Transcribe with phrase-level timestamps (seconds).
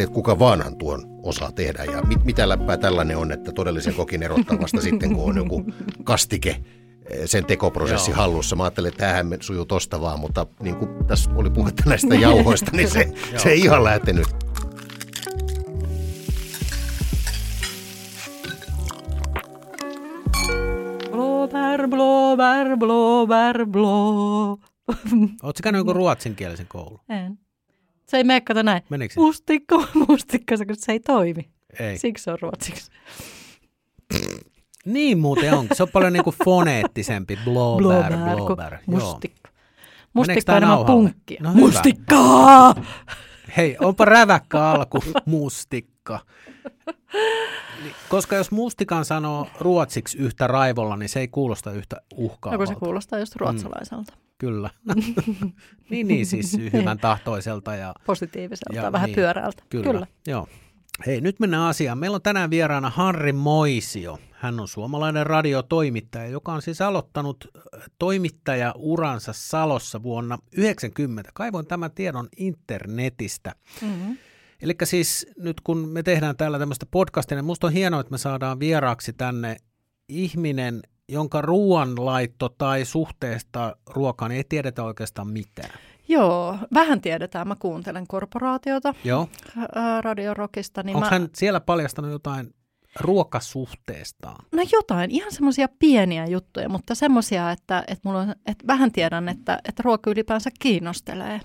[0.00, 4.22] että kuka vaanhan tuon osaa tehdä ja mit, mitä läppää tällainen on, että todellisen kokin
[4.22, 5.64] erottaa vasta sitten, kun on joku
[6.04, 6.50] kastike
[7.10, 8.16] eh, sen tekoprosessi Joo.
[8.16, 8.56] hallussa.
[8.56, 12.70] Mä ajattelin, että tämähän sujuu tosta vaan, mutta niin kuin tässä oli puhetta näistä jauhoista,
[12.74, 13.12] niin se,
[13.42, 14.26] se ei ihan lähtenyt.
[21.10, 24.58] Blåbär, blåbär, blåbär, blå.
[25.42, 27.00] Oletko käynyt joku ruotsinkielisen koulu?
[27.08, 27.38] En.
[28.06, 28.82] Se ei mene, kato näin.
[28.90, 29.20] Menikö se?
[29.20, 31.50] Mustikko, mustikko, se, se ei toimi.
[31.80, 31.98] Ei.
[31.98, 32.90] Siksi se on ruotsiksi.
[34.84, 35.66] Niin muuten on.
[35.72, 37.38] Se on paljon niinku foneettisempi.
[37.44, 38.78] Blåbär, Blåbär.
[38.86, 39.48] Mustikko.
[40.14, 41.40] Mustikko on enemmän punkkia.
[41.42, 41.54] No.
[41.54, 42.74] Mustikkaa!
[43.56, 46.20] Hei, onpa räväkkä alku, mustikka.
[48.08, 52.66] Koska jos mustikan sanoo ruotsiksi yhtä raivolla, niin se ei kuulosta yhtä No kun uhkaavalta.
[52.66, 54.12] se kuulostaa just ruotsalaiselta.
[54.38, 54.70] Kyllä.
[55.90, 59.14] niin, niin siis hyvän tahtoiselta ja Positiiviselta, Ja vähän niin.
[59.14, 59.62] pyöräältä.
[59.70, 59.92] Kyllä.
[59.92, 60.06] Kyllä.
[60.26, 60.48] Joo.
[61.06, 61.98] Hei, nyt mennään asiaan.
[61.98, 64.18] Meillä on tänään vieraana Harri Moisio.
[64.32, 67.48] Hän on suomalainen radiotoimittaja, joka on siis aloittanut
[67.98, 71.30] toimittajauransa Salossa vuonna 90.
[71.34, 73.54] Kaivoin tämän tiedon internetistä.
[73.82, 74.16] Mm-hmm.
[74.62, 78.18] Eli siis nyt kun me tehdään täällä tämmöistä podcastia, niin musta on hienoa, että me
[78.18, 79.56] saadaan vieraaksi tänne
[80.08, 85.70] ihminen, jonka ruoanlaitto tai suhteesta ruokaan ei tiedetä oikeastaan mitään.
[86.08, 87.48] Joo, vähän tiedetään.
[87.48, 89.28] Mä kuuntelen korporaatiota Joo.
[89.74, 90.82] ää, Radio Rockista.
[90.82, 91.10] Niin Onko mä...
[91.10, 92.54] hän siellä paljastanut jotain
[93.00, 94.44] ruokasuhteestaan?
[94.52, 99.28] No jotain, ihan semmoisia pieniä juttuja, mutta semmoisia, että, että, mulla on, että vähän tiedän,
[99.28, 101.40] että, että ruoka ylipäänsä kiinnostelee.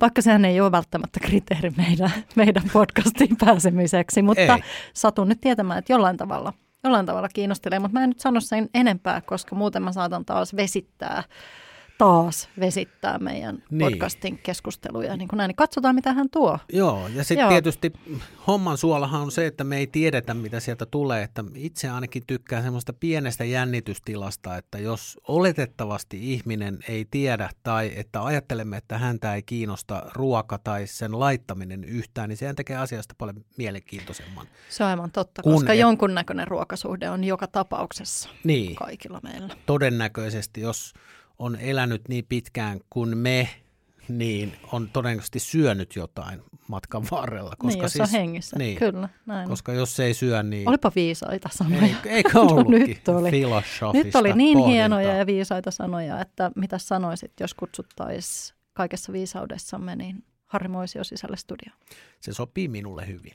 [0.00, 4.62] Vaikka sehän ei ole välttämättä kriteeri meidän, meidän podcastiin pääsemiseksi, mutta Ei.
[4.94, 6.52] satun nyt tietämään, että jollain tavalla,
[6.84, 7.78] jollain tavalla kiinnostelee.
[7.78, 11.22] Mutta mä en nyt sano sen enempää, koska muuten mä saatan taas vesittää,
[11.98, 13.78] taas vesittää meidän Niin.
[13.90, 15.16] podcastin keskusteluja.
[15.16, 16.58] Niin kuin näin, niin katsotaan, mitä hän tuo.
[16.72, 17.92] Joo, ja sitten tietysti
[18.46, 21.22] homman suolahan on se, että me ei tiedetä, mitä sieltä tulee.
[21.22, 28.24] Että itse ainakin tykkään semmoista pienestä jännitystilasta, että jos oletettavasti ihminen ei tiedä tai että
[28.24, 33.44] ajattelemme, että häntä ei kiinnosta ruoka tai sen laittaminen yhtään, niin sehän tekee asiasta paljon
[33.56, 34.46] mielenkiintoisemman.
[34.70, 39.56] Se on aivan totta, Kun koska et- jonkunnäköinen ruokasuhde on joka tapauksessa Niin, kaikilla meillä.
[39.66, 40.92] todennäköisesti, jos
[41.38, 43.48] on elänyt niin pitkään kuin me,
[44.08, 47.52] niin on todennäköisesti syönyt jotain matkan varrella.
[47.58, 48.58] Koska niin, jos siis, on hengissä.
[48.58, 49.48] Niin, Kyllä, näin.
[49.48, 50.68] koska jos ei syö, niin...
[50.68, 51.82] Olipa viisaita sanoja.
[51.82, 53.30] Ei, eikö ollutkin Nyt oli.
[53.30, 54.72] filosofista Nyt oli niin pohdintaa.
[54.72, 61.36] hienoja ja viisaita sanoja, että mitä sanoisit, jos kutsuttaisiin kaikessa viisaudessamme, niin Harri Moisio sisälle
[61.36, 61.78] studioon.
[62.20, 63.32] Se sopii minulle hyvin.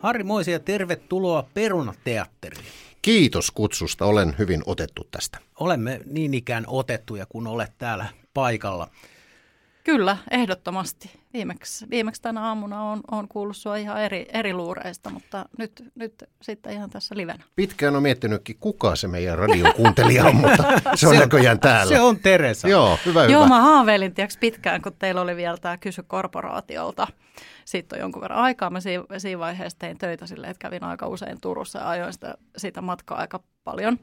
[0.00, 2.64] Harri Moisi ja tervetuloa Perunateatteriin.
[3.02, 5.38] Kiitos kutsusta, olen hyvin otettu tästä.
[5.60, 8.88] Olemme niin ikään otettuja, kun olet täällä paikalla.
[9.84, 11.10] Kyllä, ehdottomasti.
[11.32, 16.24] Viimeksi, viimeksi tänä aamuna on, on kuullut sua ihan eri, eri luureista, mutta nyt, nyt
[16.42, 17.44] sitten ihan tässä livenä.
[17.56, 20.64] Pitkään on miettinytkin, kuka se meidän radiokuuntelija on, mutta
[20.94, 21.96] se on näköjään täällä.
[21.96, 22.68] Se on Teresa.
[22.68, 23.32] Joo, hyvä, hyvä.
[23.32, 27.06] Joo, mä haaveilin tiiäks, pitkään, kun teillä oli vielä tämä kysy korporaatiolta.
[27.68, 28.70] Siitä on jonkun verran aikaa.
[28.70, 32.82] Mä siinä, vaiheessa tein töitä silleen, että kävin aika usein Turussa ja ajoin sitä, sitä
[32.82, 33.98] matkaa aika paljon.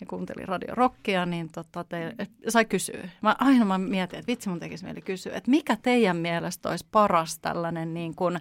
[0.00, 2.14] Ja kuuntelin Radio Rockia, niin tota, te,
[2.48, 3.08] sai kysyä.
[3.22, 6.86] Mä aina mä mietin, että vitsi mun tekisi mieli kysyä, että mikä teidän mielestä olisi
[6.92, 8.40] paras tällainen niin kuin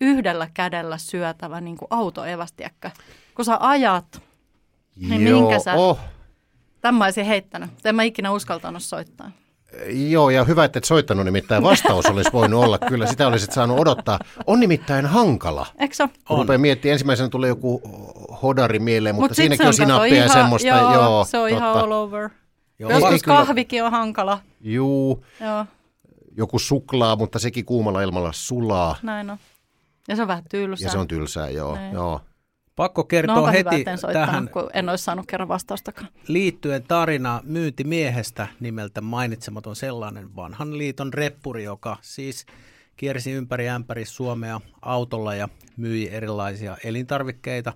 [0.00, 2.90] yhdellä kädellä syötävä niin kuin autoevästiäkkä?
[3.34, 4.22] Kun sä ajat,
[4.96, 5.98] niin Joo, minkä sä- oh,
[6.80, 7.70] tämän mä olisin heittänyt.
[7.84, 9.30] En mä ikinä uskaltanut soittaa.
[9.88, 12.78] Joo, ja hyvä, että et soittanut, nimittäin vastaus olisi voinut olla.
[12.78, 14.18] Kyllä sitä olisit saanut odottaa.
[14.46, 15.66] On nimittäin hankala.
[15.78, 16.38] Eikö se On.
[16.38, 17.80] rupeaa miettimään, ensimmäisenä tulee joku
[18.42, 20.68] hodari mieleen, mutta Mut siinäkin on sinappia ja semmoista.
[20.68, 22.30] Joo, joo, se on ihan all over.
[22.78, 24.38] Joo, Joskus ei kyllä- kahvikin on hankala.
[24.60, 25.66] Juu, Joo,
[26.36, 28.96] joku suklaa, mutta sekin kuumalla ilmalla sulaa.
[29.02, 29.38] näin on.
[30.08, 30.86] Ja se on vähän tylsää.
[30.86, 31.76] Ja se on tylsää, joo.
[31.76, 31.92] Niin.
[31.92, 32.20] joo.
[32.76, 36.08] Pakko no kertoa hyvä, heti soittanut, tähän kun en olisi saanut kerran vastaustakaan.
[36.28, 42.46] liittyen tarina myyntimiehestä nimeltä mainitsematon sellainen vanhan liiton reppuri, joka siis
[42.96, 47.72] kiersi ympäri ämpäri Suomea autolla ja myi erilaisia elintarvikkeita.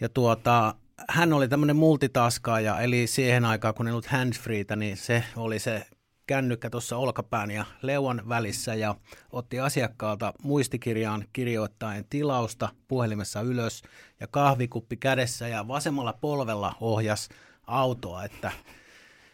[0.00, 0.74] Ja tuota,
[1.08, 5.86] hän oli tämmöinen multitaskaaja, eli siihen aikaan kun ei ollut handsfreetä, niin se oli se
[6.26, 8.94] kännykkä tuossa olkapään ja leuan välissä ja
[9.32, 13.82] otti asiakkaalta muistikirjaan kirjoittaen tilausta puhelimessa ylös
[14.20, 17.28] ja kahvikuppi kädessä ja vasemmalla polvella ohjas
[17.66, 18.52] autoa, että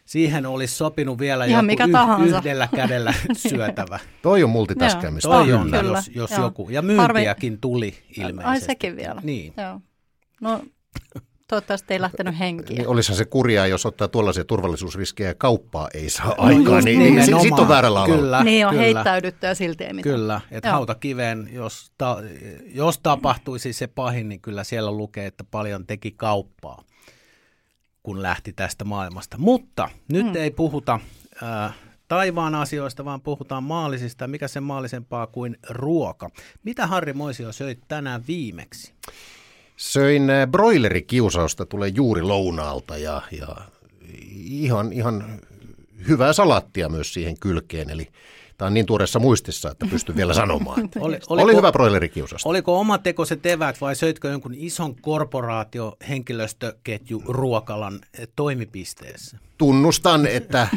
[0.05, 2.38] siihen olisi sopinut vielä Ihan joku mikä tahansa.
[2.38, 3.14] yhdellä kädellä
[3.49, 3.99] syötävä.
[4.23, 5.29] Toi on multitaskaamista.
[5.29, 6.40] Toi On, kyllä, jos, jos joo.
[6.43, 6.69] joku.
[6.70, 8.44] Ja myyntiäkin tuli ilmeisesti.
[8.44, 9.20] Ai sekin vielä.
[9.25, 9.55] Niin.
[9.56, 9.81] Joo.
[10.40, 10.62] No,
[11.49, 12.77] Toivottavasti ei lähtenyt henkiä.
[12.77, 16.99] Niin olisihan se kurjaa, jos ottaa tuollaisia turvallisuusriskejä ja kauppaa ei saa no, aikaan, niin,
[16.99, 18.17] niin sitten on väärällä alalla.
[18.17, 18.83] Kyllä, niin on kyllä.
[18.83, 20.15] heittäydytty ja silti ei mitään.
[20.15, 22.17] Kyllä, että hautakiveen, jos, ta,
[22.75, 26.83] jos tapahtuisi se pahin, niin kyllä siellä lukee, että paljon teki kauppaa,
[28.03, 29.39] kun lähti tästä maailmasta.
[29.39, 30.37] Mutta nyt hmm.
[30.37, 31.00] ei puhuta
[31.43, 31.75] äh,
[32.09, 34.27] taivaan asioista, vaan puhutaan maallisista.
[34.27, 36.31] Mikä se maallisempaa kuin ruoka?
[36.62, 38.95] Mitä Harri Moisio söit tänään viimeksi?
[39.79, 43.57] Söin äh, broilerikiusausta, tulee juuri lounaalta ja, ja
[44.35, 45.41] ihan, ihan
[46.09, 47.91] hyvää salattia myös siihen kylkeen.
[47.91, 48.09] Eli
[48.59, 50.81] Tämä on niin tuoreessa muistissa, että pystyn vielä sanomaan.
[50.85, 52.49] Että Oli, oliko, oli hyvä broilerikiusasta.
[52.49, 58.01] Oliko oma tekoiset evät vai söitkö jonkun ison korporaatio henkilöstöketju ruokalan
[58.37, 59.39] toimipisteessä?
[59.59, 60.69] Tunnustan, että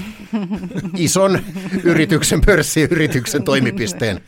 [0.97, 1.39] ison
[1.83, 4.21] yrityksen, pörssiyrityksen toimipisteen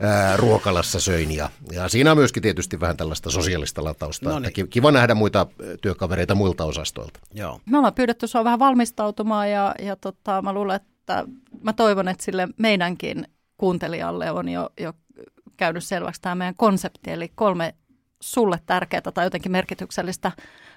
[0.00, 1.30] ää, ruokalassa söin.
[1.30, 4.28] Ja, ja siinä on myöskin tietysti vähän tällaista sosiaalista latausta.
[4.28, 4.68] No niin.
[4.70, 5.46] kiva nähdä muita
[5.82, 7.20] työkavereita muilta osastoilta.
[7.34, 7.60] Joo.
[7.66, 11.24] Me ollaan pyydetty sinua vähän valmistautumaan ja, ja tota, mä luulen, että että
[11.62, 14.92] mä toivon, että sille meidänkin kuuntelijalle on jo, jo
[15.56, 17.74] käynyt selväksi tämä meidän konsepti, eli kolme
[18.20, 20.32] sulle tärkeää tai jotenkin merkityksellistä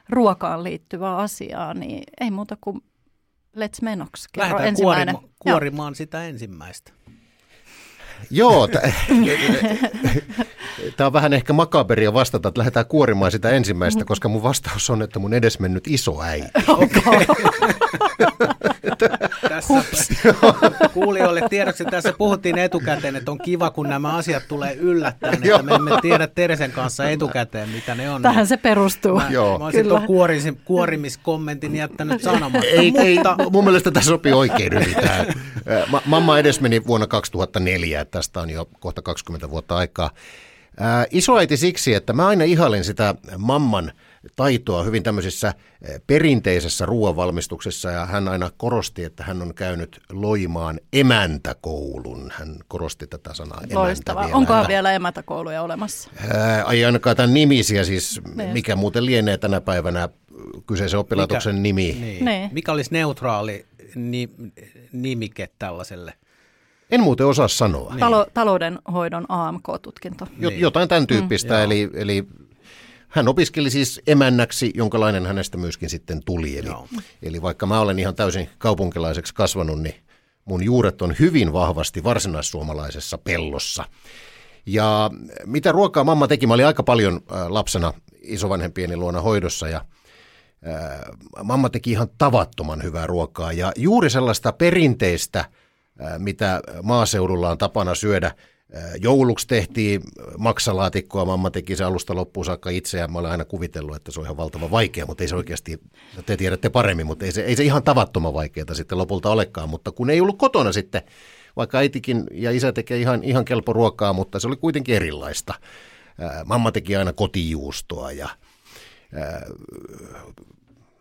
[0.10, 2.82] ruokaan liittyvää asiaa, niin ei muuta kuin
[3.58, 4.28] let's menoks.
[4.38, 6.92] Lähdetään kuorima, kuorimaan sitä ensimmäistä.
[8.32, 8.68] Joo,
[10.98, 15.02] tämä on vähän ehkä makaberia vastata, että lähdetään kuorimaan sitä ensimmäistä, koska mun vastaus on,
[15.02, 16.48] että mun edesmennyt iso äiti.
[16.68, 17.26] Okay.
[19.50, 19.74] tässä
[20.94, 25.64] kuulijoille tiedoksi, että tässä puhuttiin etukäteen, että on kiva, kun nämä asiat tulee yllättäen, että
[25.64, 28.22] me emme tiedä Teresen kanssa etukäteen, mitä ne on.
[28.22, 29.16] Tähän se perustuu.
[29.16, 29.60] Mä, Joo.
[29.60, 32.68] mä olisin tuon kuorimis, kuorimiskommentin jättänyt sanomatta.
[32.68, 33.36] Ei, mutta...
[33.40, 35.26] ei, mun mielestä tämä sopii oikein hyvin tähän.
[36.06, 40.10] Mamma edes meni vuonna 2004, että tästä on jo kohta 20 vuotta aikaa.
[41.12, 43.92] Isoäiti siksi, että mä aina ihailin sitä mamman–
[44.36, 50.80] taitoa hyvin tämmöisessä eh, perinteisessä ruoanvalmistuksessa ja hän aina korosti, että hän on käynyt Loimaan
[50.94, 52.32] emäntäkoulun.
[52.36, 54.22] Hän korosti tätä sanaa Loistava.
[54.22, 54.36] vielä.
[54.36, 56.10] Onkohan vielä emäntäkouluja olemassa?
[56.34, 58.50] Ää, ei ainakaan tämän nimisiä siis, niin.
[58.50, 60.10] mikä muuten lienee tänä päivänä
[60.68, 61.98] kyseisen oppilaitoksen mikä, nimi.
[62.02, 62.26] Niin.
[62.26, 62.50] Niin.
[62.54, 63.66] Mikä olisi neutraali
[63.96, 64.30] ni,
[64.92, 66.14] nimike tällaiselle?
[66.92, 67.90] En muuten osaa sanoa.
[67.90, 68.00] Niin.
[68.00, 70.28] Talo, taloudenhoidon AMK-tutkinto.
[70.38, 70.60] Niin.
[70.60, 72.28] Jotain tämän tyyppistä, mm, eli, eli
[73.08, 76.58] hän opiskeli siis emännäksi, jonkalainen hänestä myöskin sitten tuli.
[76.58, 76.70] Eli,
[77.24, 79.96] eli vaikka mä olen ihan täysin kaupunkilaiseksi kasvanut, niin
[80.46, 83.86] mun juuret on hyvin vahvasti varsinaissuomalaisessa pellossa.
[84.66, 85.12] Ja
[85.46, 86.48] mitä ruokaa mamma teki?
[86.48, 89.86] Mä olin aika paljon äh, lapsena isovanhempieni luona hoidossa ja
[90.68, 91.00] äh,
[91.44, 95.48] mamma teki ihan tavattoman hyvää ruokaa ja juuri sellaista perinteistä, äh,
[96.18, 98.32] mitä maaseudulla on tapana syödä–
[99.02, 100.02] Jouluksi tehtiin
[100.38, 104.20] maksalaatikkoa, mamma teki se alusta loppuun saakka itse ja mä olen aina kuvitellut, että se
[104.20, 105.80] on ihan valtava vaikea, mutta ei se oikeasti,
[106.26, 109.92] te tiedätte paremmin, mutta ei se, ei se ihan tavattoman vaikeaa sitten lopulta olekaan, mutta
[109.92, 111.02] kun ei ollut kotona sitten,
[111.56, 115.54] vaikka äitikin ja isä tekee ihan, ihan kelpo ruokaa, mutta se oli kuitenkin erilaista.
[116.46, 118.30] Mamma teki aina kotijuustoa ja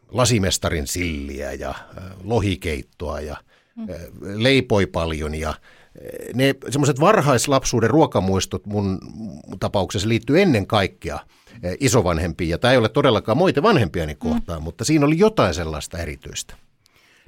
[0.09, 1.75] lasimestarin silliä ja
[2.25, 3.37] lohikeittoa ja
[4.21, 5.55] leipoi paljon ja
[6.35, 8.99] ne semmoiset varhaislapsuuden ruokamuistot mun
[9.61, 11.19] tapauksessa liittyy ennen kaikkea
[11.63, 12.51] eh, isovanhempiin.
[12.51, 14.19] Ja tämä ei ole todellakaan moite vanhempiani mm.
[14.19, 14.65] kohtaan, mm.
[14.65, 16.55] mutta siinä oli jotain sellaista erityistä.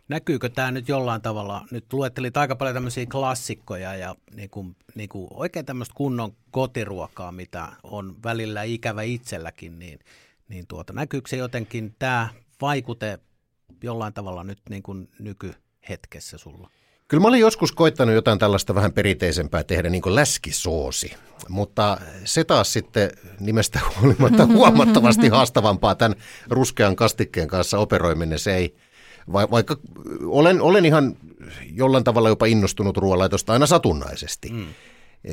[0.08, 1.66] Näkyykö tämä nyt jollain tavalla?
[1.70, 7.32] Nyt luettelit aika paljon tämmöisiä klassikkoja ja niin kuin, niin kuin oikein tämmöistä kunnon kotiruokaa,
[7.32, 9.98] mitä on välillä ikävä itselläkin, niin,
[10.48, 12.28] niin tuota, näkyykö se jotenkin tämä
[12.60, 13.18] vaikute
[13.82, 16.70] jollain tavalla nyt niin kuin nykyhetkessä sulla?
[17.08, 21.14] Kyllä mä olin joskus koittanut jotain tällaista vähän perinteisempää tehdä, niin kuin läskisoosi,
[21.48, 23.10] mutta se taas sitten
[23.40, 26.18] nimestä huolimatta huomattavasti haastavampaa tämän
[26.50, 28.38] ruskean kastikkeen kanssa operoiminen.
[28.38, 28.76] Se ei,
[29.32, 29.76] vaikka
[30.26, 31.16] olen, olen ihan
[31.74, 34.66] jollain tavalla jopa innostunut ruoanlaitosta aina satunnaisesti, mm.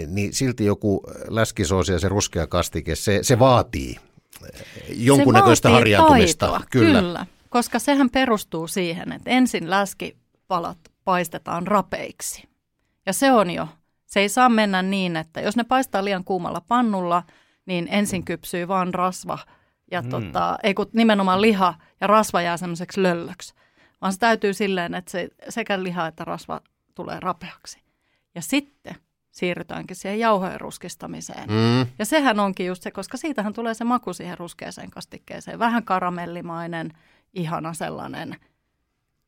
[0.08, 3.96] niin silti joku läskisoosi ja se ruskea kastike, se, se vaatii
[4.90, 6.48] jonkunnäköistä harjaantumista.
[6.48, 7.00] Taitoa, kyllä.
[7.00, 12.50] kyllä, koska sehän perustuu siihen, että ensin läskipalat paistetaan rapeiksi.
[13.06, 13.68] Ja se on jo.
[14.06, 17.24] Se ei saa mennä niin, että jos ne paistaa liian kuumalla pannulla,
[17.66, 19.38] niin ensin kypsyy vaan rasva
[19.92, 20.10] ja mm.
[20.10, 23.54] tota, ei kun nimenomaan liha ja rasva jää semmoiseksi löllöksi.
[24.02, 26.62] Vaan se täytyy silleen, että se, sekä liha että rasva
[26.96, 27.82] tulee rapeaksi.
[28.36, 28.96] Ja sitten
[29.32, 31.50] siirrytäänkin siihen jauhojen ruskistamiseen.
[31.50, 31.92] Mm.
[32.00, 35.60] Ja sehän onkin just se, koska siitähän tulee se maku siihen ruskeaseen kastikkeeseen.
[35.60, 36.92] Vähän karamellimainen,
[37.34, 38.36] ihana sellainen,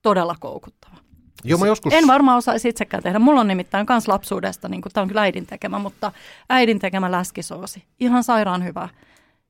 [0.02, 1.07] todella koukuttava.
[1.44, 1.94] Joo, mä joskus...
[1.94, 3.20] En varmaan osaisi itsekään tehdä.
[3.20, 6.12] Mulla on nimittäin kans lapsuudesta, niin tämä on kyllä äidin tekemä, mutta
[6.50, 7.84] äidin tekemä läskisoosi.
[8.00, 8.90] Ihan sairaan hyvä.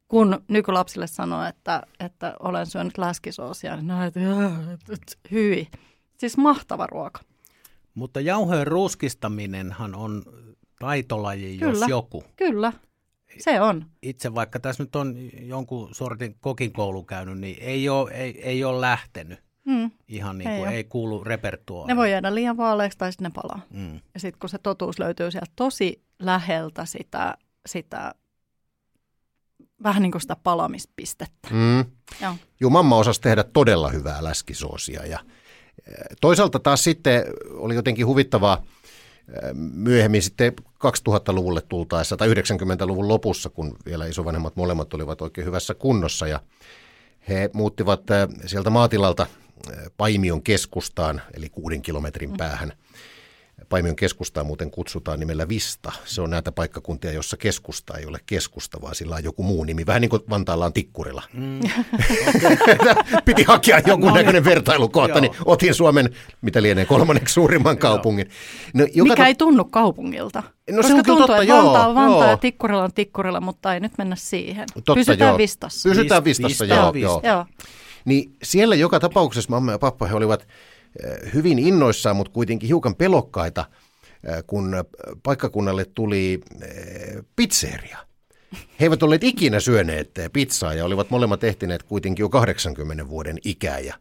[0.08, 4.20] kun nykylapsille sanoo, että, että olen syönyt läskisoosia, niin ne on, että,
[4.94, 5.68] että hyi.
[6.18, 7.22] Siis mahtava ruoka.
[7.94, 10.24] Mutta jauhojen ruuskistaminenhan on
[10.80, 11.72] taitolaji, Kyllä.
[11.72, 12.24] jos joku.
[12.36, 12.74] Kyllä,
[13.38, 13.86] se on.
[14.02, 18.64] Itse vaikka tässä nyt on jonkun sortin kokin koulu käynyt, niin ei ole, ei, ei
[18.64, 19.47] ole lähtenyt.
[19.68, 19.92] Mm.
[20.08, 20.74] Ihan niin Ei kuin oo.
[20.76, 21.96] ei, kuulu repertuaariin.
[21.96, 23.66] Ne voi jäädä liian vaaleiksi tai sitten ne palaa.
[23.70, 24.00] Mm.
[24.14, 28.16] Ja sitten kun se totuus löytyy sieltä tosi läheltä sitä, sitä
[29.84, 31.50] vähän niin kuin sitä palamispistettä.
[31.52, 31.86] Mm.
[32.22, 32.36] Joo.
[32.60, 35.20] Juu, mamma osasi tehdä todella hyvää läskisoosia ja
[35.88, 43.50] eh, toisaalta taas sitten oli jotenkin huvittavaa eh, myöhemmin sitten 2000-luvulle tultaessa tai 90-luvun lopussa,
[43.50, 46.40] kun vielä isovanhemmat molemmat olivat oikein hyvässä kunnossa ja
[47.30, 49.28] he muuttivat eh, sieltä maatilalta
[49.98, 52.74] Paimion keskustaan, eli kuuden kilometrin päähän.
[53.70, 55.92] Paimion keskustaa muuten kutsutaan nimellä Vista.
[56.06, 59.86] Se on näitä paikkakuntia, jossa keskusta ei ole keskusta, vaan sillä on joku muu nimi.
[59.86, 61.24] Vähän niin kuin Vantaalla on Tikkurila.
[61.34, 61.60] Mm.
[63.26, 65.20] Piti hakea jonkunnäköinen vertailukohta, Joo.
[65.20, 66.10] niin otin Suomen,
[66.42, 68.30] mitä lienee, kolmanneksi suurimman kaupungin.
[68.74, 70.44] No, joka Mikä ta- ei tunnu kaupungilta.
[70.44, 72.30] No se Koska on kyllä tuntuu, totta, että joo, Vantaa on Vantaa joo.
[72.32, 74.66] ja Tikkurila on Tikkurila, mutta ei nyt mennä siihen.
[74.74, 75.38] Totta, Pysytään joo.
[75.38, 75.90] vistassa.
[75.90, 77.08] Pysytään Vis- Vistassa, Vista joo, on Vista.
[77.08, 77.22] joo.
[77.24, 77.46] Joo.
[78.08, 80.48] Niin siellä joka tapauksessa mamma ja pappa, he olivat
[81.04, 83.66] eh, hyvin innoissaan, mutta kuitenkin hiukan pelokkaita,
[84.24, 84.84] eh, kun eh,
[85.24, 86.42] paikkakunnalle tuli
[87.36, 87.98] pizzeria.
[88.54, 93.80] He eivät olleet ikinä syöneet pizzaa ja olivat molemmat ehtineet kuitenkin jo 80 vuoden ikää.
[93.80, 93.96] Ja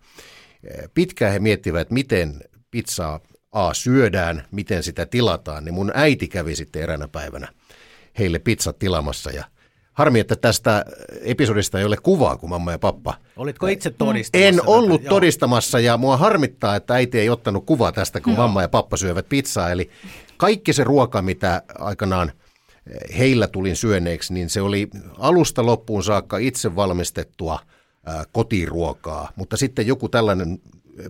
[0.95, 3.21] pitkään he miettivät, miten pizzaa
[3.53, 5.65] A syödään, miten sitä tilataan.
[5.65, 7.49] Niin mun äiti kävi sitten eräänä päivänä
[8.19, 9.45] heille pizzat tilamassa ja
[9.97, 10.85] Harmi, että tästä
[11.23, 14.49] episodista ei ole kuvaa, kun mamma ja pappa Olitko itse todistamassa?
[14.49, 14.71] en tätä?
[14.71, 15.09] ollut Joo.
[15.09, 19.29] todistamassa ja mua harmittaa, että äiti ei ottanut kuvaa tästä, kun mamma ja pappa syövät
[19.29, 19.71] pizzaa.
[19.71, 19.91] Eli
[20.37, 22.33] kaikki se ruoka, mitä aikanaan
[23.19, 24.89] heillä tulin syöneeksi, niin se oli
[25.19, 27.59] alusta loppuun saakka itse valmistettua
[28.33, 29.33] kotiruokaa.
[29.37, 30.59] Mutta sitten joku tällainen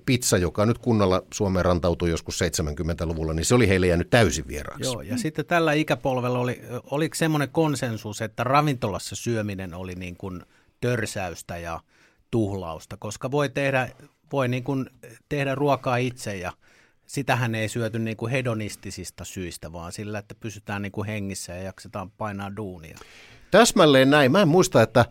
[0.07, 4.85] pizza, joka nyt kunnolla Suomeen rantautui joskus 70-luvulla, niin se oli heille jäänyt täysin vieraaksi.
[4.85, 10.43] Joo, ja sitten tällä ikäpolvella oli, oliko semmoinen konsensus, että ravintolassa syöminen oli niin kuin
[10.81, 11.81] törsäystä ja
[12.31, 13.89] tuhlausta, koska voi tehdä,
[14.33, 14.91] voi niin kuin
[15.29, 16.53] tehdä ruokaa itse ja
[17.07, 21.63] sitähän ei syöty niin kuin hedonistisista syistä, vaan sillä, että pysytään niin kuin hengissä ja
[21.63, 22.99] jaksetaan painaa duunia.
[23.51, 24.33] Täsmälleen näin.
[24.33, 25.05] Mä en muista, että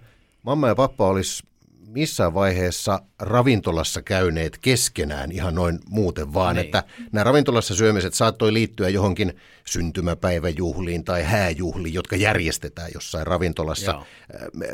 [0.43, 1.43] mamma ja pappa olisi
[1.87, 6.65] missään vaiheessa ravintolassa käyneet keskenään ihan noin muuten, vaan Niin.
[6.65, 9.35] että nämä ravintolassa syömiset saattoi liittyä johonkin
[9.67, 13.91] syntymäpäiväjuhliin tai hääjuhliin, jotka järjestetään jossain ravintolassa.
[13.91, 14.05] Joo.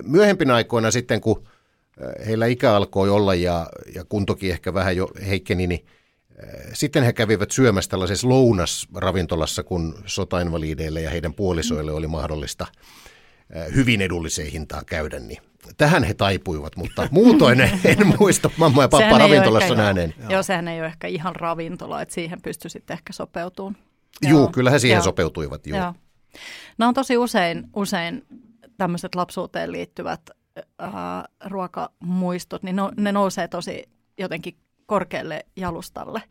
[0.03, 1.48] Myöhempinä aikoina sitten, kun
[2.25, 5.86] heillä ikä alkoi olla ja, ja kuntokin ehkä vähän jo heikkeni, niin
[6.74, 12.68] sitten he kävivät syömässä tällaisessa lounasravintolassa, kun sotainvalideille ja heidän puolisoille oli mahdollista
[13.75, 15.41] hyvin edulliseen hintaan käydä, niin
[15.78, 20.13] tähän he taipuivat, mutta muutoin en muista mamma ja pappa Sehän ravintolassa nähneen.
[20.20, 20.30] Joo.
[20.30, 23.78] joo, sehän ei ole ehkä ihan ravintola, että siihen pystyy sitten ehkä sopeutumaan.
[24.28, 25.04] Juu, kyllä he siihen Joo.
[25.04, 25.68] sopeutuivat.
[25.68, 25.78] Juu.
[25.78, 25.94] Joo.
[26.78, 28.25] Nämä on tosi usein, usein
[28.78, 30.22] tämmöiset lapsuuteen liittyvät
[30.58, 30.94] äh,
[31.46, 36.22] ruokamuistot, niin no, ne nousee tosi jotenkin korkealle jalustalle.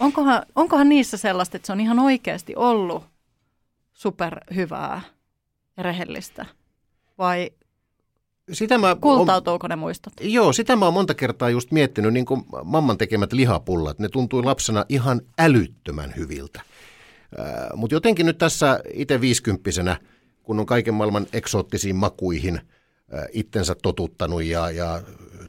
[0.00, 3.04] Onkohan, onkohan niissä sellaista, että se on ihan oikeasti ollut
[3.92, 5.00] superhyvää
[5.76, 6.46] ja rehellistä?
[7.18, 7.50] Vai
[8.52, 10.12] Sitä mä, kultautuuko ne muistot?
[10.20, 14.42] Joo, sitä mä oon monta kertaa just miettinyt, niin kuin mamman tekemät lihapullat, ne tuntui
[14.42, 16.60] lapsena ihan älyttömän hyviltä.
[17.74, 19.96] Mutta jotenkin nyt tässä itse viisikymppisenä,
[20.42, 22.60] kun on kaiken maailman eksoottisiin makuihin
[23.12, 25.02] ää, itsensä totuttanut ja, ja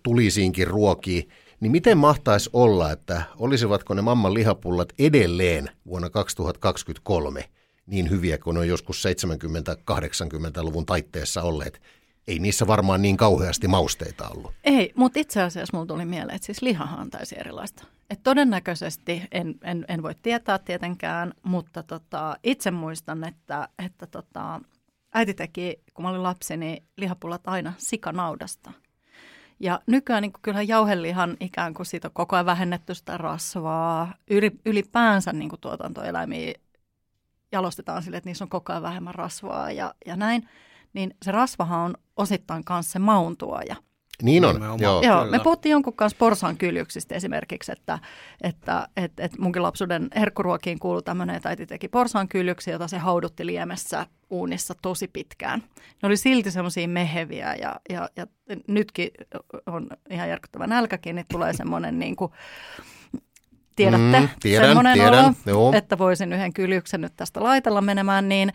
[0.04, 7.44] tulisiinkin ruokiin, niin miten mahtaisi olla, että olisivatko ne mamman lihapullat edelleen vuonna 2023
[7.88, 11.82] niin hyviä kuin ne on joskus 70-80-luvun taitteessa olleet?
[12.28, 14.54] Ei niissä varmaan niin kauheasti mausteita ollut.
[14.64, 17.84] Ei, mutta itse asiassa mulla tuli mieleen, että siis lihahan on täysin erilaista.
[18.10, 24.62] Et todennäköisesti, en, en, en voi tietää tietenkään, mutta tota, itse muistan, että, että tota,
[25.14, 28.72] äiti teki, kun mä olin lapsi, niin lihapullat aina sikanaudasta.
[29.60, 34.14] Ja nykyään niin kyllä jauhelihan ikään kuin siitä on koko ajan vähennetty sitä rasvaa.
[34.30, 36.54] Yli, ylipäänsä niin tuotantoeläimiä
[37.52, 40.50] jalostetaan sille, että niissä on koko ajan vähemmän rasvaa ja, ja näin.
[40.94, 43.76] Niin se rasvahan on osittain kanssa se maun tuoja.
[44.24, 44.82] Niin on, Nimenomaan.
[44.82, 45.02] joo.
[45.02, 45.38] Joo, kyllä.
[45.38, 48.00] me puhuttiin jonkun kanssa porsaan kyljöksistä esimerkiksi, että,
[48.42, 52.98] että et, et munkin lapsuuden herkkuruokiin kuului tämmöinen, että äiti teki porsaan kyljöksiä, jota se
[52.98, 55.64] haudutti liemessä uunissa tosi pitkään.
[56.04, 58.28] Ne oli silti semmoisia meheviä ja, ja, ja
[58.68, 59.10] nytkin
[59.66, 62.32] on ihan järkyttävä nälkäkin, niin tulee semmoinen niin kuin,
[63.76, 65.74] tiedätte, Mm, tiedän, semmoinen tiedän, olo, joo.
[65.76, 68.54] että voisin yhden kyljyksen nyt tästä laitella menemään, niin,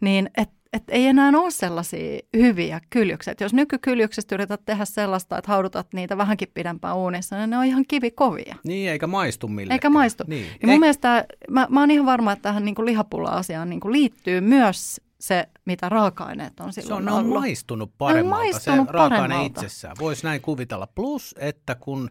[0.00, 3.34] niin että että ei enää ole sellaisia hyviä kyljyksiä.
[3.40, 7.84] Jos nykykyljyksestä yrität tehdä sellaista, että haudutat niitä vähänkin pidempään uunissa, niin ne on ihan
[7.88, 8.56] kivikovia.
[8.64, 9.74] Niin, eikä maistu millekään.
[9.74, 10.24] Eikä maistu.
[10.26, 10.46] Niin.
[10.62, 15.00] Niin mun mielestä, mä, mä oon ihan varma, että tähän niin lihapulla-asiaan niin liittyy myös
[15.20, 17.32] se, mitä raaka-aineet on silloin Se on, ollut.
[17.36, 19.60] on maistunut paremmalta, maistunut se raaka-aine paremmalta.
[19.60, 19.96] itsessään.
[20.00, 20.86] Voisi näin kuvitella.
[20.86, 22.10] Plus, että kun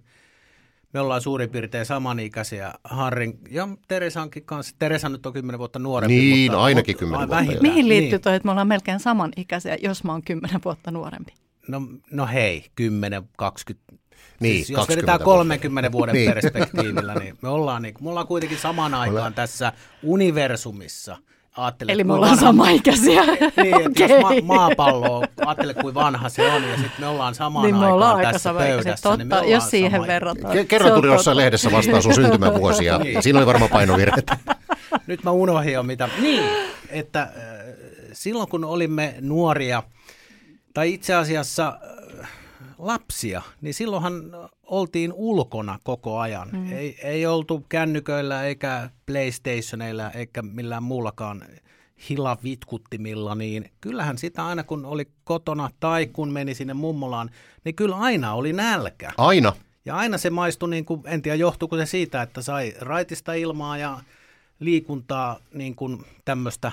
[0.94, 4.76] me ollaan suurin piirtein samanikäisiä Harrin ja Teresankin kanssa.
[4.80, 6.16] Teresa nyt on kymmenen vuotta nuorempi.
[6.16, 7.62] Niin, mutta, ainakin kymmenen vuotta, vähintään.
[7.62, 8.22] Mihin liittyy Niin.
[8.22, 11.34] toi, että me ollaan melkein samanikäisiä, jos mä oon kymmenen vuotta nuorempi?
[11.68, 11.82] No,
[12.12, 13.94] no hei, 10, 20.
[14.40, 15.38] Niin, siis jos 20 vedetään vuotta.
[15.38, 16.34] 30 vuoden Niin.
[16.34, 21.18] perspektiivillä, niin me ollaan, niin, me ollaan kuitenkin samaan aikaan tässä universumissa.
[21.58, 23.22] Ajattele, Eli me ollaan vanha- samaikäisiä.
[23.64, 27.36] Niin, että jos ma- maapallo on, ajattele kuin vanha se on, ja sitten me ollaan
[27.36, 28.96] samaan Niin me aikaan ollaan aika tässä pöydässä.
[29.04, 30.54] Totta, niin me ollaan jos siihen sama- verrataan.
[30.56, 33.24] Ke- Kerran tuli jossain lehdessä vastaan sun syntymävuosi ja Niin.
[33.24, 34.38] siinä oli varmaan painovirhettä.
[35.08, 36.10] Nyt mä unohdin jo mitä.
[36.22, 36.44] Niin,
[36.90, 37.30] että äh,
[38.14, 39.84] silloin kun olimme nuoria,
[40.74, 41.90] tai itse asiassa äh,
[42.82, 44.14] lapsia, niin silloinhan
[44.64, 46.50] oltiin ulkona koko ajan.
[46.52, 46.72] Mm.
[46.72, 51.44] Ei, ei oltu kännyköillä eikä PlayStationeilla eikä millään muullakaan
[52.10, 57.30] hilavitkuttimilla, niin kyllähän sitä aina kun oli kotona tai kun meni sinne mummolaan,
[57.66, 59.12] niin kyllä aina oli nälkä.
[59.18, 59.54] Aina.
[59.86, 63.78] Ja aina se maistui, niin kuin, en tiedä johtuuko se siitä, että sai raitista ilmaa
[63.78, 64.00] ja
[64.60, 66.72] liikuntaa niin kuin tämmöistä,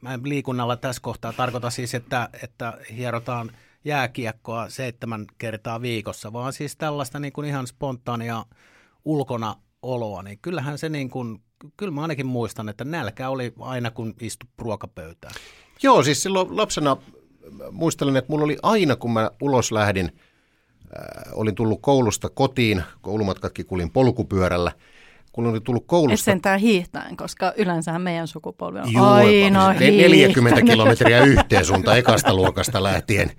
[0.00, 3.50] mä en liikunnalla tässä kohtaa tarkoita siis, että, että hierotaan
[3.84, 8.44] jääkiekkoa seitsemän kertaa viikossa, vaan siis tällaista niin kuin ihan spontaania
[9.04, 11.42] ulkona oloa, niin kyllähän se niin kuin,
[11.76, 15.34] kyllä mä ainakin muistan, että nälkä oli aina kun istu ruokapöytään.
[15.82, 16.96] Joo, siis silloin lapsena
[17.70, 23.66] muistelin, että mulla oli aina, kun mä ulos lähdin, äh, olin tullut koulusta kotiin, koulumatkatkin
[23.66, 24.72] kulin polkupyörällä,
[25.32, 29.78] kun olin tullut Et koulusta sentään hiihtäen, koska yleensä meidän sukupolvi on Juu, aina ne-
[29.78, 30.14] 40
[30.56, 30.70] hiihtänyt.
[30.70, 33.30] kilometriä yhteen suuntaan ekasta luokasta lähtien.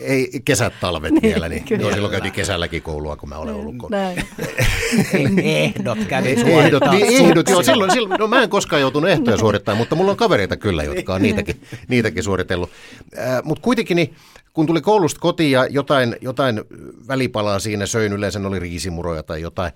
[0.00, 1.82] Ei kesät, talvet Niin, vielä, niin kyllä.
[1.82, 3.96] joo, silloin käytiin kesälläkin koulua, kun mä olen ollut koulussa.
[3.96, 5.38] Näin.
[5.44, 9.36] Ehdot kävi Ehdot, suorittaa niin ehdot, joo, silloin, silloin, no mä en koskaan joutunut ehtoja
[9.36, 12.70] suorittamaan, mutta mulla on kavereita kyllä, jotka on niitäkin, niitäkin suoritellut.
[13.18, 14.14] Äh, mutta kuitenkin, niin,
[14.52, 16.60] kun tuli koulusta kotiin ja jotain, jotain
[17.08, 19.72] välipalaa siinä söin, yleensä oli riisimuroja tai jotain,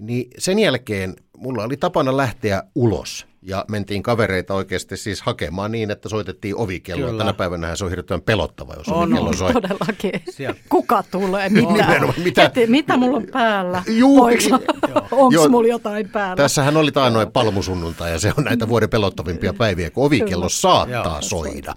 [0.00, 5.90] niin sen jälkeen mulla oli tapana lähteä ulos ja mentiin kavereita oikeasti siis hakemaan niin,
[5.90, 7.06] että soitettiin ovikelloa.
[7.10, 7.18] Kyllä.
[7.24, 9.36] Tänä päivänä se on hirveän pelottava, jos On, ovikello on.
[9.36, 9.52] soi.
[9.52, 10.12] Todellakin.
[10.30, 10.60] Sieltä.
[10.68, 11.48] Kuka tulee?
[11.48, 11.86] Mitä?
[12.24, 12.42] Mitä?
[12.42, 13.82] Heti, mitä mulla on päällä?
[13.88, 15.06] Juu, Voinko- Joo.
[15.10, 16.36] Onko mulla jotain päällä?
[16.36, 20.48] Tässähän oli taannoin palmusunnuntai ja se on näitä vuoden pelottavimpia päiviä, kun ovikello Kyllä.
[20.48, 21.22] saattaa Joo.
[21.22, 21.74] soida.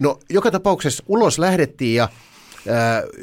[0.00, 2.08] No joka tapauksessa ulos lähdettiin ja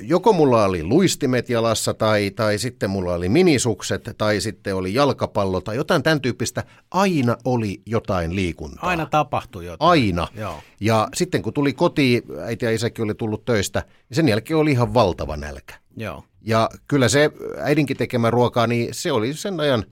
[0.01, 5.61] joko mulla oli luistimet jalassa tai, tai sitten mulla oli minisukset tai sitten oli jalkapallo
[5.61, 6.63] tai jotain tämän tyyppistä.
[6.91, 8.89] Aina oli jotain liikuntaa.
[8.89, 9.89] Aina tapahtui jotain.
[9.89, 10.27] Aina.
[10.35, 10.59] Joo.
[10.79, 14.71] Ja sitten kun tuli kotiin, äiti ja isäkin oli tullut töistä, niin sen jälkeen oli
[14.71, 15.75] ihan valtava nälkä.
[15.97, 16.23] Joo.
[16.41, 19.85] Ja kyllä se äidinkin tekemä ruokaa, niin se oli sen ajan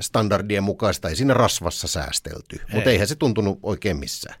[0.00, 2.92] standardien mukaista, ei siinä rasvassa säästelty, mutta Ei.
[2.92, 4.40] eihän se tuntunut oikein missään.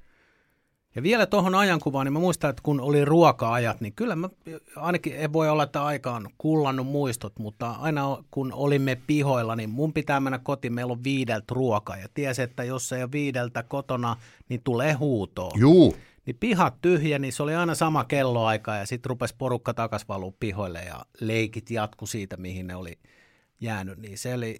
[0.96, 4.28] Ja vielä tuohon ajankuvaan, niin mä muistan, että kun oli ruoka-ajat, niin kyllä mä
[4.76, 9.70] ainakin ei voi olla, että aika on kullannut muistot, mutta aina kun olimme pihoilla, niin
[9.70, 11.96] mun pitää mennä kotiin, meillä on viideltä ruokaa.
[11.96, 14.16] Ja tiesi, että jos ei ole viideltä kotona,
[14.48, 15.50] niin tulee huutoa.
[15.56, 20.08] Juu, Niin pihat tyhjä, niin se oli aina sama kelloaika ja sitten rupesi porukka takas
[20.08, 22.98] valuu pihoille ja leikit jatku siitä, mihin ne oli
[23.60, 23.98] jäänyt.
[23.98, 24.58] Niin se oli,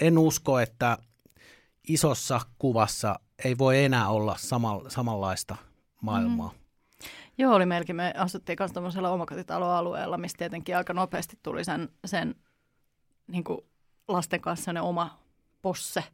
[0.00, 0.98] en usko, että
[1.88, 5.56] isossa kuvassa ei voi enää olla sama, samanlaista
[6.00, 6.48] maailmaa.
[6.48, 6.66] Mm.
[7.38, 7.96] Joo, oli meilläkin.
[7.96, 12.34] Me asuttiin myös tämmöisellä omakotitaloalueella, mistä tietenkin aika nopeasti tuli sen, sen
[13.26, 13.58] niin kuin
[14.08, 15.18] lasten kanssa ne oma
[15.62, 16.04] posse.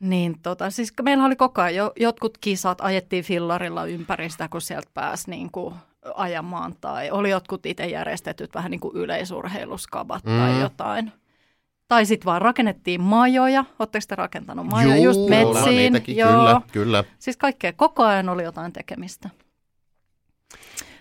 [0.00, 4.60] Niin tota, siis meillä oli koko ajan jo, jotkut kisat, ajettiin fillarilla ympäri sitä, kun
[4.60, 5.74] sieltä pääsi niin kuin
[6.14, 6.74] ajamaan.
[6.80, 10.38] Tai oli jotkut itse järjestetyt vähän niin kuin yleisurheiluskabat mm.
[10.38, 11.12] tai jotain.
[11.94, 13.64] Tai sitten vaan rakennettiin majoja.
[13.78, 15.76] Oletteko te rakentanut majoja Juu, just metsiin?
[15.76, 17.04] niitäkin, kyllä, kyllä.
[17.18, 19.30] Siis kaikkea, koko ajan oli jotain tekemistä.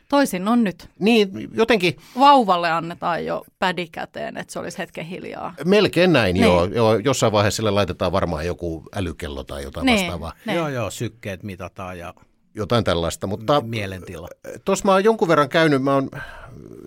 [0.10, 0.90] Toisin on nyt.
[1.00, 5.54] Niin, jotenkin Vauvalle annetaan jo pädi käteen, että se olisi hetken hiljaa.
[5.66, 6.44] melkein näin, Niin.
[6.44, 6.96] joo, joo.
[6.96, 10.00] Jossain vaiheessa sille laitetaan varmaan joku älykello tai jotain Niin.
[10.00, 10.34] vastaavaa.
[10.46, 10.56] Ne.
[10.56, 12.14] Joo, joo, sykkeet mitataan ja
[12.56, 14.28] Jotain tällaista, mutta mielentila.
[14.66, 16.10] Tuossa mä oon jonkun verran käynyt, mä oon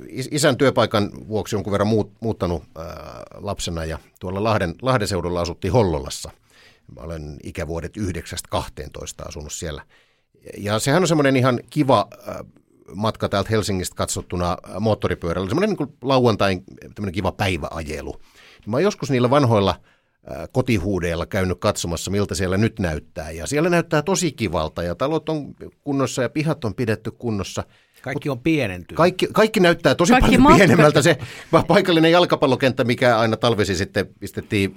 [0.09, 2.63] is- isän työpaikan vuoksi jonkun verran muut, muuttanut
[3.37, 6.31] lapsena ja tuolla Lahden, Lahden seudulla asuttiin Hollolassa.
[6.97, 8.01] Mä olen ikävuodet 9-12
[9.29, 9.83] asunut siellä.
[10.59, 12.45] Ja sehän on semmoinen ihan kiva ää,
[12.95, 18.21] matka täältä Helsingistä katsottuna ää, moottoripyörällä, semmoinen niin lauantain tämmöinen kiva päiväajelu.
[18.67, 19.75] Mä oon joskus niillä vanhoilla
[20.53, 23.31] kotihuudeilla käynyt katsomassa, miltä siellä nyt näyttää.
[23.31, 27.65] Ja siellä näyttää tosi kivalta ja talot on kunnossa ja pihat on pidetty kunnossa.
[28.03, 28.97] Kaikki on pienentynyt.
[28.97, 30.57] Kaikki, kaikki näyttää tosi kaikki paljon matka.
[30.57, 31.03] pienemmältä.
[31.03, 31.19] Se
[31.69, 34.75] paikallinen jalkapallokenttä, mikä aina talvisi sitten pistettiin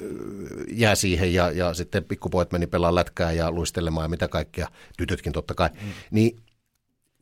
[0.71, 5.33] jää siihen ja, ja sitten pikkupojat meni pelaamaan lätkää ja luistelemaan ja mitä kaikkea, tytötkin
[5.33, 5.69] totta kai.
[5.69, 5.89] Mm.
[6.11, 6.37] Niin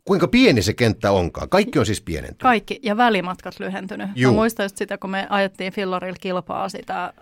[0.05, 1.49] kuinka pieni se kenttä onkaan.
[1.49, 2.41] Kaikki on siis pienentynyt.
[2.41, 4.09] Kaikki, ja välimatkat lyhentynyt.
[4.15, 4.31] Juu.
[4.31, 7.13] Mä muistan just sitä, kun me ajettiin Fillarilla kilpaa sitä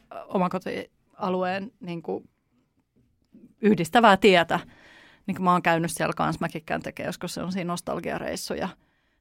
[1.17, 2.30] omakotialueen niin kuin
[3.62, 4.60] yhdistävää tietä.
[5.28, 8.69] Niin kuin mä oon käynyt siellä kanssa, mäkin käyn tekemään joskus sellaisia nostalgiareissuja.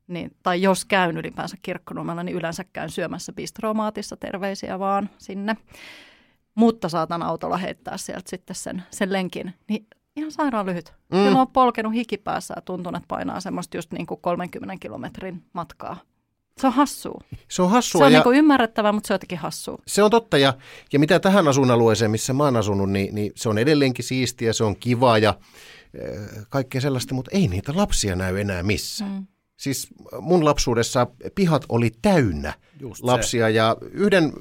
[0.06, 5.56] Niin, tai jos käyn ylipäänsä kirkkonummella, niin yleensä käyn syömässä bistromaatissa, terveisiä vaan sinne.
[6.54, 9.54] Mutta saatan autolla heittää sieltä sitten sen, sen lenkin.
[9.68, 10.92] Niin ihan sairaan lyhyt.
[11.12, 11.16] Mm.
[11.16, 15.96] Silloin on polkenut hikipäässä ja tuntunut, että painaa semmoista just niin kuin 30 kilometrin matkaa.
[16.60, 17.20] Se on hassua.
[17.48, 17.98] Se on hassua.
[17.98, 18.22] Se on ja...
[18.24, 19.78] niin ymmärrettävää, mutta se on jotenkin hassua.
[19.86, 20.38] Se on totta.
[20.38, 20.54] Ja,
[20.92, 24.64] ja mitä tähän asuinalueeseen, missä mä oon asunut, niin, niin se on edelleenkin siistiä, se
[24.64, 29.10] on kiva ja äh, kaikkea sellaista, mutta ei niitä lapsia näy enää missään.
[29.12, 29.26] Mm.
[29.56, 29.88] Siis
[30.20, 33.50] mun lapsuudessa pihat oli täynnä Just lapsia se.
[33.50, 34.32] ja yhden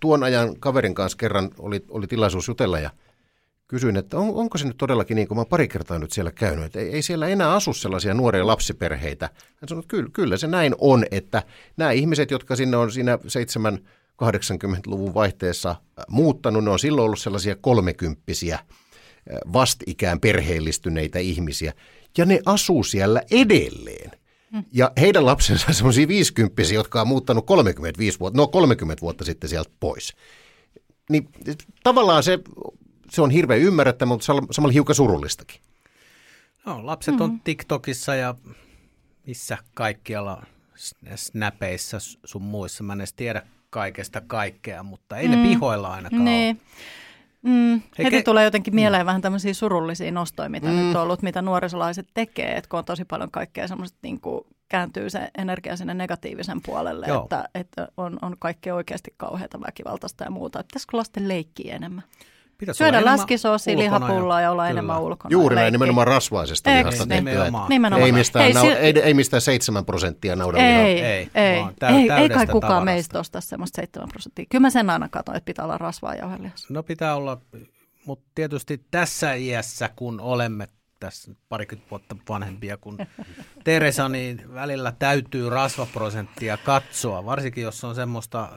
[0.00, 2.90] tuon ajan kaverin kanssa kerran oli, oli tilaisuus jutella ja–
[3.70, 6.64] kysyin, että on, onko se nyt todellakin niin kuin mä pari kertaa nyt siellä käynyt,
[6.64, 9.30] että ei, ei siellä enää asu sellaisia nuoria lapsiperheitä.
[9.34, 11.42] Hän sanoi, että kyllä, kyllä se näin on, että
[11.76, 13.78] nämä ihmiset, jotka sinne on siinä 7
[14.24, 18.64] 80-luvun vaihteessa äh, muuttanut, ne on silloin ollut sellaisia kolmekymppisiä äh,
[19.52, 21.72] vastikään perheellistyneitä ihmisiä,
[22.18, 24.10] ja ne asuu siellä edelleen.
[24.52, 24.64] Hmm.
[24.72, 29.50] Ja heidän lapsensa on sellaisia 50 jotka on muuttanut 35 vuotta, no 30 vuotta sitten
[29.50, 30.12] sieltä pois.
[31.10, 31.28] Niin
[31.82, 32.38] tavallaan se
[33.10, 35.60] se on hirveän ymmärrettävä, mutta samalla hiukan surullistakin.
[36.66, 37.40] No, lapset on mm.
[37.44, 38.34] TikTokissa ja
[39.26, 40.46] missä kaikkialla
[41.14, 42.84] snäpeissä sun muissa.
[42.84, 45.34] Mä en edes tiedä kaikesta kaikkea, mutta ei mm.
[45.34, 46.60] ne pihoilla ainakaan niin.
[47.42, 47.80] Mm.
[47.98, 49.06] Heti ke- tulee jotenkin mieleen mm.
[49.06, 50.76] vähän tämmöisiä surullisia nostoja, mitä mm.
[50.76, 54.44] nyt on ollut, mitä nuorisolaiset tekee, että kun on tosi paljon kaikkea semmoista niin kuin
[54.68, 60.30] kääntyy se energia sinne negatiivisen puolelle, että, että on, on kaikkea oikeasti kauheata väkivaltaista ja
[60.30, 60.62] muuta.
[60.62, 62.04] Pitäisikö lasten leikkiä enemmän?
[62.60, 64.70] Pitäisi Syödä läskisoosia, lihapullaa ja olla Kyllä.
[64.70, 65.32] enemmän ulkona.
[65.32, 67.50] Juuri näin, nimenomaan rasvaisesta lihasta tehtyä.
[67.68, 68.02] Nimenomaan.
[68.02, 72.10] Ei mistään, Hei, nau, ei, ei mistään 7 prosenttia naudan ei, ei, ei, ei, ei,
[72.10, 72.84] ei kai kukaan tavarasta.
[72.84, 74.46] meistä osta semmoista 7 prosenttia.
[74.50, 76.66] Kyllä mä sen aina katson, että pitää olla rasvaa jauhelihassa.
[76.70, 77.40] No pitää olla,
[78.06, 80.68] mutta tietysti tässä iässä, kun olemme
[81.00, 82.96] tässä parikymmentä vuotta vanhempia kuin
[83.64, 88.48] Teresa, niin välillä täytyy rasvaprosenttia katsoa, varsinkin jos on semmoista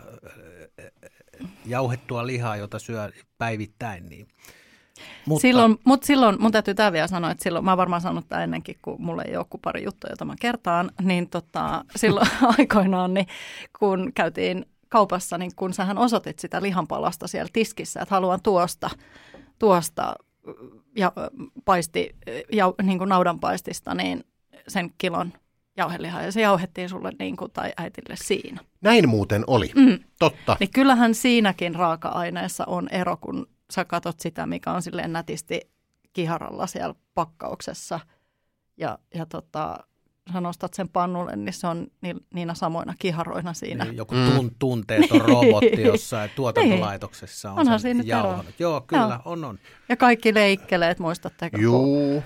[1.66, 3.12] jauhettua lihaa, jota syö
[3.44, 4.10] päivittäin.
[4.10, 4.28] Niin.
[5.26, 5.42] Mutta...
[5.42, 8.44] Silloin, mutta silloin, mun täytyy tämä vielä sanoa, että silloin, mä oon varmaan sanonut tämä
[8.44, 12.28] ennenkin, kun mulle ei ole kuin pari juttua, jota mä kertaan, niin tota, silloin
[12.58, 13.28] aikoinaan, niin
[13.80, 18.90] kun käytiin kaupassa, niin kun sähän osoitit sitä lihanpalasta siellä tiskissä, että haluan tuosta,
[19.60, 20.16] tuosta
[20.98, 21.12] ja
[21.66, 22.16] paisti,
[22.52, 24.24] ja, niin kuin naudanpaistista, niin
[24.68, 25.34] sen kilon
[25.78, 28.62] jauhelihaa ja se jauhettiin sulle niin kuin, tai äitille siinä.
[28.82, 30.00] Näin muuten oli, mm.
[30.20, 30.58] totta.
[30.60, 35.62] Niin kyllähän siinäkin raaka-aineessa on ero, kun sä katot sitä, mikä on silleen nätisti
[36.14, 38.00] kiharalla siellä pakkauksessa
[38.78, 39.78] ja, ja tota,
[40.34, 41.88] sä nostat sen pannulle, niin se on
[42.34, 43.86] niinä samoina kiharoina siinä.
[43.86, 48.60] Niin, joku tun, tunteeton robotti jossain tuotantolaitoksessa on Onhan sen jauhanut.
[48.60, 49.34] Joo, kyllä, Joo.
[49.34, 49.60] on, on.
[49.90, 51.58] Ja kaikki leikkeleet, muistatteko?
[51.58, 52.24] Joo.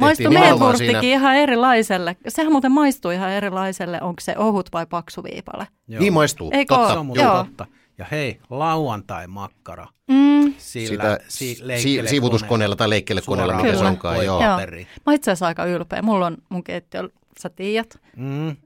[0.00, 1.16] Maistuu meetwurstikin siinä...
[1.16, 2.16] ihan erilaiselle.
[2.28, 5.66] Sehän muuten maistuu ihan erilaiselle, onko se ohut vai paksu viipale.
[5.88, 6.00] Joo.
[6.00, 6.92] Niin maistuu, Eikö totta.
[6.92, 7.66] Se on totta.
[7.98, 9.86] Ja hei, lauantai-makkara.
[10.08, 10.54] Mm.
[10.58, 14.24] Sillä si- si- siivutuskoneella tai leikkelekoneella, mitä se onkaan.
[14.24, 14.42] Joo.
[14.42, 14.60] joo.
[15.06, 16.02] Mä itse asiassa aika ylpeä.
[16.02, 17.08] Mulla on mun keittiö,
[17.40, 18.56] sä tiedät, mm.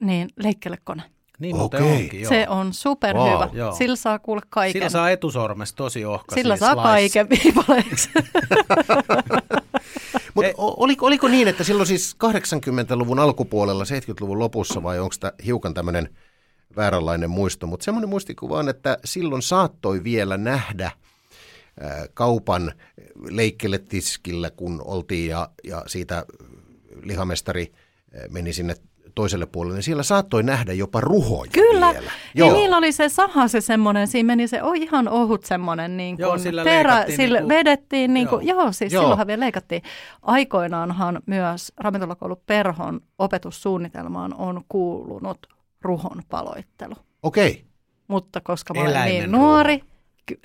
[0.00, 1.02] niin leikkelekone.
[1.38, 1.82] Niin okay.
[1.82, 2.28] onkin, joo.
[2.28, 3.48] Se on superhyvä.
[3.54, 3.72] Wow.
[3.78, 4.72] Sillä saa kuule kaiken.
[4.72, 6.34] Sillä saa etusormesta tosi ohka.
[6.34, 6.82] Sillä saa slice.
[6.82, 8.10] kaiken viipaleeksi.
[10.58, 16.08] Oliko, oliko niin, että silloin siis 80-luvun alkupuolella, 70-luvun lopussa vai onko tämä hiukan tämmöinen
[16.76, 20.90] vääränlainen muisto, mutta semmoinen muistikuva on, että silloin saattoi vielä nähdä
[22.14, 22.72] kaupan
[23.30, 26.26] leikkeletiskillä, kun oltiin ja, ja siitä
[27.02, 27.72] lihamestari
[28.30, 28.74] meni sinne
[29.14, 32.10] toiselle puolelle, niin siellä saattoi nähdä jopa ruhoja Kyllä, vielä.
[32.34, 32.52] Joo.
[32.52, 36.22] niillä oli se saha se semmoinen, siinä meni se oh, ihan ohut semmoinen niin kuin
[36.22, 38.62] joo, sillä terä, sillä niin kuin, vedettiin, niin kuin, joo.
[38.62, 39.02] joo siis joo.
[39.02, 39.82] silloinhan vielä leikattiin.
[40.22, 45.46] Aikoinaanhan myös ravintolakoulu Perhon opetussuunnitelmaan on kuulunut
[45.82, 46.94] ruhon paloittelu.
[47.22, 47.50] Okei.
[47.50, 47.62] Okay.
[48.08, 49.80] Mutta koska mä olen niin nuori...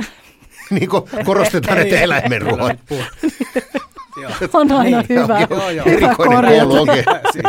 [0.72, 0.90] niin
[1.26, 2.70] korostetaan, että eläimen ruho.
[4.54, 5.48] on aina Niin, hyvä.
[5.50, 5.86] joo, joo.
[5.86, 7.20] hyvä Erikoinen korjata.
[7.34, 7.46] siis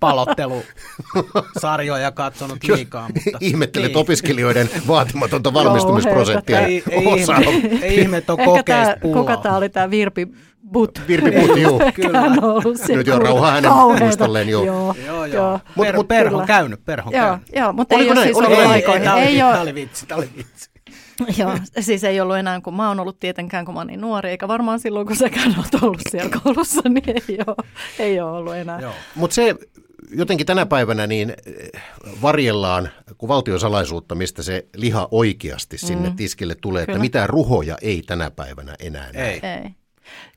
[0.00, 3.08] palottelusarjoja katsonut liikaa.
[3.14, 3.96] Mutta, Ihmettelet niin.
[3.98, 6.60] opiskelijoiden vaatimatonta valmistumisprosenttia.
[6.60, 9.18] Ei, ei, ihme, ei ihme, että on kokeista tää, pulaa.
[9.20, 10.28] kuka tämä oli tämä Virpi
[10.72, 11.00] But?
[11.08, 11.80] Virpi Putti, juu.
[11.94, 12.20] Kyllä.
[12.20, 14.64] On ollut Nyt jo rauhaa hänen muistolleen, joo.
[14.64, 14.94] joo.
[15.06, 15.24] Joo, Joo.
[15.24, 15.60] joo.
[15.76, 16.40] Mut- Per, mut- perho kyllä.
[16.40, 17.46] on käynyt, perho on Joo, käynyt.
[17.56, 18.62] joo, mutta Oliko ei ole siis ollut näin?
[18.62, 19.02] Ei, ei, aikoihin.
[19.52, 20.70] tää oli, vitsi, tää oli vitsi.
[21.38, 24.30] joo, siis ei ollut enää, kun mä oon ollut tietenkään, kun mä oon niin nuori,
[24.30, 27.56] eikä varmaan silloin, kun säkään oot ollut siellä koulussa, niin ei ole,
[27.98, 28.92] ei ole ollut enää.
[29.14, 29.54] Mutta se
[30.10, 31.82] jotenkin tänä päivänä niin eh,
[32.22, 36.16] varjellaan kuin valtiosalaisuutta, mistä se liha oikeasti sinne Mm.
[36.16, 37.02] tiskille tulee, että Kyllä.
[37.02, 39.30] mitään ruhoja ei tänä päivänä enää näe.
[39.32, 39.40] Ei.
[39.42, 39.70] Ei.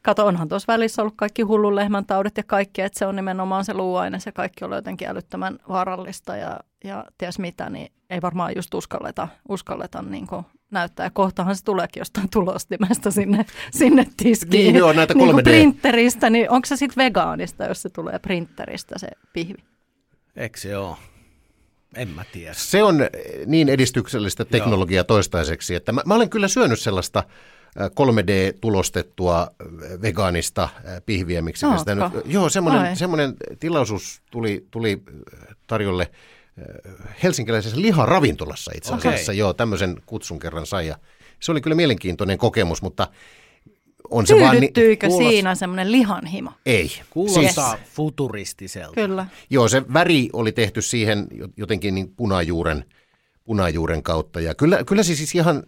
[0.01, 3.65] Kato, onhan tuossa välissä ollut kaikki hullun lehmän taudit ja kaikki, että se on nimenomaan
[3.65, 8.51] se luuaine, se kaikki on jotenkin älyttömän vaarallista ja, ja ties mitä, niin ei varmaan
[8.55, 11.10] just uskalleta, uskalleta niin kuin näyttää.
[11.10, 14.63] Kohtahan se tuleekin jostain tulostimesta sinne, sinne tiskiin.
[14.63, 15.43] Niin, joo, näitä niin kuin 3D.
[15.43, 19.63] printeristä, niin onko se sitten vegaanista, jos se tulee printeristä se pihvi?
[20.36, 20.95] Eikö se ole?
[21.95, 22.53] En mä tiedä.
[22.53, 23.10] Se on eh,
[23.45, 27.23] niin edistyksellistä teknologiaa toistaiseksi, että mä, mä olen kyllä syönyt sellaista
[27.79, 32.05] eh, 3D-tulostettua eh, vegaanista eh, pihviä, miksi sitä nyt...
[32.25, 35.03] Joo, semmoinen, semmoinen tilaisuus tuli, tuli
[35.67, 36.12] tarjolle
[37.24, 39.32] helsinkiläisessä liharavintolassa itse asiassa.
[39.32, 39.38] Okei.
[39.38, 40.97] Joo, tämmöisen kutsun kerran sai ja
[41.39, 43.08] se oli kyllä mielenkiintoinen kokemus, mutta
[44.10, 44.43] on se vaan...
[44.43, 46.52] Ni- Tyydyttyykö kuulos- siinä semmoinen lihanhimo?
[46.65, 46.91] ei.
[47.10, 48.95] Kuulostaa futuristiselta.
[48.95, 49.26] Kyllä.
[49.50, 52.86] Joo, se väri oli tehty siihen jotenkin niin punajuuren,
[53.43, 54.39] punajuuren kautta.
[54.39, 55.63] Ja kyllä, kyllä se siis ihan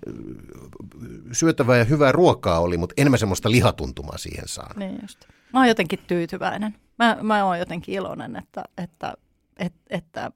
[1.32, 4.74] syötävää ja hyvää ruokaa oli, mutta enemmän semmoista lihatuntumaa siihen saa.
[4.76, 5.20] Niin just.
[5.54, 6.76] Mä oon jotenkin tyytyväinen.
[7.00, 9.14] Mä, mä oon jotenkin iloinen, että, että,
[9.58, 10.32] että, että,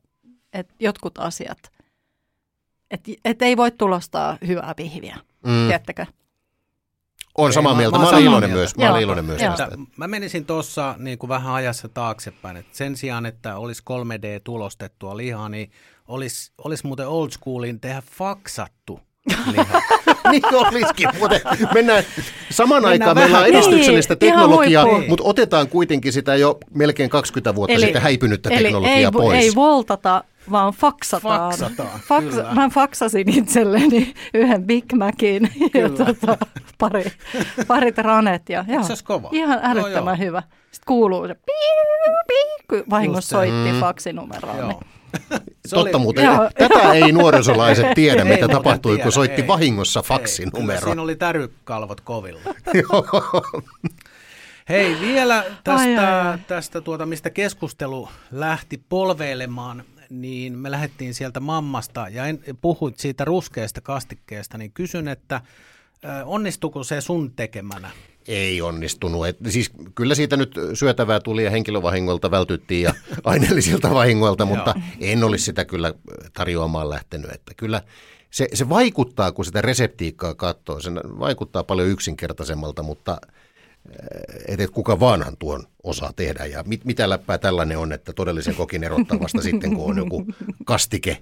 [0.54, 1.58] että jotkut asiat,
[2.92, 5.52] että, että ei voi tulostaa hyvää pihviä, mm.
[5.68, 6.06] Tiedättekö?
[7.38, 7.98] on Ei, samaa mä- mieltä.
[7.98, 8.60] mä Mä, olen iloinen mieltä.
[8.60, 8.78] myös.
[8.78, 9.78] Mä olen iloinen myös tästä.
[9.98, 15.50] Mä menisin tuossa niin kuin vähän ajassa taaksepäin, että sen sijaan, että olisi 3D-tulostettua lihaa,
[15.50, 15.72] niin
[16.08, 19.00] olisi, olisi muuten old schoolin tehdä faksattu
[19.52, 19.82] liha.
[20.32, 21.10] niin olisikin.
[21.74, 22.04] Mennään,
[22.50, 27.10] samaan Mennään aikaan meillä on vähän- edistyksellistä Niin, teknologiaa, mutta otetaan kuitenkin sitä jo melkein
[27.10, 29.40] 20 vuotta eli, sitten häipynyttä eli teknologiaa ei, pois.
[29.40, 31.52] ei voltata, vaan faksataan.
[31.52, 32.54] Faksataan, Faks, kyllä.
[32.54, 35.50] mä faksasin itselleni yhden Big Macin
[35.82, 36.38] ja tota,
[36.78, 37.12] pari,
[37.68, 38.50] parit ranet.
[38.50, 39.30] Ja, joo, se olisi kova?
[39.32, 40.26] Ihan Joo, älyttömän joo.
[40.28, 40.44] hyvä.
[40.72, 43.80] Sitten kuuluu se piu, piu, kun vahingossa soitti Mm.
[43.80, 44.58] faksinumeroon.
[44.58, 44.68] Joo.
[44.68, 44.78] Niin.
[45.66, 46.50] Se Totta oli- muuten, Joo.
[46.58, 49.48] tätä ei nuorisolaiset tiedä, Ei mitä tapahtui, tiedä, kun soitti ei.
[49.48, 50.88] vahingossa Ei, faksinumero.
[50.88, 52.40] Siinä oli tärykalvot kovilla.
[54.70, 56.38] Hei, vielä tästä, Ai, ai, ai.
[56.48, 63.26] tästä tuota, mistä keskustelu lähti polveilemaan, niin me lähdettiin sieltä mammasta ja en, puhuit siitä
[63.26, 65.42] ruskeasta kastikkeesta, niin kysyn, että
[66.26, 67.90] onnistuko se sun tekemänä?
[68.28, 69.28] Ei onnistunut.
[69.28, 75.24] Et, siis kyllä siitä nyt syötävää tuli ja henkilövahingoilta vältyttiin ja aineellisilta vahingoilta, mutta en
[75.24, 75.94] olisi sitä kyllä
[76.34, 77.32] tarjoamaan lähtenyt.
[77.32, 77.82] Että kyllä
[78.32, 83.18] se, se vaikuttaa, kun sitä reseptiikkaa katsoo, se vaikuttaa paljon yksinkertaisemmalta, mutta
[84.48, 86.46] et, et kuka vaanhan tuon osaa tehdä.
[86.46, 90.26] Ja mit, mitä läppää tällainen on, että todellisen kokin erottaa vasta sitten, kun on joku
[90.66, 91.22] kastike eh,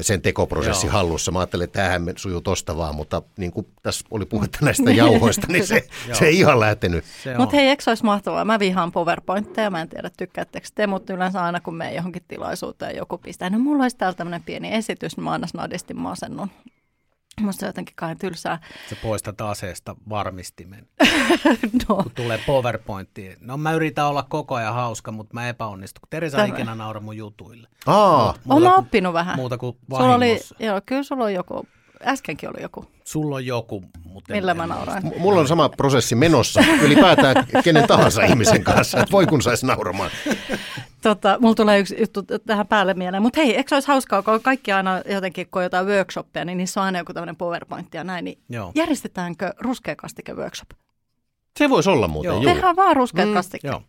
[0.00, 0.92] sen tekoprosessi Joo.
[0.92, 1.30] hallussa.
[1.30, 5.46] Mä ajattelin, että tämähän sujuu tosta vaan, mutta niin kuin tässä oli puhetta näistä jauhoista,
[5.48, 7.04] niin se, se ei ihan lähtenyt.
[7.36, 8.44] Mutta hei, eikö se olisi mahtavaa?
[8.44, 12.96] Mä vihaan PowerPointteja, mä en tiedä tykkäättekö te, mutta yleensä aina kun me johonkin tilaisuuteen
[12.96, 16.50] joku pistää, no mulla olisi täällä tämmöinen pieni esitys, niin mä aina snadisti masennun.
[17.40, 18.58] Musta se on jotenkin kai tylsää.
[18.88, 20.86] Se poistat aseesta varmistimen.
[21.88, 23.36] No, kun tulee PowerPointiin.
[23.40, 26.00] No mä yritän olla koko ajan hauska, mutta mä epäonnistun.
[26.00, 26.48] kun Teresa Tämä.
[26.48, 27.68] ikinä naura mun jutuille.
[27.86, 29.36] Aa, Oon Muuta mä oppinut vähän.
[29.36, 30.54] Muuta kuin Sulla oli, vahingossa.
[30.58, 31.66] joo, kyllä sulla on joku,
[32.06, 35.06] äskenkin oli joku, Sulla on joku, mutta millä en mä nauroin.
[35.06, 39.66] M- Mulla on sama prosessi menossa ylipäätään kenen tahansa ihmisen kanssa, että voi kun saisi
[39.66, 40.10] nauramaan.
[41.02, 44.40] Tota, mulla tulee yksi juttu tähän päälle mieleen, mutta hei, eikö se olisi hauskaa, kun
[44.42, 48.04] kaikki aina jotenkin, kun on jotain workshoppeja, niin niissä on aina joku tämmöinen PowerPoint ja
[48.04, 48.72] näin, niin Joo.
[48.74, 50.68] järjestetäänkö ruskeakastike workshop?
[51.58, 52.36] Se voisi olla muuten, Joo.
[52.36, 52.44] juu.
[52.44, 53.72] Tehdään vaan ruskeat Mm, kastikkeet.
[53.72, 53.82] joo.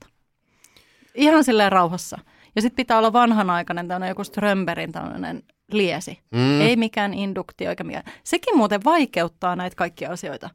[1.15, 2.17] Ihan silleen rauhassa.
[2.56, 6.19] Ja sitten pitää olla vanhanaikainen tämmöinen joku Strömberin tämmöinen liesi.
[6.32, 6.62] Mm.
[6.62, 8.04] Ei mikään induktio eikä mikään.
[8.23, 10.49] Sekin muuten vaikeuttaa näitä kaikkia asioita.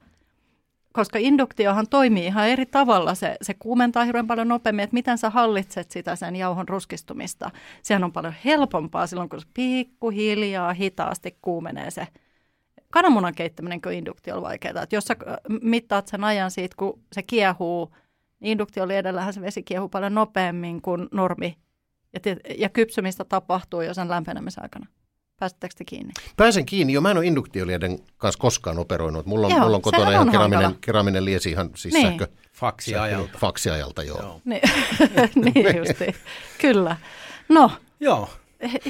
[0.92, 3.14] Koska induktiohan toimii ihan eri tavalla.
[3.14, 7.50] Se, se kuumentaa hirveän paljon nopeammin, että miten sä hallitset sitä sen jauhon ruskistumista.
[7.82, 12.06] Sehän on paljon helpompaa silloin, kun se pikkuhiljaa, hitaasti kuumenee se
[12.90, 14.82] kananmunan keittäminen kuin induktio on vaikeaa.
[14.82, 17.94] Että jos sä äh, mittaat sen ajan siitä, kun se kiehuu,
[18.40, 21.56] niin induktio edellähän se vesi kiehuu paljon nopeammin kuin normi.
[22.12, 22.20] Ja,
[22.58, 24.86] ja kypsymistä tapahtuu jo sen lämpenemisen aikana.
[25.38, 26.12] Pääsittekö te kiinni?
[26.36, 27.00] Pääsen kiinni jo.
[27.00, 29.26] Mä en ole induktiolieden kanssa koskaan operoinut.
[29.26, 32.06] Mulla on, Joo, mulla on kotona ihan on keraminen, keraminen liesi ihan siis Niin.
[32.06, 33.38] sähkö, Faksiajalta.
[33.38, 34.02] faksiajalta.
[34.02, 34.18] Joo.
[34.22, 34.40] Joo.
[34.44, 34.60] Niin,
[35.54, 36.06] niin justi.
[36.60, 36.96] Kyllä.
[37.48, 37.70] No,
[38.00, 38.28] Joo.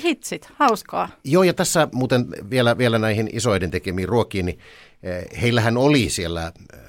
[0.05, 1.09] hitsit, hauskaa.
[1.25, 4.59] Joo, ja tässä muuten vielä, vielä näihin isoiden tekemiin ruokiin, niin
[5.03, 6.81] eh, heillähän oli siellä eh,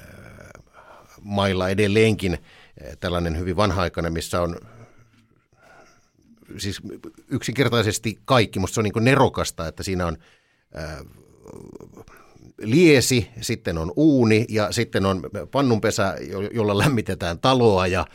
[1.22, 4.56] mailla edelleenkin eh, tällainen hyvin vanha-aikainen, missä on
[6.58, 6.82] siis
[7.28, 10.18] yksinkertaisesti kaikki, musta se on niin nerokasta, että siinä on
[10.78, 11.06] äh,
[12.62, 18.06] liesi, sitten on uuni ja sitten on pannunpesä, jo- jolla lämmitetään taloa ja äh,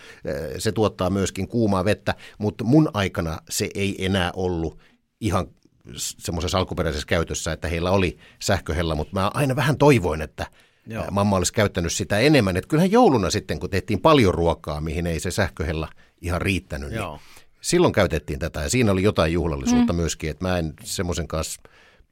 [0.59, 4.79] se tuottaa myöskin kuumaa vettä, mutta mun aikana se ei enää ollut
[5.21, 5.47] ihan
[5.97, 10.47] semmoisessa alkuperäisessä käytössä, että heillä oli sähköhella, mutta mä aina vähän toivoin, että
[10.87, 11.03] Joo.
[11.03, 11.11] Joo.
[11.11, 12.57] mamma olisi käyttänyt sitä enemmän.
[12.57, 15.89] Että kyllähän jouluna sitten, kun tehtiin paljon ruokaa, mihin ei se sähköhella
[16.21, 17.11] ihan riittänyt, Joo.
[17.11, 19.97] niin silloin käytettiin tätä ja siinä oli jotain juhlallisuutta mm.
[19.97, 21.61] myöskin, että mä en semmoisen kanssa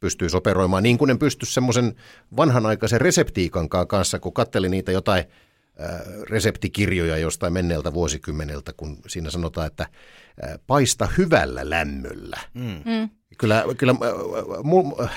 [0.01, 1.95] pystyisi operoimaan niin kuin en pysty semmoisen
[2.37, 5.25] vanhanaikaisen reseptiikankaan kanssa, kun kattelin niitä jotain
[6.31, 9.87] reseptikirjoja jostain menneeltä vuosikymmeneltä, kun siinä sanotaan, että
[10.67, 12.41] paista hyvällä lämmöllä.
[12.55, 12.83] Mm.
[12.85, 13.11] Mm.
[13.39, 15.09] Kyllä, kyllä mu-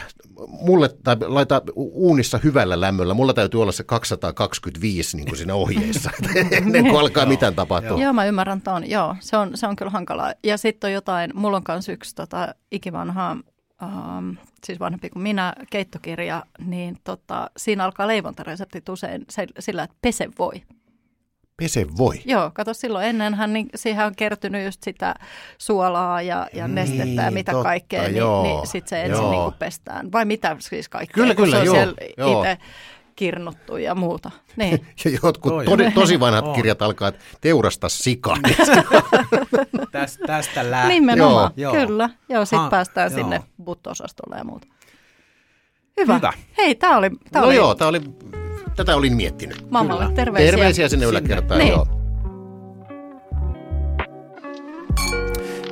[0.47, 6.12] mulle, tai laita uunissa hyvällä lämmöllä, mulla täytyy olla se 225 niin kuin siinä ohjeissa,
[6.51, 8.01] ennen kuin alkaa mitään tapahtua.
[8.01, 8.89] Joo, mä ymmärrän ton.
[8.89, 10.34] Joo, se on, se on kyllä hankalaa.
[10.43, 13.38] Ja sitten on jotain, mulla on myös yksi tota, ikivanha,
[13.86, 14.30] ähm,
[14.63, 20.30] siis vanhempi kuin minä, keittokirja, niin tota, siinä alkaa leivontareseptit usein se, sillä, että pese
[20.39, 20.62] voi.
[21.58, 22.21] Pese voi.
[22.26, 25.15] Joo, kato silloin ennenhän, niin siihen on kertynyt just sitä
[25.58, 29.21] suolaa ja, ja nestettä ja Niin, mitä totta, kaikkea, niin, joo, niin sitten se ensin
[29.24, 29.32] joo.
[29.32, 30.12] niin kuin pestään.
[30.12, 32.43] Vai mitä siis kaikkea, Kyllä, kyllä, se on joo, siellä joo.
[32.43, 32.58] itse
[33.15, 34.32] kirnuttu ja muuta.
[34.56, 34.88] Niin.
[35.06, 35.93] Ja jotkut Toi on.
[35.93, 36.54] tosi vanhat On.
[36.56, 38.36] kirjat alkaa, että teurasta sika.
[39.91, 40.89] Tästä, tästä lähtien.
[41.01, 41.73] Nimenomaan, Joo.
[41.73, 42.10] kyllä.
[42.30, 43.19] Joo, sitten päästään joo.
[43.21, 44.67] sinne buttosastolle ja muuta.
[46.01, 46.15] Hyvä.
[46.15, 46.34] Hyvä.
[46.58, 48.01] Hei, tämä oli, tää no oli joo, tää oli,
[48.75, 49.71] tätä olin miettinyt.
[49.71, 50.51] mammalle terveisiä.
[50.51, 51.19] Terveisiä sinne Sinne.
[51.19, 51.71] yläkertaan, Niin.
[51.71, 51.88] joo.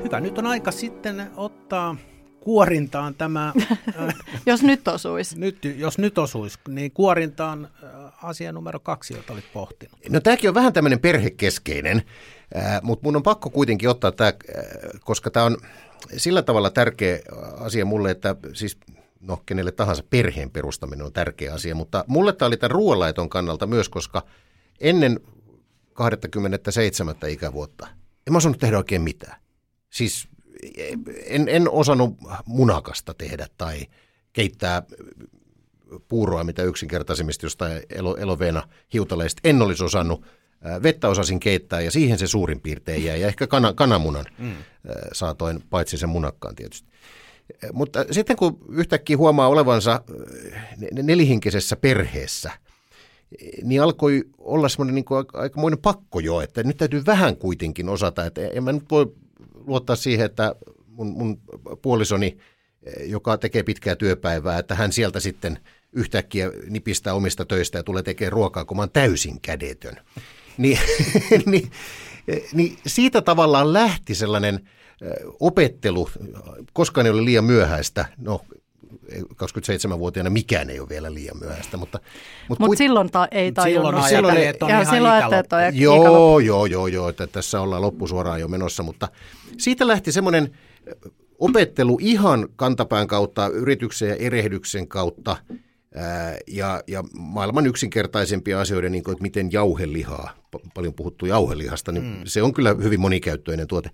[0.04, 0.20] Hyvä.
[0.20, 1.96] Nyt on aika sitten ottaa
[2.44, 3.48] kuorintaan tämä,
[4.00, 5.40] äh, Jos nyt osuisi.
[5.40, 7.90] nyt, jos nyt osuisi, niin kuorintaan äh,
[8.22, 10.00] asia numero kaksi, jota olit pohtinut.
[10.10, 12.02] No tämäkin on vähän tämmöinen perhekeskeinen,
[12.58, 14.34] äh, mutta mun on pakko kuitenkin ottaa tämä,
[15.00, 15.58] koska tämä on
[16.18, 17.20] sillä tavalla tärkeä
[17.60, 18.78] asia mulle, että siis
[19.20, 23.68] no kenelle tahansa perheen perustaminen on tärkeä asia, mutta mulle tämä oli tämän ruoanlaiton kannalta
[23.68, 24.24] myös, koska
[24.80, 25.20] ennen
[25.94, 27.16] 27.
[27.28, 27.88] ikävuotta
[28.28, 29.42] en mä osannut tehdä oikein mitään.
[29.90, 30.28] Siis
[31.26, 33.88] en, en osannut munakasta tehdä tai
[34.34, 34.84] keittää
[36.08, 40.26] puuroa, mitä yksinkertaisimmista jostain elo, eloveena hiutaleista en olisi osannut.
[40.62, 43.22] Ää, Vettä osasin keittää ja siihen se suurin piirtein jäi.
[43.22, 44.54] Ja ehkä kana, kananmunan mm.
[45.14, 46.90] saatoin, paitsi sen munakkaan tietysti.
[47.64, 52.52] Ää, Mutta sitten kun yhtäkkiä huomaa olevansa ää, ne- nelihenkisessä perheessä,
[53.64, 58.26] niin alkoi olla semmoinen niin kuin aikamoinen pakko jo, että nyt täytyy vähän kuitenkin osata.
[58.26, 59.16] Että en mä nyt voi
[59.66, 60.56] luottaa siihen, että
[60.88, 61.42] mun, mun
[61.82, 62.38] puolisoni,
[62.84, 65.60] eh, joka tekee pitkää työpäivää, että hän sieltä sitten
[65.94, 69.96] yhtäkkiä nipistää omista töistä ja tulee tekemään ruokaa, kun mä oon täysin kädetön.
[70.58, 70.80] Niin,
[71.46, 71.72] niin,
[72.54, 74.56] niin siitä tavallaan lähti sellainen
[75.02, 76.10] eh, opettelu,
[76.74, 78.46] koskaan ei ole liian myöhäistä, no
[79.14, 82.00] 27-vuotiaana mikään ei ole vielä liian myöhäistä, mutta,
[82.50, 84.50] mutta Mutta silloin ta- ei Mut silloin tajunnut ajattelin, sitä.
[84.50, 88.40] että on ja ihan silloin että on Joo, joo, joo, joo, että tässä ollaan loppusuoraan
[88.40, 89.08] jo menossa, mutta
[89.58, 90.58] siitä lähti semmoinen
[91.40, 95.38] opettelu ihan kantapään kautta, yrityksen ja erehdyksen kautta
[95.96, 101.92] ää, ja, ja maailman yksinkertaisempia asioita, niin kuin, että miten jauhelihaa, pa- paljon puhuttu jauhelihasta,
[101.92, 102.22] niin mm.
[102.26, 103.90] se on kyllä hyvin monikäyttöinen tuote.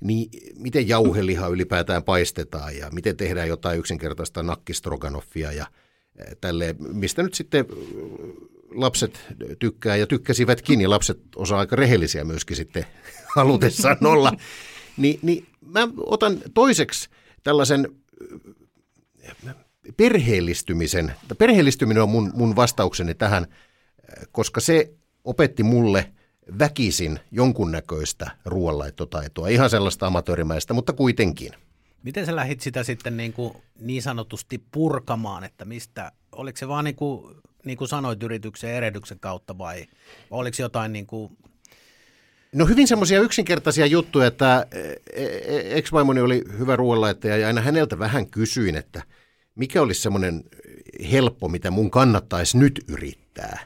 [0.00, 5.66] Niin miten jauheliha ylipäätään paistetaan ja miten tehdään jotain yksinkertaista nakkistroganoffia ja
[6.18, 7.66] ää, tälleen, mistä nyt sitten
[8.70, 9.20] lapset
[9.58, 12.86] tykkää ja tykkäsivätkin, ja lapset osaa aika rehellisiä myöskin sitten
[13.36, 14.32] halutessaan olla,
[14.96, 17.08] Ni, niin mä otan toiseksi
[17.42, 17.88] tällaisen
[19.46, 19.54] äh,
[19.96, 21.12] perheellistymisen.
[21.38, 24.92] Perheellistyminen on mun, mun vastaukseni tähän, äh, koska se
[25.24, 26.12] opetti mulle
[26.58, 29.48] väkisin jonkunnäköistä ruoanlaittotaitoa.
[29.48, 31.52] Ihan sellaista amatöörimäistä, mutta kuitenkin.
[32.02, 36.84] Miten sä lähdit sitä sitten niin, kuin niin sanotusti purkamaan, että mistä, oliko se vaan
[36.84, 39.86] niin kuin, niin kuin sanoit yrityksen erehdyksen kautta vai
[40.30, 41.38] oliko jotain niin kuin,
[42.52, 47.98] No hyvin semmoisia yksinkertaisia juttuja, että e- e- ex-vaimoni oli hyvä ruoanlaittaja ja aina häneltä
[47.98, 49.02] vähän kysyin, että
[49.54, 50.44] mikä olisi semmoinen
[51.12, 53.58] helppo, mitä mun kannattaisi nyt yrittää.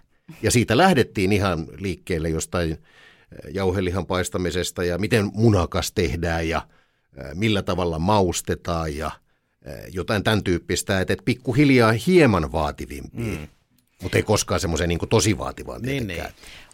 [0.43, 2.79] Ja siitä lähdettiin ihan liikkeelle jostain
[3.51, 6.69] jauhelihan paistamisesta ja miten munakas tehdään ja
[7.35, 9.11] millä tavalla maustetaan ja
[9.93, 13.39] jotain tämän tyyppistä, että, että pikkuhiljaa hieman vaativimpia.
[13.39, 13.49] Mm.
[14.03, 16.25] Mutta ei koskaan semmoiseen niin tosi vaativaan niin, niin.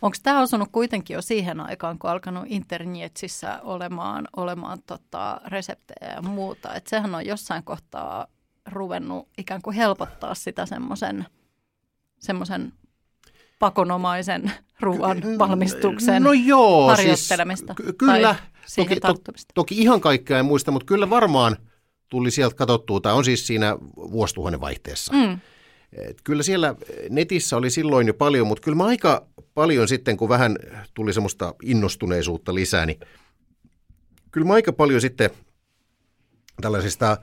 [0.03, 6.23] Onko tämä osunut kuitenkin jo siihen aikaan, kun alkanut internetissä olemaan, olemaan tota reseptejä ja
[6.23, 6.75] muuta?
[6.75, 8.27] Et sehän on jossain kohtaa
[8.67, 11.27] ruvennut ikään kuin helpottaa sitä semmoisen
[12.19, 12.73] semmoisen
[13.59, 18.37] pakonomaisen ruoan valmistuksen no joo, siis harjoittelemista siis, kyllä,
[18.77, 21.57] toki, to, toki ihan kaikkea en muista, mutta kyllä varmaan
[22.09, 25.13] tuli sieltä katsottua, tai on siis siinä vuosituhannen vaihteessa.
[25.13, 25.39] Mm.
[25.93, 26.75] Et kyllä siellä
[27.11, 30.57] netissä oli silloin jo paljon, mutta kyllä mä aika paljon sitten, kun vähän
[30.95, 33.01] tuli semmoista innostuneisuutta lisää, niin
[34.31, 35.31] kyllä mä aika paljon sitten
[36.61, 37.17] tällaisista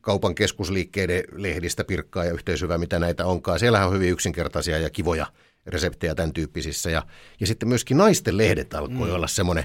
[0.00, 3.58] kaupan keskusliikkeiden lehdistä, pirkkaa ja yhteishyvää, mitä näitä onkaan.
[3.58, 5.26] Siellähän on hyvin yksinkertaisia ja kivoja
[5.66, 6.90] reseptejä tämän tyyppisissä.
[6.90, 7.02] Ja,
[7.40, 9.14] ja sitten myöskin naisten lehdet alkoi mm.
[9.14, 9.64] olla semmoinen,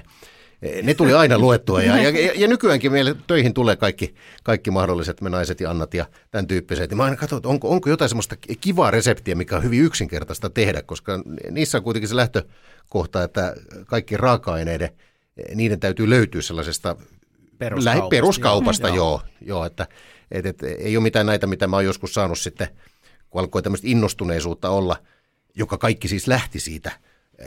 [0.62, 5.20] e, ne tuli aina luettua ja, ja, ja nykyäänkin meille töihin tulee kaikki, kaikki mahdolliset,
[5.20, 6.90] me naiset ja Annat ja tämän tyyppiset.
[6.90, 10.50] Ja mä aina katson, että onko, onko jotain semmoista kivaa reseptiä, mikä on hyvin yksinkertaista
[10.50, 13.54] tehdä, koska niissä on kuitenkin se lähtökohta, että
[13.86, 14.90] kaikki raaka-aineiden,
[15.36, 16.96] e, niiden täytyy löytyä sellaisesta
[17.58, 18.96] peruskaupasta, peruskaupasta joo.
[18.96, 19.86] joo, joo että
[20.32, 22.68] et, et, ei ole mitään näitä, mitä mä oon joskus saanut sitten,
[23.30, 24.96] kun alkoi tämmöistä innostuneisuutta olla,
[25.54, 26.92] joka kaikki siis lähti siitä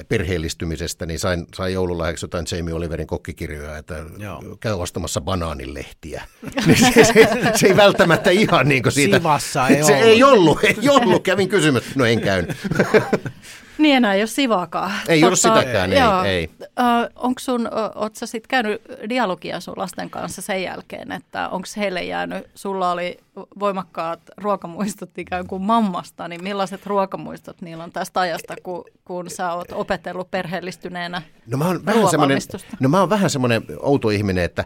[0.09, 4.57] perheellistymisestä, niin sain, sain joululahjaksi jotain Jamie Oliverin kokkikirjoja, että Joo.
[4.59, 6.23] käy ostamassa banaanilehtiä.
[6.65, 7.13] niin se, se,
[7.55, 9.17] se, ei välttämättä ihan niin kuin siitä.
[9.17, 10.05] Sivassa ei se ollut.
[10.05, 11.23] ei ollut, ei ollut.
[11.23, 12.57] Kävin kysymässä, no en käynyt.
[13.77, 14.91] Niin enää ei ole sivaakaan.
[15.07, 15.99] Ei ole sitäkään, ei.
[15.99, 16.23] Joo.
[16.23, 16.49] ei.
[16.61, 21.67] Ö, onko sun, oot sä sitten käynyt dialogia sun lasten kanssa sen jälkeen, että onko
[21.77, 23.17] heille jäänyt, sulla oli
[23.59, 29.53] voimakkaat ruokamuistot ikään kuin mammasta, niin millaiset ruokamuistot niillä on tästä ajasta, kun, kun sä
[29.53, 32.39] oot opetellut perheellistyneenä no mä oon vähän semmoinen,
[32.79, 34.65] No mä oon vähän semmoinen outo ihminen, että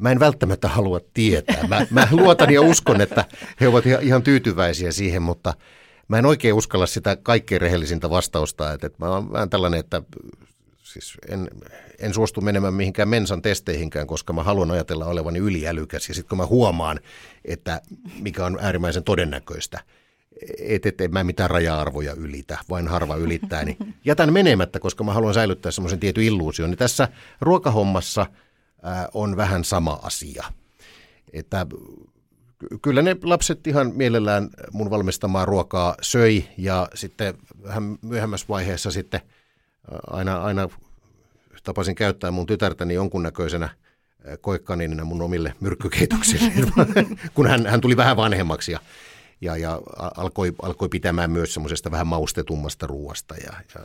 [0.00, 1.66] mä en välttämättä halua tietää.
[1.68, 3.24] Mä, mä luotan ja uskon, että
[3.60, 5.54] he ovat ihan tyytyväisiä siihen, mutta–
[6.12, 10.02] mä en oikein uskalla sitä kaikkein rehellisintä vastausta, että, että mä oon vähän tällainen, että
[10.82, 11.50] siis en,
[11.98, 16.38] en suostu menemään mihinkään mensan testeihinkään, koska mä haluan ajatella olevani yliälykäs ja sitten kun
[16.38, 17.00] mä huomaan,
[17.44, 17.80] että
[18.18, 19.80] mikä on äärimmäisen todennäköistä,
[20.58, 25.12] että et, et mä mitään raja-arvoja ylitä, vain harva ylittää, niin jätän menemättä, koska mä
[25.12, 26.70] haluan säilyttää semmoisen tietyn illuusion.
[26.70, 27.08] Niin tässä
[27.40, 28.26] ruokahommassa
[28.82, 30.44] ää, on vähän sama asia.
[31.32, 31.66] Että
[32.82, 39.20] kyllä ne lapset ihan mielellään mun valmistamaa ruokaa söi ja sitten vähän myöhemmässä vaiheessa sitten
[40.06, 40.68] aina, aina
[41.62, 43.68] tapasin käyttää mun tytärtäni jonkunnäköisenä
[44.40, 46.52] koekkaninina mun omille myrkkykeitoksille,
[47.34, 48.80] kun hän, hän tuli vähän vanhemmaksi ja,
[49.40, 49.80] ja, ja
[50.16, 53.80] alkoi, alkoi pitämään myös semmoisesta vähän maustetummasta ruoasta ja, ja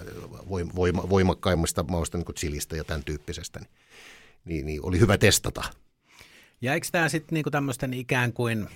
[0.76, 3.70] voima, voimakkaimmasta mausta niin kuin chilistä ja tämän tyyppisestä, niin,
[4.46, 5.64] niin, niin oli hyvä testata–
[6.62, 8.68] ja eikö tämä sitten niinku tämmöisten ikään kuin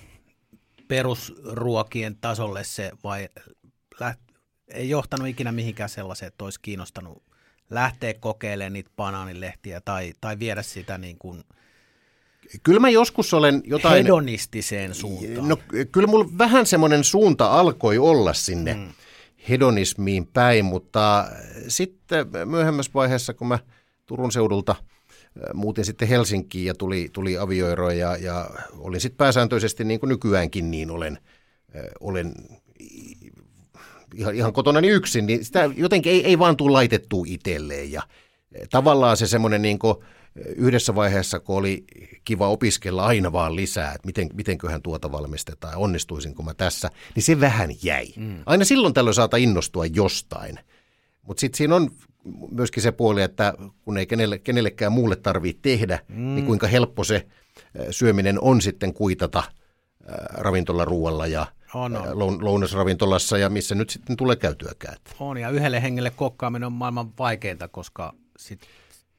[0.88, 3.28] perusruokien tasolle se vai
[3.94, 4.34] läht-
[4.68, 7.22] ei johtanut ikinä mihinkään sellaiseen, että olisi kiinnostanut
[7.70, 11.44] lähteä kokeilemaan niitä banaanilehtiä tai, tai viedä sitä niin kuin
[12.62, 14.04] Kyllä mä joskus olen jotain...
[14.04, 15.48] Hedonistiseen suuntaan.
[15.48, 15.56] No
[15.92, 18.88] kyllä mulla vähän semmoinen suunta alkoi olla sinne mm.
[19.48, 21.28] hedonismiin päin, mutta
[21.68, 23.58] sitten myöhemmässä vaiheessa, kun mä
[24.06, 24.76] Turun seudulta–
[25.54, 30.70] muutin sitten Helsinkiin ja tuli, tuli avioero ja, ja olin sitten pääsääntöisesti niin kuin nykyäänkin
[30.70, 31.18] niin olen,
[32.00, 32.34] olen
[34.14, 38.02] ihan, ihan kotonani yksin, niin sitä jotenkin ei, ei vaan tule laitettua itselleen ja
[38.70, 39.96] tavallaan se semmoinen niin kuin
[40.56, 41.84] yhdessä vaiheessa, kun oli
[42.24, 47.40] kiva opiskella aina vaan lisää, että miten, mitenköhän tuota valmistetaan, onnistuisinko mä tässä, niin se
[47.40, 48.06] vähän jäi.
[48.16, 48.42] Mm.
[48.46, 50.58] Aina silloin tällöin saata innostua jostain.
[51.22, 51.90] Mutta sitten siinä on
[52.50, 53.54] myöskin se puoli, että
[53.84, 56.34] kun ei kenelle, kenellekään muulle tarvitse tehdä, niin mm.
[56.34, 57.26] niin kuinka helppo se
[57.90, 59.42] syöminen on sitten kuitata
[60.34, 62.44] ravintolaruualla ja on, on.
[62.44, 64.96] lounasravintolassa ja missä nyt sitten tulee käytyäkään.
[65.20, 68.60] On ja yhdelle hengelle kokkaaminen on maailman vaikeinta, koska sit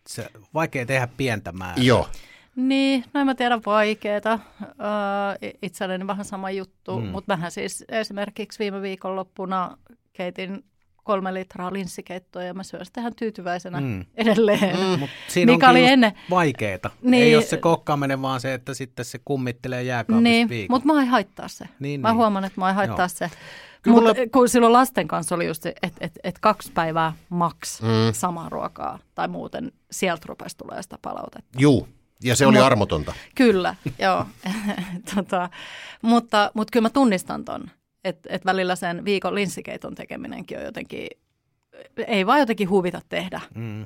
[0.08, 1.84] se vaikea tehdä pientä määrää.
[1.84, 2.08] Joo.
[2.56, 4.40] Niin, no en mä tiedä vaikeeta.
[5.62, 7.06] Itselleni vähän sama juttu, mm.
[7.08, 9.78] mutta vähän siis esimerkiksi viime viikonloppuna
[10.14, 10.64] keitin
[11.04, 14.06] kolme litraa linssikeittoa ja mä syön sitä ihan tyytyväisenä mm.
[14.16, 14.80] edelleen.
[14.80, 15.00] Mm.
[15.00, 16.14] Mut siinä Mikä oli ennen...
[16.30, 16.90] vaikeeta.
[17.02, 20.74] Niin, ei ole se kokkaaminen, vaan se, että sitten se kummittelee jääkaapissa niin, viikon.
[20.74, 21.66] Mutta mä ei haittaa se.
[21.80, 22.18] Niin, mä niin.
[22.18, 23.08] huomaan, että mä ei haittaa Joo.
[23.08, 23.32] se.
[23.86, 24.14] Mutta mulla...
[24.34, 27.88] kun silloin lasten kanssa oli just, että et, et kaksi päivää maks mm.
[28.14, 31.60] samaa ruokaa tai muuten sieltä rupesi tulee sitä palautetta.
[31.60, 31.88] Juu,
[32.24, 33.14] ja se oli Mut, armotonta.
[33.36, 34.26] Kyllä, joo.
[35.16, 35.50] tota,
[36.02, 37.64] mutta, mutta kyllä mä tunnistan ton
[38.04, 41.08] että et välillä sen viikon linssikeiton tekeminenkin on jotenkin,
[42.08, 43.42] ei vaan jotenkin huvita tehdä.
[43.56, 43.86] Mm.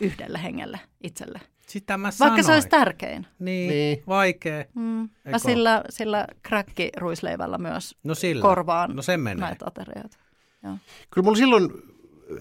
[0.00, 1.40] yhdelle hengelle itselle.
[1.66, 2.44] Sitä mä Vaikka sanoin.
[2.44, 3.26] se olisi tärkein.
[3.38, 4.02] Niin, Niin.
[4.06, 4.64] vaikea.
[4.74, 4.82] Mm.
[4.82, 5.38] Mä Eikö?
[5.38, 8.42] sillä, sillä kräkkiruisleivällä myös No sillä.
[8.42, 9.46] korvaan No sen menee.
[9.46, 10.16] näitä aterioita.
[10.62, 10.76] Joo.
[11.10, 11.70] Kyllä mulla silloin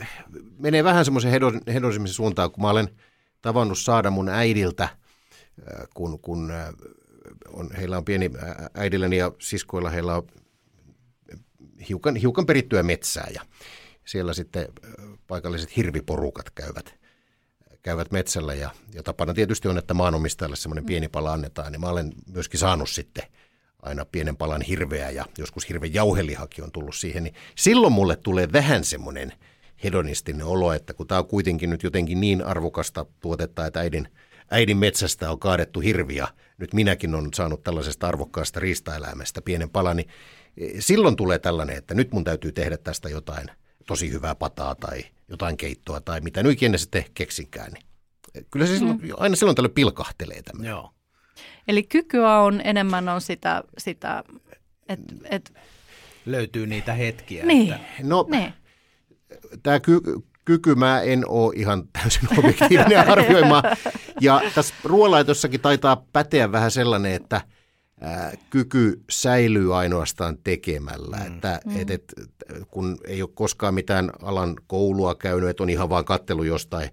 [0.01, 0.25] äh,
[0.59, 2.87] menee vähän semmoisen hedon- hedonismisen suuntaan, kun mä olen
[3.41, 6.67] tavannut saada mun äidiltä, äh, kun, kun äh,
[7.53, 8.29] on, heillä on pieni,
[8.73, 10.23] äidilläni ja siskoilla heillä on
[11.89, 13.41] hiukan, hiukan perittyä metsää ja
[14.05, 14.67] siellä sitten
[15.27, 16.95] paikalliset hirviporukat käyvät,
[17.81, 21.89] käyvät metsällä ja, ja tapana tietysti on, että maanomistajalle semmoinen pieni pala annetaan, niin mä
[21.89, 23.23] olen myöskin saanut sitten
[23.81, 28.47] aina pienen palan hirveä ja joskus hirven jauhelihakin on tullut siihen, niin silloin mulle tulee
[28.53, 29.33] vähän semmoinen
[29.83, 34.07] hedonistinen olo, että kun tämä on kuitenkin nyt jotenkin niin arvokasta tuotetta, että äidin,
[34.51, 40.09] äidin metsästä on kaadettu hirviä, nyt minäkin olen saanut tällaisesta arvokkaasta riistaeläimestä pienen palan, niin
[40.79, 43.47] silloin tulee tällainen, että nyt mun täytyy tehdä tästä jotain
[43.87, 47.71] tosi hyvää pataa tai jotain keittoa tai mitä nyt ikinä sitten keksinkään.
[47.71, 47.83] Niin
[48.35, 50.69] eh, kyllä se silloin, aina silloin tällöin pilkahtelee tämmöinen.
[50.69, 50.91] Joo.
[51.67, 54.23] Eli kykyä on enemmän on sitä, sitä
[54.89, 55.53] että et,
[56.25, 57.45] Löytyy niitä hetkiä.
[57.45, 58.53] niin, Että, No, niin.
[59.63, 60.01] tämä ky-
[60.45, 63.63] kyky mä en ole ihan täysin objektiivinen arvioimaan.
[64.21, 67.41] Ja tässä ruoanlaitossakin taitaa päteä vähän sellainen, että
[68.01, 71.17] ää, kyky säilyy ainoastaan tekemällä.
[71.17, 71.35] Mm.
[71.35, 72.13] Että et, et,
[72.71, 76.89] kun ei ole koskaan mitään alan koulua käynyt, että on ihan vaan kattelu jostain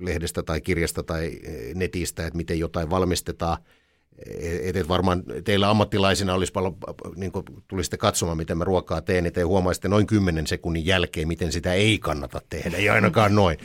[0.00, 1.38] lehdestä tai kirjasta tai
[1.74, 3.58] netistä, että miten jotain valmistetaan.
[4.40, 6.76] Et, et varmaan teillä ammattilaisina olisi paljon,
[7.16, 11.28] niin kun tulisitte katsomaan, miten mä ruokaa teen, niin te huomaisitte noin 10 sekunnin jälkeen,
[11.28, 13.58] miten sitä ei kannata tehdä, ei ainakaan noin.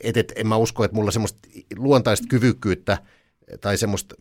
[0.00, 2.98] Et, et, en mä usko, että mulla semmoista luontaista kyvykkyyttä
[3.60, 4.14] tai semmoista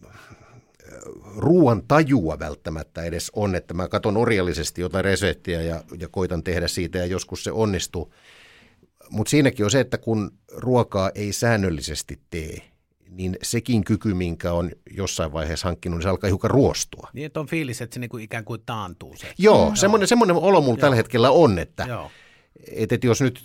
[1.38, 6.68] ruoan tajua välttämättä edes on, että mä katson orjallisesti jotain reseptiä ja, ja koitan tehdä
[6.68, 8.14] siitä ja joskus se onnistuu.
[9.10, 12.58] Mutta siinäkin on se, että kun ruokaa ei säännöllisesti tee,
[13.10, 17.10] niin sekin kyky, minkä on jossain vaiheessa hankkinut, niin se alkaa hiukan ruostua.
[17.14, 19.28] niin, että on fiilis, että se niinku ikään kuin taantuu se.
[19.38, 19.76] Joo, mm.
[19.76, 22.12] semmoinen, semmoinen olo mulla tällä hetkellä on, että Joo.
[22.72, 23.40] Et, et jos nyt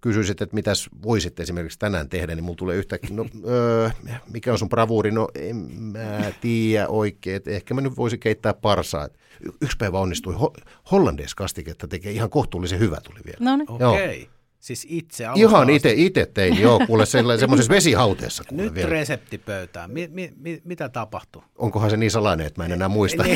[0.00, 3.90] kysyisit, että mitäs voisit esimerkiksi tänään tehdä, niin mulla tulee yhtäkkiä, no öö,
[4.32, 8.54] mikä on sun bravuuri, no en mä tiedä oikein, että ehkä mä nyt voisin keittää
[8.54, 9.04] parsaa.
[9.04, 13.38] Et y- Yksi päivä onnistui, ho- hollandeskastiketta tekee ihan kohtuullisen hyvä tuli vielä.
[13.40, 13.70] No niin.
[13.70, 14.28] Okei.
[14.60, 18.44] Siis itse Ihan itse, itse tein, joo, kuule semmoisessa vesihauteessa.
[18.48, 18.90] Kuule Nyt vielä.
[18.90, 19.90] resepti pöytään.
[19.90, 21.44] Mi, mi, mi, mitä tapahtuu?
[21.58, 23.24] Onkohan se niin salainen, että mä en enää muista.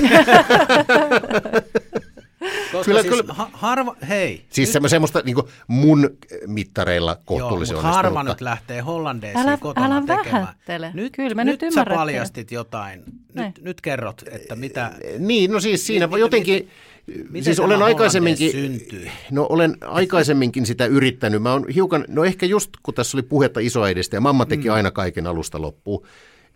[2.77, 3.35] Koska Kyllä, siis kyllä.
[3.35, 4.45] Ha, harva, hei.
[4.51, 6.11] Siis semmo, semmoista niin mun
[6.47, 10.43] mittareilla Joo, kohtuullisen mutta harva nyt lähtee Hollandeisiin Älä- kotona älä tekemään.
[10.43, 10.91] vähättele.
[10.95, 13.03] Nyt, Kyllä me nyt, nyt sä paljastit jotain.
[13.35, 13.47] Niin.
[13.47, 14.93] Nyt, nyt kerrot, että mitä...
[15.19, 16.69] Niin, no siis siinä Miten- jotenkin,
[17.07, 19.11] miten siis olen aikaisemminkin, syntyi?
[19.31, 21.43] no olen aikaisemminkin sitä yrittänyt.
[21.43, 24.75] Mä oon hiukan, no ehkä just kun tässä oli puhetta isoäidistä ja mamma teki mm.
[24.75, 26.07] aina kaiken alusta loppuun.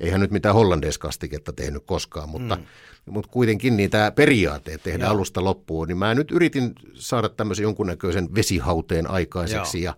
[0.01, 2.63] Eihän nyt mitään hollandeskastiketta tehnyt koskaan, mutta, mm.
[3.11, 5.13] mutta kuitenkin niitä periaatteet tehdä Joo.
[5.13, 5.89] alusta loppuun.
[5.89, 9.95] Niin mä nyt yritin saada tämmöisen jonkunnäköisen vesihauteen aikaiseksi ja,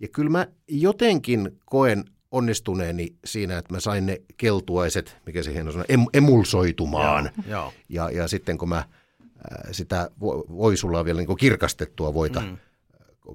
[0.00, 5.72] ja kyllä mä jotenkin koen onnistuneeni siinä, että mä sain ne keltuaiset, mikä se hieno
[5.72, 7.30] sana, em, emulsoitumaan.
[7.48, 7.72] Joo.
[7.88, 12.56] Ja, ja sitten kun mä ää, sitä vo- voisulla vielä niin kirkastettua voita mm.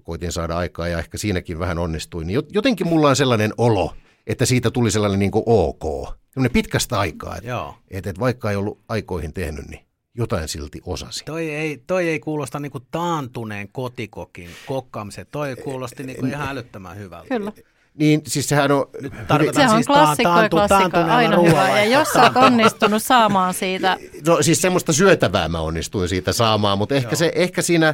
[0.03, 3.93] koitin saada aikaa ja ehkä siinäkin vähän onnistuin, niin jot- jotenkin mulla on sellainen olo,
[4.27, 5.83] että siitä tuli sellainen niin kuin ok,
[6.29, 7.49] sellainen pitkästä aikaa, että,
[7.91, 9.85] että, että vaikka ei ollut aikoihin tehnyt, niin
[10.17, 11.25] jotain silti osasi.
[11.25, 15.25] Toi ei, toi ei kuulosta niinku taantuneen kotikokin kokkaamisen.
[15.31, 17.27] Toi kuulosti niinku ihan älyttömän hyvältä.
[17.29, 17.51] Kyllä.
[17.99, 18.85] Niin siis sehän on,
[19.27, 21.69] tarkoitan- Se on siis klassikko ja taantu- klassikko, aina hyvä.
[21.69, 23.97] Ja jos sä oot onnistunut saamaan siitä,
[24.27, 27.93] No siis semmoista syötävää mä onnistuin siitä saamaan, mutta ehkä, se, ehkä siinä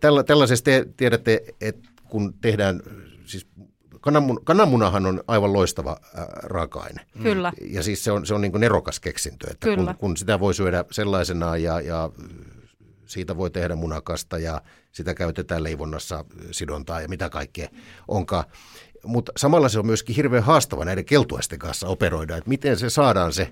[0.00, 2.80] tälla, tällaisessa te, tiedätte, että kun tehdään,
[3.24, 3.46] siis
[4.06, 7.00] kananmun, kananmunahan on aivan loistava äh, raaka-aine.
[7.22, 9.94] kyllä, Ja siis se on, se on niin kuin nerokas keksintö, että kun, Kyllä.
[9.94, 12.10] kun sitä voi syödä sellaisenaan ja, ja
[13.06, 17.68] siitä voi tehdä munakasta ja sitä käytetään leivonnassa sidontaa ja mitä kaikkea
[18.08, 18.44] onkaan.
[19.04, 23.32] Mutta samalla se on myöskin hirveän haastava näiden keltuaisten kanssa operoida, että miten se saadaan
[23.32, 23.50] se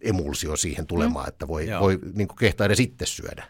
[0.00, 1.80] emulsio siihen tulemaan, että voi, Joo.
[1.80, 3.44] voi niin kuin kehtaa edes itse syödä.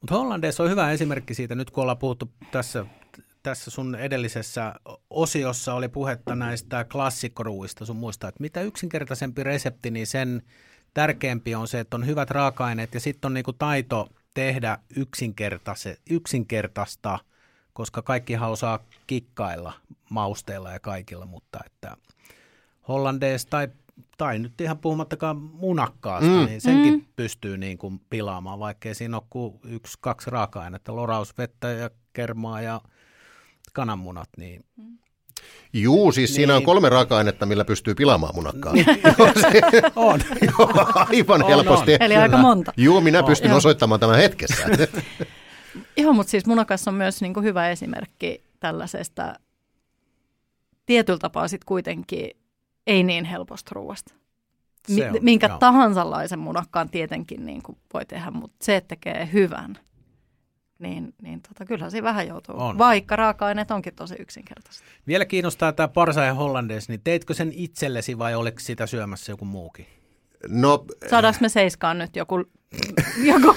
[0.00, 2.86] Mutta Hollandeissa on hyvä esimerkki siitä, nyt kun ollaan puhuttu tässä,
[3.42, 4.74] tässä sun edellisessä
[5.10, 10.42] osiossa oli puhetta näistä klassikkoruuista sun muista, että mitä yksinkertaisempi resepti, niin sen
[10.94, 14.78] tärkeämpi on se, että on hyvät raaka-aineet ja sitten on niinku taito tehdä
[16.10, 17.18] yksinkertaista,
[17.72, 19.72] koska kaikkihan osaa kikkailla
[20.10, 21.96] mausteilla ja kaikilla, mutta että
[22.88, 23.68] hollandees tai,
[24.18, 26.46] tai nyt ihan puhumattakaan munakkaasta, mm.
[26.46, 27.06] niin senkin mm.
[27.16, 32.80] pystyy niin kuin pilaamaan, vaikkei siinä ole kuin yksi, kaksi raaka-ainetta, lorausvettä ja kermaa ja
[33.72, 34.64] kananmunat, niin
[35.72, 36.34] Juu, siis niin.
[36.36, 36.66] siinä on Niin.
[36.66, 38.72] kolme raaka-ainetta, millä pystyy pilaamaan munakkaa.
[39.96, 40.20] on.
[40.42, 41.92] Joo, aivan On, helposti.
[41.92, 41.98] on.
[42.02, 42.72] Eli aika monta.
[42.76, 43.56] Joo, minä pystyn Joo.
[43.58, 44.66] osoittamaan tämän hetkessä.
[45.96, 49.34] Joo, mutta siis munakas on myös niin kuin hyvä esimerkki tällaisesta
[50.86, 52.30] tietyllä tapaa sitten kuitenkin
[52.86, 54.14] ei niin helposta ruoasta.
[54.88, 55.58] Mi- minkä joo.
[55.58, 59.78] tahansa munakkaan tietenkin niin kuin voi tehdä, mutta se, että tekee hyvän,
[60.78, 62.54] niin, niin tota, kyllähän siinä vähän joutuu.
[62.58, 62.78] On.
[62.78, 64.84] Vaikka raaka-aineet onkin tosi yksinkertaista.
[65.06, 69.44] Vielä kiinnostaa tämä parsa ja hollandees, niin teitkö sen itsellesi vai oliko sitä syömässä joku
[69.44, 69.86] muukin?
[70.48, 72.44] No, Saadaanko me seiskaan nyt joku,
[73.22, 73.54] joku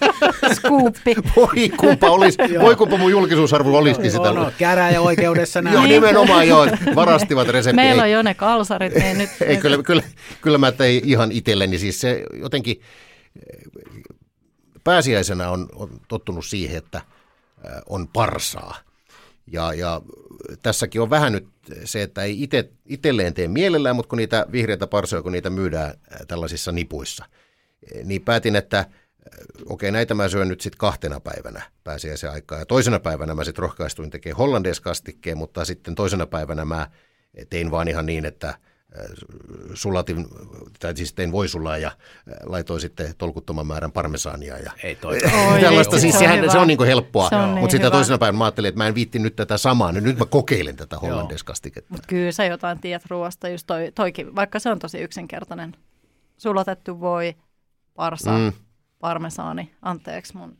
[0.56, 1.14] skuuppi?
[1.36, 4.32] voi kumpa, olisi, voi kumpa mun julkisuusarvo olisikin sitä.
[4.32, 5.74] No, käräjäoikeudessa näin.
[5.74, 7.84] Joo, nimenomaan joo, varastivat reseptiä.
[7.84, 9.30] Meillä Ei- on jo ne kalsarit, niin nyt...
[9.46, 10.02] Ei, kyllä, kyllä,
[10.40, 11.78] kyllä mä tein ihan itselleni.
[11.78, 12.80] Siis se jotenkin
[14.84, 16.98] pääsiäisenä on, on tottunut siihen, että
[17.64, 18.76] eh, on parsaa.
[19.46, 20.00] Ja, ja
[20.62, 21.48] tässäkin on vähän nyt
[21.84, 25.90] se, että ei ite, itselleen tee mielellään, mutta kun niitä vihreitä parsoja, kun niitä myydään
[25.90, 27.24] eh, tällaisissa nipuissa,
[27.94, 28.86] eh, niin päätin, että
[29.66, 32.58] okei, näitä mä syön nyt sitten kahtena päivänä pääsiäisen aikaa.
[32.58, 36.90] Ja toisena päivänä mä sitten rohkaistuin tekemään hollandeeskastikkeen, mutta sitten toisena päivänä mä
[37.50, 38.58] tein vaan ihan niin, että
[39.74, 40.26] sulatin,
[40.80, 41.90] tai siis tein voisulaa ja
[42.44, 45.18] laitoin sitten tolkuttoman määrän parmesaania ja Ei toi.
[45.52, 45.96] Oi, tällaista.
[45.96, 46.52] ei, Siis se on sehän, hyvä.
[46.52, 47.96] se on niin helppoa, Se on niin mutta sitten hyvä.
[47.96, 50.76] toisena päivänä mä ajattelin, että mä en viitti nyt tätä samaa, niin nyt mä kokeilen
[50.76, 51.88] tätä hollandeskastiketta.
[51.90, 55.76] Mutta kyllä sä jotain tiedät ruoasta, just toi, toikin, vaikka se on tosi yksinkertainen.
[56.38, 57.34] Sulatettu voi,
[57.94, 58.52] parsa, Mm.
[58.98, 60.56] parmesaani, anteeksi mun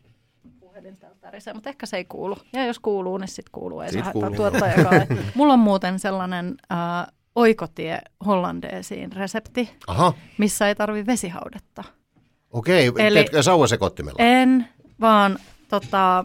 [0.60, 2.36] puhelin täältä tärisee, mutta ehkä se ei kuulu.
[2.52, 4.34] Ja jos kuuluu, niin sitten kuuluu, ei Sit se kuuluu.
[4.36, 5.06] tuottajakaan.
[5.34, 11.84] Mulla on muuten sellainen äh, oikotie hollandeesiin resepti, Aha, missä ei tarvi vesihaudetta.
[12.50, 12.86] okei.
[12.86, 13.14] Eli- Eli...
[13.14, 14.16] Teetkö sauvasekottimella?
[14.24, 14.68] En,
[15.00, 16.24] vaan tota,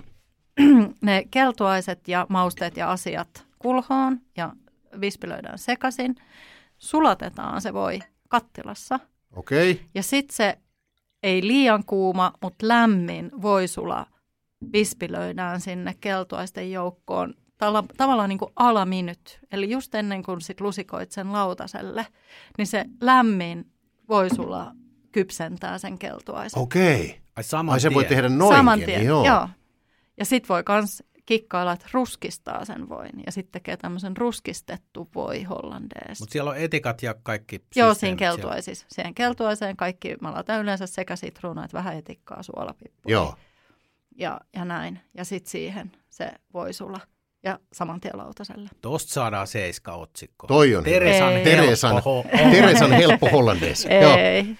[1.01, 4.53] ne keltuaiset ja mausteet ja asiat kulhoon ja
[5.01, 6.15] vispilöidään sekaisin.
[6.77, 7.99] Sulatetaan se voi
[8.29, 8.99] kattilassa
[9.35, 9.81] Okei.
[9.95, 10.57] ja sitten se
[11.23, 14.05] ei liian kuuma, mutta lämmin voisula
[14.73, 19.39] vispilöidään sinne keltuaisten joukkoon tala, tavallaan niin kuin alaminyt.
[19.51, 22.07] Eli just ennen kuin sit lusikoit sen lautaselle,
[22.57, 23.71] niin se lämmin
[24.09, 24.71] voisula
[25.11, 26.61] kypsentää sen keltuaisen.
[26.61, 27.21] Okei.
[27.35, 29.25] Ai saman Ai se voi tehdä noinkin, Saman tien, joo.
[29.25, 29.49] joo.
[30.17, 33.11] Ja sit voi kans kikkailla, että ruskistaa sen voin.
[33.25, 36.19] Ja sitten tekee tämmöisen ruskistettu voi hollandees.
[36.19, 38.85] Mutta siellä on etikat ja kaikki Joo, siinä keltuaisissa.
[38.89, 43.13] Siihen keltuaiseen kaikki, mä laitan yleensä sekä sitruunaa, että vähän etikkaa, suolapippuja.
[43.13, 43.35] Joo.
[44.17, 44.99] Ja, ja näin.
[45.13, 46.99] Ja sitten siihen se voi sulla.
[47.45, 48.69] Ja saman tien lautaselle.
[48.81, 50.47] Tosta saadaan seiska otsikko.
[50.47, 51.43] Toi on Teresan Ei.
[51.43, 52.25] Teresan, helppo.
[52.51, 53.85] Teresan helppo hollandees.
[53.85, 54.17] Ei, Joo.
[54.17, 54.55] ei,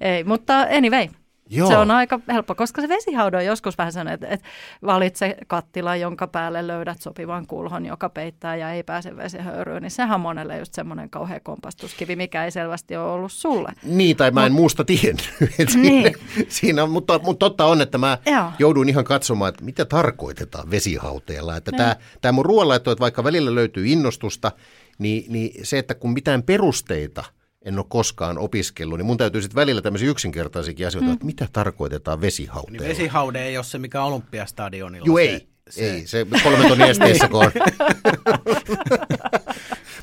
[0.00, 0.24] ei.
[0.24, 1.08] Mutta anyway,
[1.50, 1.68] Joo.
[1.68, 4.46] Se on aika helppo, koska se vesihaudo on joskus vähän sellainen, että, että
[4.86, 10.14] valitse kattila, jonka päälle löydät sopivan kulhon, joka peittää ja ei pääse vesihöyryyn, niin sehän
[10.14, 13.72] on monelle just semmoinen kauhea kompastuskivi, mikä ei selvästi ole ollut sulle.
[13.82, 15.30] Niin, tai mä en muusta tiennyt.
[15.68, 16.14] Siinä, Niin.
[16.48, 18.52] siinä mutta, mutta totta on, että mä Joo.
[18.58, 21.56] jouduin ihan katsomaan, että mitä tarkoitetaan vesihauteella.
[21.56, 24.52] Että tämä, tämä mun ruoanlaitto, että vaikka välillä löytyy innostusta,
[24.98, 27.24] niin, niin se, että kun mitään perusteita
[27.68, 31.12] en ole koskaan opiskellut, niin mun täytyy sitten välillä tämmöisiä yksinkertaisiakin asioita, mm.
[31.12, 32.88] että mitä tarkoitetaan Niin vesihauteella.
[32.88, 35.06] vesihaude ei ole se, mikä on Olympiastadionilla.
[35.06, 35.48] Joo, ei.
[35.70, 35.90] Se.
[35.92, 37.52] Ei, se kolme tonnin esteessä, kun on.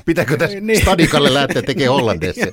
[0.06, 0.80] Pitääkö tässä Niin.
[0.80, 2.46] stadikalle lähteä tekemään hollandeessa?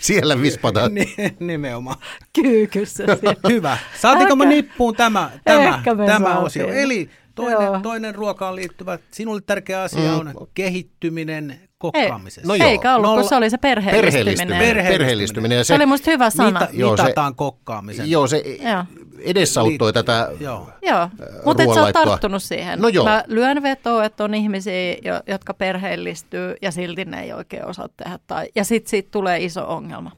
[0.00, 0.94] Siellä vispataan.
[0.94, 1.96] Ni- Nimenomaan.
[2.42, 3.04] Kyykyssä.
[3.48, 3.78] Hyvä.
[4.00, 6.68] Saatiinko Ehkä- nippuun tämä, tämä, tämä osio?
[6.68, 7.80] Eli toinen, Joo.
[7.82, 10.18] toinen ruokaan liittyvä, sinulle tärkeä asia Mm.
[10.18, 11.60] on kehittyminen
[11.94, 12.48] Ei, kokkaamisessa.
[12.48, 12.68] No joo.
[12.68, 14.36] eikä ollut, Nolla- kun se oli se perheellistyminen.
[14.58, 14.88] Perheellistyminen.
[14.98, 15.58] Perheellistyminen.
[15.58, 16.60] Ja Se oli musta hyvä sana.
[16.60, 18.10] Mita, Joo, se- mitataan kokkaamisen.
[18.10, 18.84] Joo, se Joo.
[19.18, 20.30] edesauttoi Liit- tätä.
[20.40, 20.70] Joo.
[20.82, 21.08] Joo,
[21.44, 22.04] mutta et sä oot ruoanlaittoa.
[22.06, 22.80] tarttunut siihen.
[22.80, 23.04] No joo.
[23.04, 27.88] Mä lyön vetoa, että on ihmisiä, jo- jotka perheellistyy ja silti ne ei oikein osaa
[27.96, 28.18] tehdä.
[28.26, 30.10] Tai, ja sitten siitä tulee iso ongelma.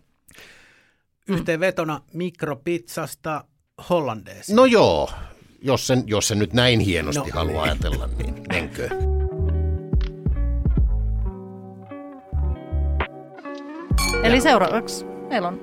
[1.29, 3.45] Yhteenvetona mikropizzasta
[3.91, 4.55] hollandeesi.
[4.55, 5.11] No joo,
[5.63, 7.27] jos sen, jos sen nyt näin hienosti No.
[7.27, 7.33] no.
[7.35, 8.89] haluaa ajatella, niin menkö.
[14.23, 15.61] Eli seuraavaksi meillä on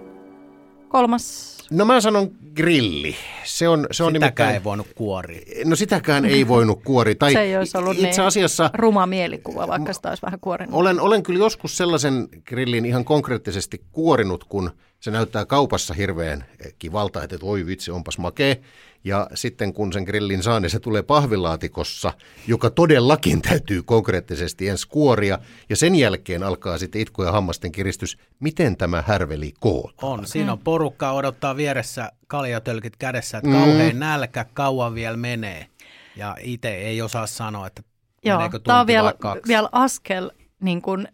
[0.88, 1.58] kolmas.
[1.72, 3.16] No mä sanon grilli.
[3.44, 4.54] Se on, se on Sitäkään nimittäin...
[4.54, 5.42] ei voinut kuoria.
[5.66, 7.16] No sitäkään ei voinut kuori.
[7.16, 10.76] Tai Se ei olisi ollut itse niin asiassa ruma mielikuva, vaikka sitä olisi vähän kuorinut.
[10.76, 14.72] olen, olen kyllä joskus sellaisen grillin ihan konkreettisesti kuorinut, kun
[15.04, 16.46] se näyttää kaupassa hirveän
[16.80, 18.62] kivalta, että oi vitsi, onpas makee.
[19.04, 22.14] Ja sitten kun sen grillin saa, niin se tulee pahvilaatikossa,
[22.48, 25.40] joka todellakin täytyy konkreettisesti ensi kuoria.
[25.70, 30.12] Ja sen jälkeen alkaa sitten itku ja hammasten kiristys, miten tämä härveli kootaan.
[30.20, 30.28] On.
[30.28, 33.56] Siinä on porukkaa odottaa vieressä kaljatölkit kädessä, että Mm.
[33.56, 35.68] kauhean nälkä kauan vielä menee.
[36.16, 37.84] Ja itse ei osaa sanoa, että
[38.26, 39.14] Joo, meneekö tämä on tunti vielä,
[39.48, 41.08] vielä askel niin kuin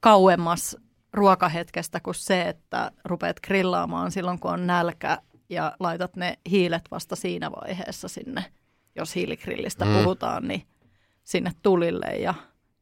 [0.00, 0.76] kauemmas
[1.12, 7.16] ruokahetkestä kuin se, että rupeat grillaamaan silloin, kun on nälkä ja laitat ne hiilet vasta
[7.16, 8.44] siinä vaiheessa sinne,
[8.96, 9.92] jos hiiligrillistä Mm.
[9.94, 10.62] puhutaan, niin
[11.24, 12.34] sinne tulille ja,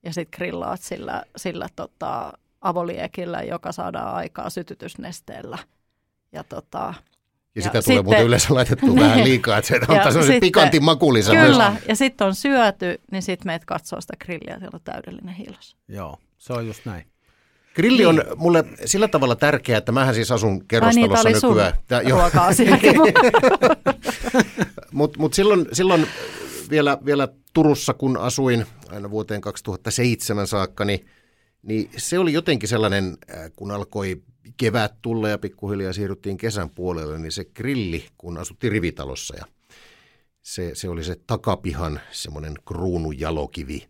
[0.03, 5.59] ja sitten grillaat sillä, sillä tota, avoliekillä, joka saadaan aikaa sytytysnesteellä.
[6.33, 9.81] Ja tota, Ja, Ja sitä tulee sitten- muuten yleensä laitettua vähän liikaa, että se Ja
[9.81, 11.47] antaa sellaisen sitten- pikantin makulinsa myös.
[11.51, 15.77] Kyllä, ja sitten on syöty, niin sitten meet katsoo sitä grilliä, siellä on täydellinen hiilos.
[15.89, 17.07] Joo, se on just näin.
[17.77, 18.27] Grilli on Niin.
[18.37, 21.73] mulle sillä tavalla tärkeä, että mähän siis asun Ai niin, kerrostalossa sun nykyään.
[21.87, 22.95] Tää- ruoka-asiakin.
[24.93, 26.07] Mutta mut silloin, silloin
[26.71, 31.07] vielä, vielä Turussa, kun asuin aina vuoteen 2007 saakka, niin,
[31.63, 34.23] niin se oli jotenkin sellainen, äh, kun alkoi
[34.57, 39.45] kevät tulla ja pikkuhiljaa siirryttiin kesän puolelle, niin se grilli, kun asuttiin rivitalossa ja
[40.43, 43.87] se, se oli se takapihan semmoinen kruunujalokivi,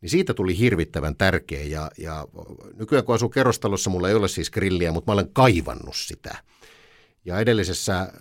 [0.00, 2.28] niin siitä tuli hirvittävän tärkeä ja, ja
[2.74, 6.36] nykyään kun asuu kerrostalossa, mulla ei ole siis grilliä, mutta mä olen kaivannut sitä.
[7.24, 8.12] Ja edellisessä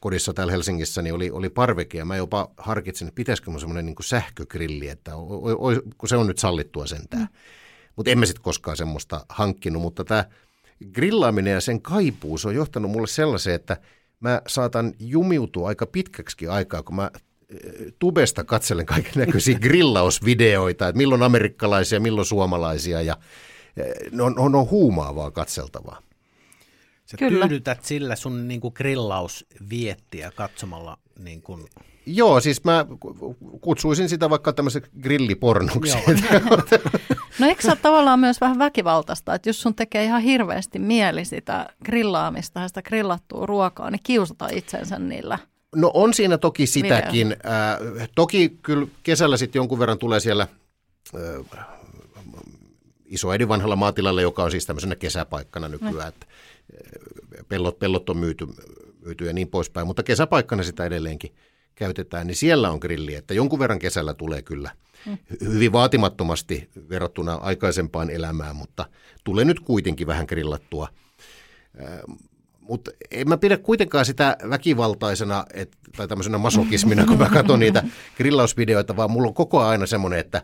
[0.00, 3.86] kodissa täällä Helsingissä niin oli, oli parveke ja mä jopa harkitsin, että pitäisikö mun semmoinen
[3.86, 7.22] niin sähkögrilli, että o, o, o, kun se on nyt sallittua sentään.
[7.22, 7.28] Mm.
[7.96, 10.24] Mutta emme sitten koskaan semmoista hankkinut, mutta tämä
[10.92, 13.76] grillaaminen ja sen kaipuus on johtanut mulle sellaiseen, että
[14.20, 17.10] mä saatan jumiutua aika pitkäksi aikaa, kun mä
[17.98, 23.16] tubesta katselen kaiken näköisiä grillausvideoita, että milloin amerikkalaisia, milloin suomalaisia ja
[23.76, 26.02] eh, ne on, on, on huumaavaa katseltavaa.
[27.04, 27.46] Sä Kyllä.
[27.46, 31.66] tyydytät sillä sun niinku grillausviettiä katsomalla niin kuin,
[32.06, 32.86] Joo, siis mä
[33.60, 35.98] kutsuisin sitä vaikka tämmöiseksi grillipornoksi.
[37.38, 41.24] No eikö se ole tavallaan myös vähän väkivaltaista, että jos sun tekee ihan hirveästi mieli
[41.24, 45.38] sitä grillaamista ja sitä grillattua ruokaa, niin kiusata itsensä niillä.
[45.76, 47.36] No on siinä toki sitäkin.
[47.46, 50.48] Äh, toki kyllä kesällä sitten jonkun verran tulee siellä
[51.14, 51.66] äh,
[53.04, 58.46] isoäidin vanhalla maatilalla, joka on siis tämmöisenä kesäpaikkana nykyään, että äh, pellot, pellot on myyty,
[59.04, 61.34] myyty ja niin poispäin, mutta kesäpaikkana sitä edelleenkin
[61.74, 64.70] käytetään, niin siellä on grilli, että jonkun verran kesällä tulee kyllä
[65.08, 68.86] hy- hyvin vaatimattomasti verrattuna aikaisempaan elämään, mutta
[69.24, 70.88] tulee nyt kuitenkin vähän grillattua.
[72.70, 77.82] Mutta en mä pidä kuitenkaan sitä väkivaltaisena et, tai tämmöisenä masokismina, kun mä katson niitä
[78.16, 80.42] grillausvideoita, vaan mulla on koko ajan aina semmoinen, että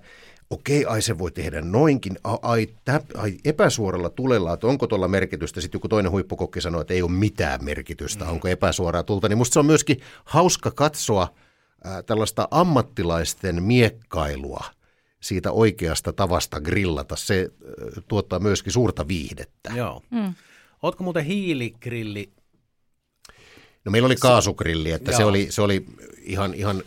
[0.51, 5.09] okei, ai se voi tehdä noinkin, ai, ai, tä, ai epäsuoralla tulella, että onko tuolla
[5.09, 5.61] merkitystä.
[5.61, 9.29] Sitten joku toinen huippukokki sanoo, että ei ole mitään merkitystä, onko epäsuoraa tulta.
[9.29, 11.35] Niin musta se on myöskin hauska katsoa
[11.85, 14.65] ää, tällaista ammattilaisten miekkailua
[15.21, 17.17] siitä oikeasta tavasta grillata.
[17.17, 19.73] Se ää, tuottaa myöskin suurta viihdettä.
[19.77, 20.03] joo.
[20.11, 20.35] Mm.
[20.83, 22.33] Ootko muuten hiiligrilli?
[23.85, 25.87] No meillä oli kaasugrilli, että se oli, se oli
[26.23, 26.83] ihan, ihan,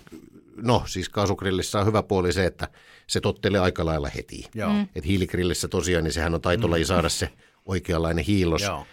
[0.55, 2.67] no siis kaasugrillissä on hyvä puoli se, että
[3.07, 4.45] se tottelee aika lailla heti.
[4.55, 4.73] Joo.
[4.73, 4.87] Mm.
[4.95, 7.29] Et hiiligrillissä tosiaan, niin sehän on taitolaji saada se
[7.65, 8.61] oikeanlainen hiilos.
[8.61, 8.85] Joo.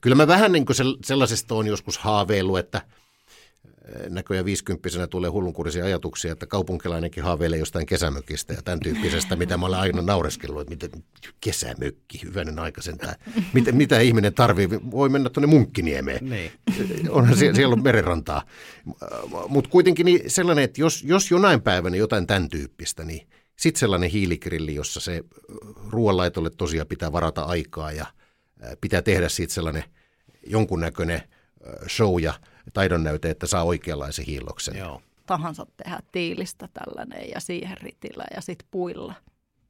[0.00, 2.82] Kyllä mä vähän niin kuin sellaisesta on joskus haaveillut, että
[4.08, 9.66] näköjään viisikymppisenä tulee hullunkurisia ajatuksia, että kaupunkilainenkin haaveilee jostain kesämökistä ja tämän tyyppisestä, mitä mä
[9.66, 11.04] olen aina naureskellut, että miten
[11.40, 13.14] kesämökki, hyvänen aika sentään.
[13.52, 16.30] Mitä, mitä ihminen tarvii, voi mennä tuonne Munkkiniemeen.
[16.30, 16.52] Niin.
[17.08, 18.42] Onhan siellä, siellä on merenrantaa.
[19.48, 24.10] Mutta kuitenkin niin sellainen, että jos, jos jonain päivänä jotain tämän tyyppistä, niin sitten sellainen
[24.10, 25.24] hiiligrilli, jossa se
[25.90, 28.06] ruoanlaitolle tosiaan pitää varata aikaa ja
[28.60, 29.84] ää, pitää tehdä siitä sellainen
[30.46, 31.22] jonkunnäköinen
[31.88, 32.34] show ja
[32.72, 34.76] taidonnäyte, että saa oikeanlaisen hiilloksen.
[34.76, 35.02] Joo.
[35.26, 39.14] Tahansa tehdä tiilistä tällainen ja siihen ritillä ja sitten puilla.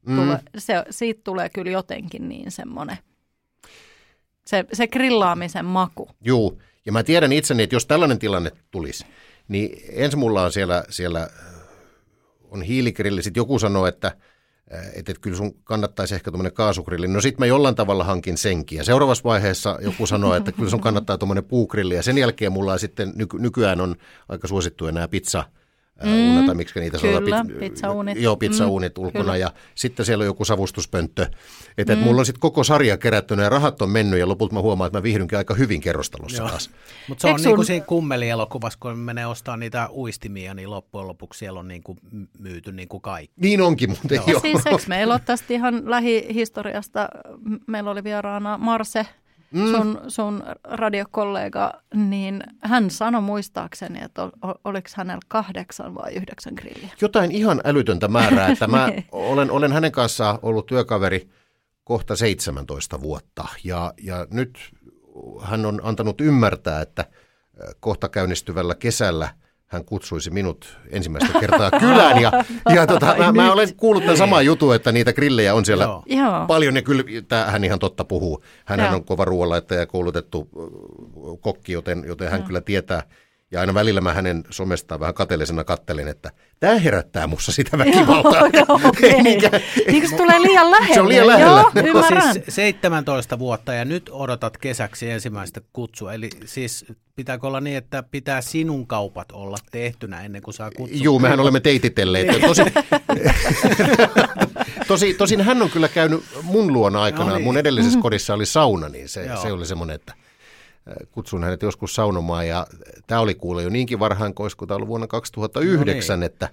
[0.05, 0.15] Mm.
[0.15, 2.97] Tule, se, siitä tulee kyllä jotenkin niin semmoinen,
[4.45, 6.09] se, se grillaamisen maku.
[6.21, 9.05] Juu, ja mä tiedän itseni, että jos tällainen tilanne tulisi,
[9.47, 11.29] niin ensin mulla on siellä, siellä äh,
[12.51, 14.11] on hiiligrilli, sitten joku sanoo, että
[14.69, 17.07] että, että kyllä sun kannattaisi ehkä tuommoinen kaasugrilli.
[17.07, 18.77] No sitten mä jollain tavalla hankin senkin.
[18.77, 21.95] Ja seuraavassa vaiheessa joku sanoo, että kyllä sun kannattaa tuommoinen puugrilli.
[21.95, 23.95] Ja sen jälkeen mulla sitten, nyky, nykyään on
[24.29, 25.43] aika suosittuja nämä pizza,
[26.03, 27.47] mm, unat, tai miksi niitä kyllä, sanotaan.
[27.59, 28.21] pizzauunit.
[28.21, 29.37] Joo, pizzauunit mm, ulkona kyllä.
[29.37, 31.27] ja sitten siellä on joku savustuspönttö.
[31.77, 32.01] Että mm.
[32.01, 34.99] mulla on sitten koko sarja kerättynä ja rahat on mennyt ja lopulta mä huomaan, että
[34.99, 36.49] mä viihdynkin aika hyvin kerrostalossa Joo.
[36.49, 36.69] taas.
[37.09, 40.69] Mutta se on Eikö niin kuin sun- siinä kummelielokuvassa, kun menee ostaa niitä uistimia, niin
[40.69, 41.99] loppujen lopuksi siellä on niin kuin
[42.39, 43.41] myyty niin kuin kaikki.
[43.41, 44.25] Niin onkin muuten, joo.
[44.27, 47.09] Ja siis eikö meillä ole tästä ihan lähihistoriasta,
[47.67, 49.05] meillä oli vieraana Marse,
[49.51, 49.71] mm.
[49.71, 56.53] sun, sun radiokollega, niin hän sanoi muistaakseni, että ol, ol- oliko hänellä kahdeksan vai yhdeksän
[56.53, 56.89] grilliä.
[57.01, 61.29] Jotain ihan älytöntä määrää, että mä olen, olen hänen kanssaan ollut työkaveri
[61.83, 64.59] kohta 17 vuotta ja, ja nyt
[65.41, 67.05] hän on antanut ymmärtää, että
[67.79, 69.29] kohta käynnistyvällä kesällä
[69.69, 72.21] hän kutsuisi minut ensimmäistä kertaa kylään.
[72.21, 72.31] Ja,
[72.75, 76.03] ja tota, mä, mä olen kuullut tämän saman jutun, että niitä grillejä on siellä Joo.
[76.05, 76.45] Joo.
[76.47, 76.75] paljon.
[76.75, 77.03] Ja kyllä
[77.47, 78.43] hän ihan totta puhuu.
[78.65, 78.93] Hän Joo.
[78.93, 80.49] on kova ruoanlaittaja ja koulutettu
[81.41, 83.03] kokki, joten, joten hän kyllä tietää.
[83.51, 88.41] Ja aina välillä mä hänen somestaan vähän kateellisena kattelen, että tämä herättää mussa sitä väkivaltaa.
[88.53, 89.21] Joo, okei.
[89.23, 90.93] Mikä- Niin kun se tulee liian lähelle.
[90.93, 91.59] Se on liian lähellä.
[91.75, 92.33] Joo, ymmärrän.
[92.33, 96.13] Siis 17 vuotta ja nyt odotat kesäksi ensimmäistä kutsua.
[96.13, 96.85] Eli siis
[97.15, 100.99] pitääkö olla niin, että pitää sinun kaupat olla tehtynä ennen kuin saa kutsua?
[101.03, 102.27] Juu, mehän olemme teititelleet.
[102.41, 102.65] Tosin,
[104.87, 107.29] tosi, tosin hän on kyllä käynyt mun luona aikana.
[107.29, 107.43] No niin.
[107.43, 109.41] Mun edellisessä kodissa oli sauna, niin se, Joo.
[109.41, 110.13] se oli semmoinen, että
[111.11, 112.47] kutsun hänet joskus saunomaan.
[112.47, 112.67] Ja
[113.07, 114.33] tämä oli kuule jo niinkin varhain,
[114.67, 116.49] tämä ollut vuonna 2009, No että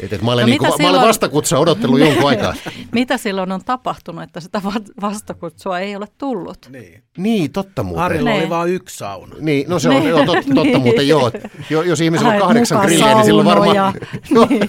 [0.00, 2.54] että että mä, olen No niin kuin, mitä mä olen silloin- vastakutsa odottellut jonkun aikaa.
[2.92, 6.58] Mitä silloin on tapahtunut, että sitä va- vastakutsua ei ole tullut?
[6.70, 7.02] Niin.
[7.18, 8.02] Niin, totta muuten.
[8.02, 8.50] Harilla oli Niin.
[8.50, 9.34] vain yksi sauna.
[9.40, 10.08] Niin, no se on Niin.
[10.08, 10.80] joo, totta, totta Niin.
[10.82, 11.30] muuten, joo.
[11.70, 13.76] Jo, jos ihmisellä on kahdeksan muka grillejä, niin silloin varmaan...
[13.76, 13.92] saunoja.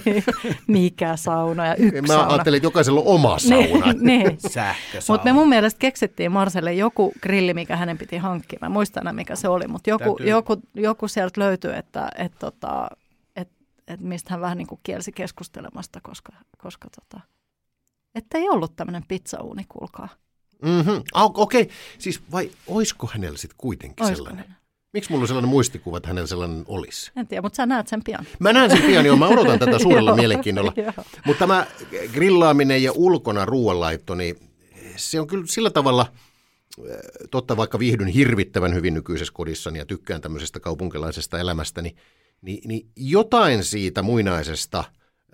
[0.04, 0.24] Niin.
[0.66, 3.92] Mikä sauna ja yksi Mä ajattelin, että jokaisella on oma sauna.
[3.92, 4.38] Niin, niin.
[4.50, 5.18] Sähkösauna.
[5.18, 8.58] Mutta me mun mielestä keksittiin Marselle joku grilli, mikä hänen piti hankkia.
[8.62, 12.32] Mä muistan enää, mikä se oli, mutta joku, Täytyy- joku, joku sieltä löytyi, että et,
[12.38, 12.88] tota,
[13.90, 17.20] et, et mistä hän vähän niin kuin kielsi keskustelemasta, koska, koska tota,
[18.14, 20.08] että ei ollut tämmöinen pizzauuni, kuulkaa.
[20.62, 21.02] Mm-hmm.
[21.14, 21.74] Ah, Okei, okay.
[21.98, 24.38] siis vai oisko hänellä sitten kuitenkin Oisko sellainen?
[24.38, 24.60] hänellä?
[24.92, 27.12] Miksi mulla on sellainen muistikuva, että hänellä sellainen olisi?
[27.16, 28.26] En tiedä, mutta sä näet sen pian.
[28.38, 30.72] Mä näen sen pian jo, mä odotan tätä suurella Joo, mielenkiinnolla.
[30.84, 30.92] joo.
[31.26, 31.66] Mutta tämä
[32.12, 34.36] grillaaminen ja ulkona ruoanlaitto, niin
[34.96, 36.96] se on kyllä sillä tavalla, äh,
[37.30, 41.96] totta vaikka viihdyn hirvittävän hyvin nykyisessä kodissani ja tykkään tämmöisestä kaupunkilaisesta elämästä, niin,
[42.42, 44.84] niin, niin jotain siitä muinaisesta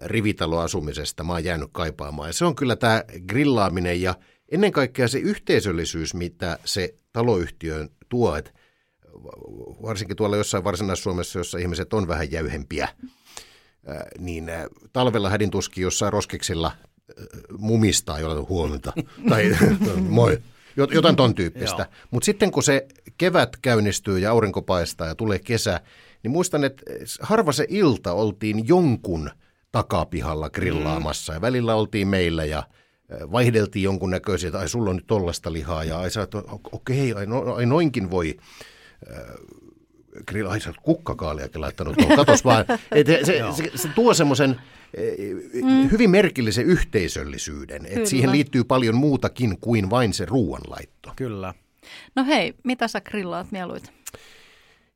[0.03, 2.29] rivitaloasumisesta mä oon jäänyt kaipaamaan.
[2.29, 4.15] Ja se on kyllä tämä grillaaminen ja
[4.49, 8.51] ennen kaikkea se yhteisöllisyys, mitä se taloyhtiön tuo, että
[9.83, 12.89] varsinkin tuolla jossain Varsinais-Suomessa, jossa ihmiset on vähän jäyhempiä,
[14.19, 14.51] niin
[14.93, 16.73] talvella hädin tuskin jossain roskiksilla
[17.59, 18.93] mumistaa jollain huomenta
[19.31, 19.57] tai
[20.09, 20.39] moi,
[20.81, 21.87] jot- jotain ton tyyppistä.
[22.11, 22.87] Mutta sitten kun se
[23.19, 25.81] kevät käynnistyy ja aurinko paistaa ja tulee kesä,
[26.27, 26.83] niin muistan, että
[27.20, 29.31] harva se ilta oltiin jonkun
[29.72, 32.62] takapihalla grillaamassa ja välillä oltiin meillä ja
[33.33, 37.12] vaihdeltiin jonkun näköisiä, että ai sulla on nyt tollasta lihaa ja ai sä oot- okei,
[37.12, 38.37] ai, no, ai noinkin voi
[40.27, 42.64] grill, ai sä oot kukkakaaliakin laittanut tuohon, katos vaan.
[42.93, 44.61] Et se, se, se, se tuo semmoisen
[45.62, 45.91] mm.
[45.91, 48.07] hyvin merkillisen yhteisöllisyyden, että Kyllä.
[48.07, 51.12] siihen liittyy paljon muutakin kuin vain se ruoanlaitto.
[51.16, 51.55] Kyllä.
[52.16, 53.95] No hei, mitä sä grillaat mieluiten?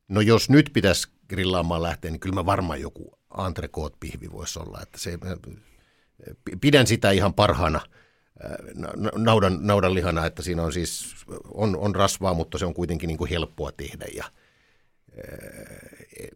[0.08, 4.78] No jos nyt pitäisi grillaamaan lähteä, niin kyllä mä varmaan joku entrecote-pihvi voisi olla.
[4.82, 5.18] Että se,
[6.60, 7.80] pidän sitä ihan parhaana
[8.74, 11.14] na- naudan, naudan lihana, että siinä on siis
[11.54, 14.24] on, on rasvaa, mutta se on kuitenkin niin kuin helppoa tehdä ja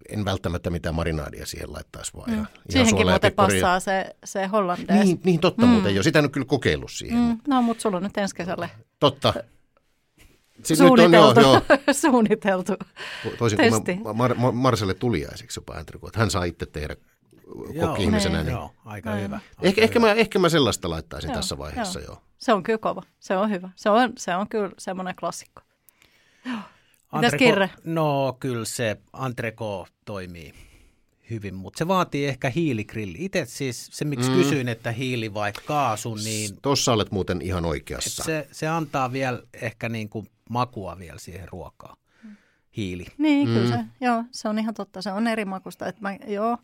[0.08, 2.30] en välttämättä mitään marinaadia siihen laittaisi vaan.
[2.30, 2.46] Mm.
[2.70, 5.04] Siihenkin muuten passaa se, se hollandees.
[5.04, 5.68] Niin, niin totta mm.
[5.68, 6.02] muuten jo.
[6.02, 7.18] Sitä en ole kyllä kokeillut siihen.
[7.18, 7.24] Mm.
[7.24, 8.70] Mm, no, mutta sulla on nyt ensi kesälle
[9.00, 9.34] Totta.
[10.62, 11.40] Siis nyt on, suunniteltu.
[11.40, 11.78] joo, joo.
[12.10, 12.72] suunniteltu.
[13.38, 13.96] Toisin Testi.
[13.96, 16.18] kuin mä, Mar- Marselle tuliaiseksi jopa entrecote.
[16.18, 16.96] Hän saa itse tehdä
[17.80, 18.36] kokki-ihmisenä.
[18.36, 18.46] niin.
[18.46, 18.54] Niin.
[18.54, 19.40] Joo, aika hyvä.
[19.62, 22.08] Ehkä, ehkä, mä, ehkä mä sellaista laittaisin Joo, tässä vaiheessa joo.
[22.08, 22.22] jo.
[22.38, 23.02] Se on kyllä kova.
[23.20, 23.70] Se on hyvä.
[23.76, 25.62] Se on, se on kyllä semmoinen klassikko.
[27.14, 27.70] Mitäs Kirre?
[27.84, 28.96] No kyllä se
[29.26, 30.54] entreco toimii
[31.30, 33.16] hyvin, mutta se vaatii ehkä hiiligrilli.
[33.20, 34.36] Itse siis se, miksi mm.
[34.36, 38.24] kysyin, että hiili vai kaasu, niin Tossa olet muuten ihan oikeassa.
[38.24, 41.96] se, se antaa vielä ehkä niin kuin makua vielä siihen ruokaan.
[42.76, 43.06] Hiili.
[43.18, 45.02] Niin, kyllä se, joo, se on ihan totta.
[45.02, 45.86] Se on eri makusta.
[45.86, 46.58] Että mä, joo,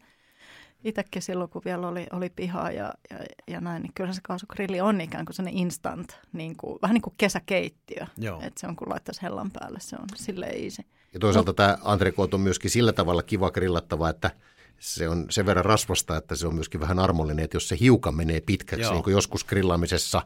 [0.85, 3.19] itsekin silloin, kun vielä oli, oli pihaa ja, ja,
[3.49, 7.03] ja näin, niin kyllä se kaasugrilli on ikään kuin sellainen instant, niin kuin, vähän niin
[7.03, 8.07] kuin kesäkeittiö.
[8.19, 8.41] Joo.
[8.43, 10.83] Että se on, kun laittaisi hellan päälle, se on silleen easy.
[11.13, 14.31] Ja toisaalta tämä entrecote on myöskin sillä tavalla kiva grillattava, että
[14.79, 18.15] se on sen verran rasvasta, että se on myöskin vähän armollinen, että jos se hiukan
[18.15, 18.93] menee pitkäksi, Joo.
[18.93, 20.23] niin kuin joskus grillaamisessa,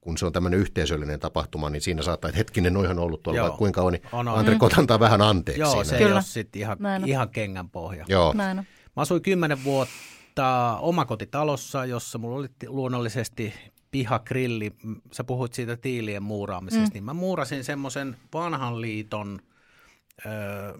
[0.00, 3.36] kun se on tämmöinen yhteisöllinen tapahtuma, niin siinä saattaa, että hetkinen, noihan on ollut tuolla
[3.38, 3.44] Joo.
[3.44, 4.40] vaikka kuinka on, niin On, on.
[4.40, 5.84] entrecote antaa vähän anteeksi Joo, siinä.
[5.84, 6.14] se ei Kyllä.
[6.14, 8.04] ole sitten ihan, ihan kengän pohja.
[8.08, 8.32] Joo.
[8.32, 8.64] Näin on.
[8.96, 13.54] Mä asuin kymmenen vuotta omakotitalossa, jossa mulla oli ti- luonnollisesti
[13.90, 14.70] pihagrilli.
[14.82, 16.92] M- Sä puhuit siitä tiilien muuraamisesta, mm.
[16.92, 19.40] niin mä muurasin semmoisen vanhan liiton,
[20.26, 20.74] öö,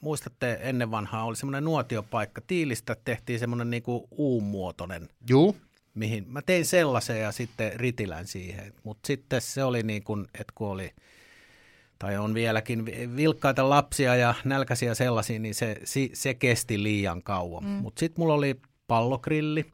[0.00, 2.40] muistatte ennen vanhaa oli semmoinen nuotiopaikka.
[2.46, 5.56] Tiilistä tehtiin semmoinen niinku U-muotoinen, Juu.
[5.98, 8.72] Mihin mä tein sellaisen ja sitten ritilän siihen.
[8.82, 10.92] Mutta sitten se oli niin kuin, että kun oli
[11.98, 15.80] tai on vieläkin vi- vilkkaita lapsia ja nälkäisiä sellaisia, niin se,
[16.12, 17.64] se kesti liian kauan.
[17.64, 17.70] Mm.
[17.70, 19.72] Mutta sitten mulla oli pallogrilli,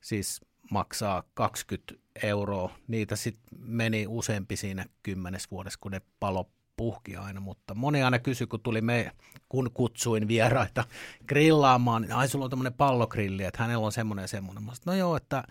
[0.00, 0.40] siis
[0.70, 2.74] maksaa 20 euroa.
[2.88, 8.18] Niitä sitten meni useampi siinä kymmenes vuodessa, kun ne palo puhki aina, mutta moni aina
[8.18, 9.12] kysyi, kun tuli me,
[9.48, 10.84] kun kutsuin vieraita
[11.28, 14.64] grillaamaan, niin ai sulla on tämmöinen pallogrilli, että hänellä on semmoinen ja semmoinen.
[14.64, 15.44] Mä sanoin, no joo, että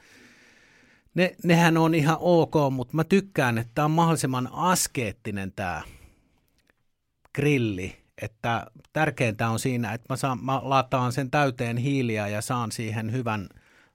[1.16, 5.82] ne, nehän on ihan ok, mutta mä tykkään, että tämä on mahdollisimman askeettinen tämä
[7.36, 12.72] grilli, että tärkeintä on siinä, että mä, saan, mä lataan sen täyteen hiiliä ja saan
[12.72, 13.50] siihen hyvän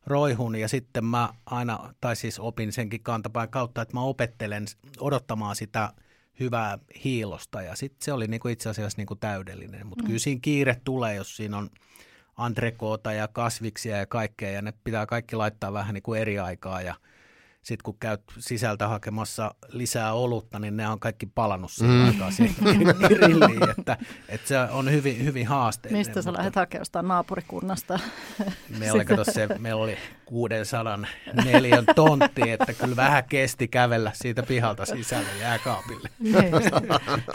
[0.07, 4.67] roihun ja sitten mä aina, tai siis opin senkin kantapään kautta, että mä opettelen
[5.01, 5.93] odottamaan sitä
[6.41, 10.07] hyvää hiilosta ja sitten se oli niinku itse asiassa niinku täydellinen, mutta mm.
[10.07, 11.71] kyllä siinä kiire tulee, jos siinä on
[12.37, 16.83] antrekoota ja kasviksia ja kaikkea ja ne pitää kaikki laittaa vähän niin kuin eri aikaa
[16.83, 16.95] ja–
[17.63, 22.07] sitten kun käyt sisältä hakemassa lisää olutta, niin ne on kaikki palannut siihen mm.
[22.07, 22.55] aikaan siihen
[23.09, 23.97] grilliin, että,
[24.29, 26.07] että se on hyvin, hyvin haasteellinen.
[26.07, 27.99] Mistä sä lähdet hakemaan naapurikunnasta?
[28.79, 30.99] Meillä, kato, se, meillä oli 600
[31.45, 36.09] neljän tontti, että kyllä vähän kesti kävellä siitä pihalta sisälle jääkaapille.
[36.19, 36.35] niin,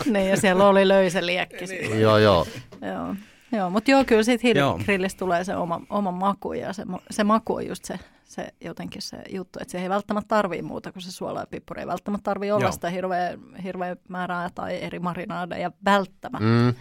[0.06, 1.66] niin ja siellä oli löysä liekki.
[1.66, 2.02] Niin.
[2.02, 2.48] Joo, joo.
[2.82, 3.16] joo.
[3.52, 7.56] Joo, mutta joo, kyllä siitä hiiligrillistä tulee se oma, oma maku ja se, se maku
[7.56, 8.00] on just se
[8.36, 11.82] se jotenkin se juttu, että se ei välttämättä tarvii muuta kuin se suola ja pippuri.
[11.82, 12.72] Ei välttämättä tarvii olla Joo.
[12.72, 16.48] sitä hirveä, hirveä määrää tai eri marinaadeja välttämättä.
[16.48, 16.74] Mm.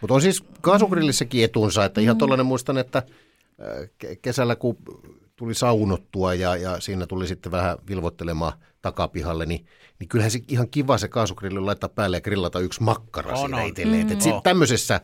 [0.00, 2.18] Mutta on siis kaasugrillissäkin etunsa, että ihan mm.
[2.18, 3.02] tuollainen muistan, että
[4.22, 4.76] kesällä kun
[5.36, 8.52] tuli saunottua ja, ja siinä tuli sitten vähän vilvoittelemaan
[8.82, 9.66] takapihalle, niin,
[9.98, 13.62] niin kyllähän se ihan kiva se kaasugrilli laittaa päälle ja grillata yksi makkara on, siinä
[13.62, 14.06] itselleen.
[14.06, 14.20] Mm.
[14.20, 15.00] Sitten tämmöisessä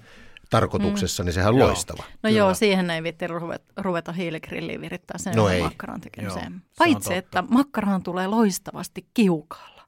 [0.55, 1.25] tarkoituksessa, mm.
[1.25, 1.69] niin sehän on joo.
[1.69, 2.03] loistava.
[2.03, 2.39] No Kyllä.
[2.39, 6.53] joo, siihen ei vitti ruveta, ruveta hiiligrilliin virittää sen no makkaran tekemiseen.
[6.53, 9.83] Joo, Paitsi, että makkarahan tulee loistavasti kiukaalla.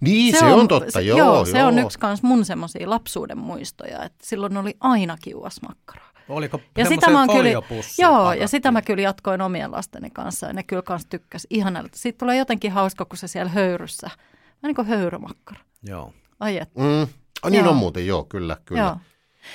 [0.00, 1.18] Niin, se, se on, on totta, joo.
[1.18, 1.68] Joo, se joo.
[1.68, 6.04] on yksi kans mun semmoisia lapsuuden muistoja, että silloin oli aina kiuas makkara.
[6.28, 7.50] Oliko ja sitä mä kyllä,
[7.98, 11.98] Joo, ja sitä mä kyllä jatkoin omien lasteni kanssa, ja ne kyllä kans tykkäs ihanalta.
[11.98, 15.60] Siitä tulee jotenkin hauska, kun se siellä höyryssä, vähän niin kuin höyrymakkara.
[15.82, 16.12] Joo.
[16.40, 16.80] Ai että.
[16.80, 17.06] Mm.
[17.44, 17.70] Oh, niin joo.
[17.70, 18.82] on muuten, joo, kyllä, kyllä.
[18.82, 18.96] Joo.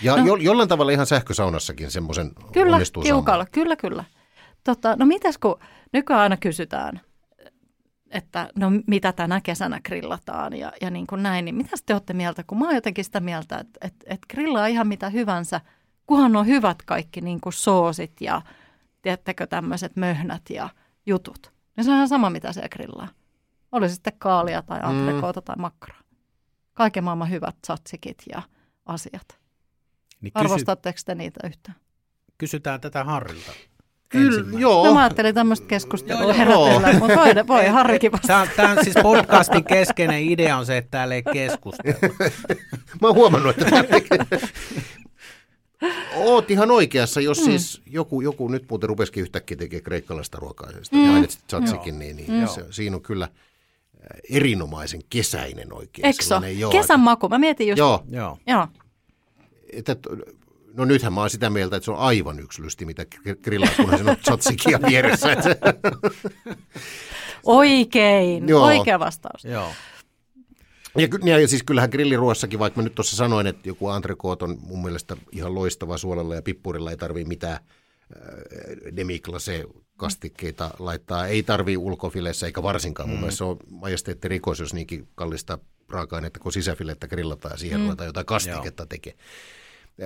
[0.02, 4.04] Ja no, jo, jollain tavalla ihan sähkösaunassakin semmoisen kyllä, onnistuu kiukalla, Kyllä, kyllä.
[4.64, 5.60] Tota, no mitäs kun
[5.94, 7.02] nykyään aina kysytään,
[8.10, 12.14] että no mitä tänä kesänä grillataan ja, ja niin kuin näin, niin mitä te olette
[12.14, 12.44] mieltä?
[12.44, 15.62] Kun mä oon jotenkin sitä mieltä, että, että, että grillaa ihan mitä hyvänsä,
[16.06, 18.42] kunhan on hyvät kaikki niin kuin soosit ja
[19.02, 20.70] tiedättekö tämmöiset möhnät ja
[21.06, 21.52] jutut.
[21.78, 23.08] Niin se on ihan sama, mitä se grillaa.
[23.72, 25.46] Oli sitten kaalia tai antrekoota mm.
[25.46, 26.02] tai makkaraa.
[26.74, 28.42] Kaiken maailman hyvät satsikit ja
[28.86, 29.43] asiat.
[30.24, 30.46] Niin kysy...
[30.46, 31.78] Arvostatteko te niitä yhtään?
[32.38, 33.52] Kysytään tätä Harrilta.
[34.10, 34.86] Kyllä, joo.
[34.86, 38.48] No mä ajattelin tämmöistä keskustelua herätellä, mutta voi, voi Harrikin vastata.
[38.56, 42.00] Tämä, tämä siis podcastin keskeinen idea on se, että täällä ei keskustella.
[43.02, 43.86] mä oon huomannut, että
[46.16, 47.44] Oot ihan oikeassa, jos mm.
[47.44, 51.08] siis joku, joku nyt muuten rupesikin yhtäkkiä tekemään kreikkalaista ruokaa, ja sitten mm.
[51.08, 52.48] mainitsit tzatsikin, niin, niin mm.
[52.48, 53.28] se, siinä on kyllä
[54.30, 56.06] erinomaisen kesäinen oikein.
[56.06, 57.30] Ekso, kesän maku.
[57.30, 57.78] Mä mietin just.
[57.78, 58.04] Joo.
[58.10, 58.38] Joo.
[58.48, 58.68] Joo
[59.76, 59.96] että,
[60.74, 63.06] no nythän mä oon sitä mieltä, että se on aivan yksi lysti, mitä
[63.44, 65.28] grillaa, kunhan se on tzatsikia vieressä.
[67.44, 68.66] Oikein, Joo.
[68.66, 69.46] oikea vastaus.
[69.46, 69.72] Joo.
[70.98, 74.84] Ja, ja siis kyllähän grilliruossakin, vaikka mä nyt tuossa sanoin, että joku antrekoot on mun
[74.84, 79.66] mielestä ihan loistava suolella ja pippurilla, ei tarvii mitään äh, demiklase
[79.98, 81.28] kastikkeita laittaa.
[81.28, 83.10] Ei tarvii ulkofileissä eikä varsinkaan.
[83.10, 83.22] Mun mm.
[83.22, 85.58] mielestä se on majesteetti rikos, jos niinkin kallista
[85.90, 87.86] raaka-ainetta kuin sisäfilettä grillataan ja siihen mm.
[87.86, 89.24] ruvetaan jotain kastiketta tekemään.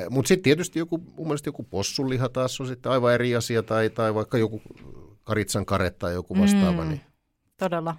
[0.09, 3.89] Mutta sitten tietysti joku, mun mielestä joku possunliha taas on sitten aivan eri asia, tai,
[3.89, 4.61] tai vaikka joku
[5.23, 6.83] karitsan kare tai joku vastaava.
[6.83, 7.01] Mm, niin
[7.57, 7.95] todella.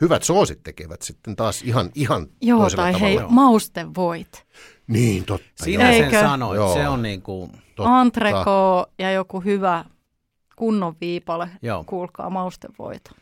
[0.00, 2.98] Hyvät soosit tekevät sitten taas ihan, ihan Joo, tai tavalla.
[2.98, 4.46] hei, maustevoit.
[4.86, 5.64] Niin, totta.
[5.64, 6.10] Sinä joo.
[6.10, 6.74] sen sanoit, joo.
[6.74, 7.52] se on niin kuin...
[7.78, 9.84] Antreko ja joku hyvä
[10.56, 11.84] kunnon viipale, joo.
[11.84, 13.14] kuulkaa maustevoita.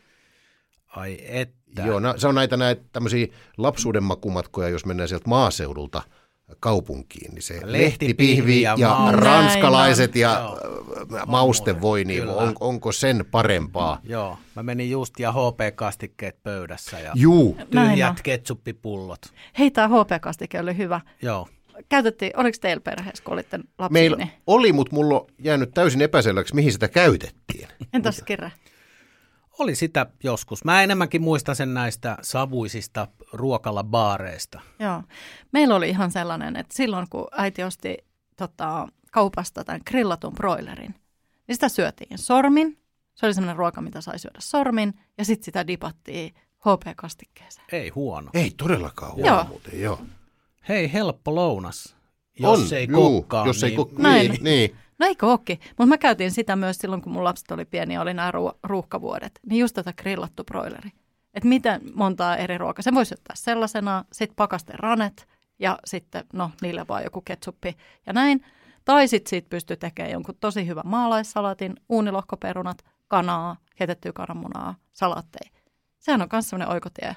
[0.87, 1.83] Ai että.
[1.85, 3.27] Joo, no, se on näitä, näitä tämmöisiä
[3.57, 6.01] lapsuuden makumatkoja, jos mennään sieltä maaseudulta
[6.59, 11.25] kaupunkiin, niin se lehtipihvi ja, ja ranskalaiset Näin ja Joo.
[11.27, 13.99] mauste voi, niin on, onko sen parempaa?
[14.03, 17.57] Joo, mä menin just ja HP-kastikkeet pöydässä ja Juu.
[17.71, 19.21] tyhjät ketsuppipullot.
[19.59, 21.01] Hei, tämä HP-kastike oli hyvä.
[21.21, 21.47] Joo.
[21.89, 23.93] Käytettiin, oliko teillä perheessä, kun olitte lapsi?
[23.93, 27.67] Meillä oli, mutta mulla on jäänyt täysin epäselväksi, mihin sitä käytettiin.
[27.93, 28.51] Entäs kerran?
[29.59, 30.63] Oli sitä joskus.
[30.63, 34.59] Mä enemmänkin muistan sen näistä savuisista ruokalabaareista.
[34.79, 35.03] Joo.
[35.51, 37.97] Meillä oli ihan sellainen, että silloin kun äiti osti
[38.37, 40.95] tota, kaupasta tämän grillatun broilerin,
[41.47, 42.77] niin sitä syötiin sormin.
[43.15, 44.93] Se oli sellainen ruoka, mitä sai syödä sormin.
[45.17, 47.65] Ja sitten sitä dipattiin HP-kastikkeeseen.
[47.71, 48.29] Ei huono.
[48.33, 49.43] Ei todellakaan huono joo.
[49.43, 49.99] muuten, joo.
[50.69, 51.95] Hei, helppo lounas.
[52.39, 53.71] Jos on, ei juu, kokkaa, jos niin...
[53.71, 54.77] ei kokkaa, niin, niin.
[54.99, 55.59] No eikö ookin?
[55.67, 58.31] Mutta mä käytin sitä myös silloin, kun mun lapset oli pieni ja oli nämä
[58.63, 59.39] ruuhkavuodet.
[59.49, 60.89] Niin just tätä grillattu broileri.
[61.33, 62.83] että miten montaa eri ruokaa.
[62.83, 65.27] Se voisi ottaa sellaisena, sitten pakasten ranet
[65.59, 68.45] ja sitten no niille vaan joku ketsuppi ja näin.
[68.85, 72.77] Tai sitten siitä pystyy tekemään jonkun tosi hyvän maalaissalatin, uunilohkoperunat,
[73.07, 75.51] kanaa, heitettyä kananmunaa, salaatteja.
[75.99, 77.15] Sehän on myös sellainen oikotie.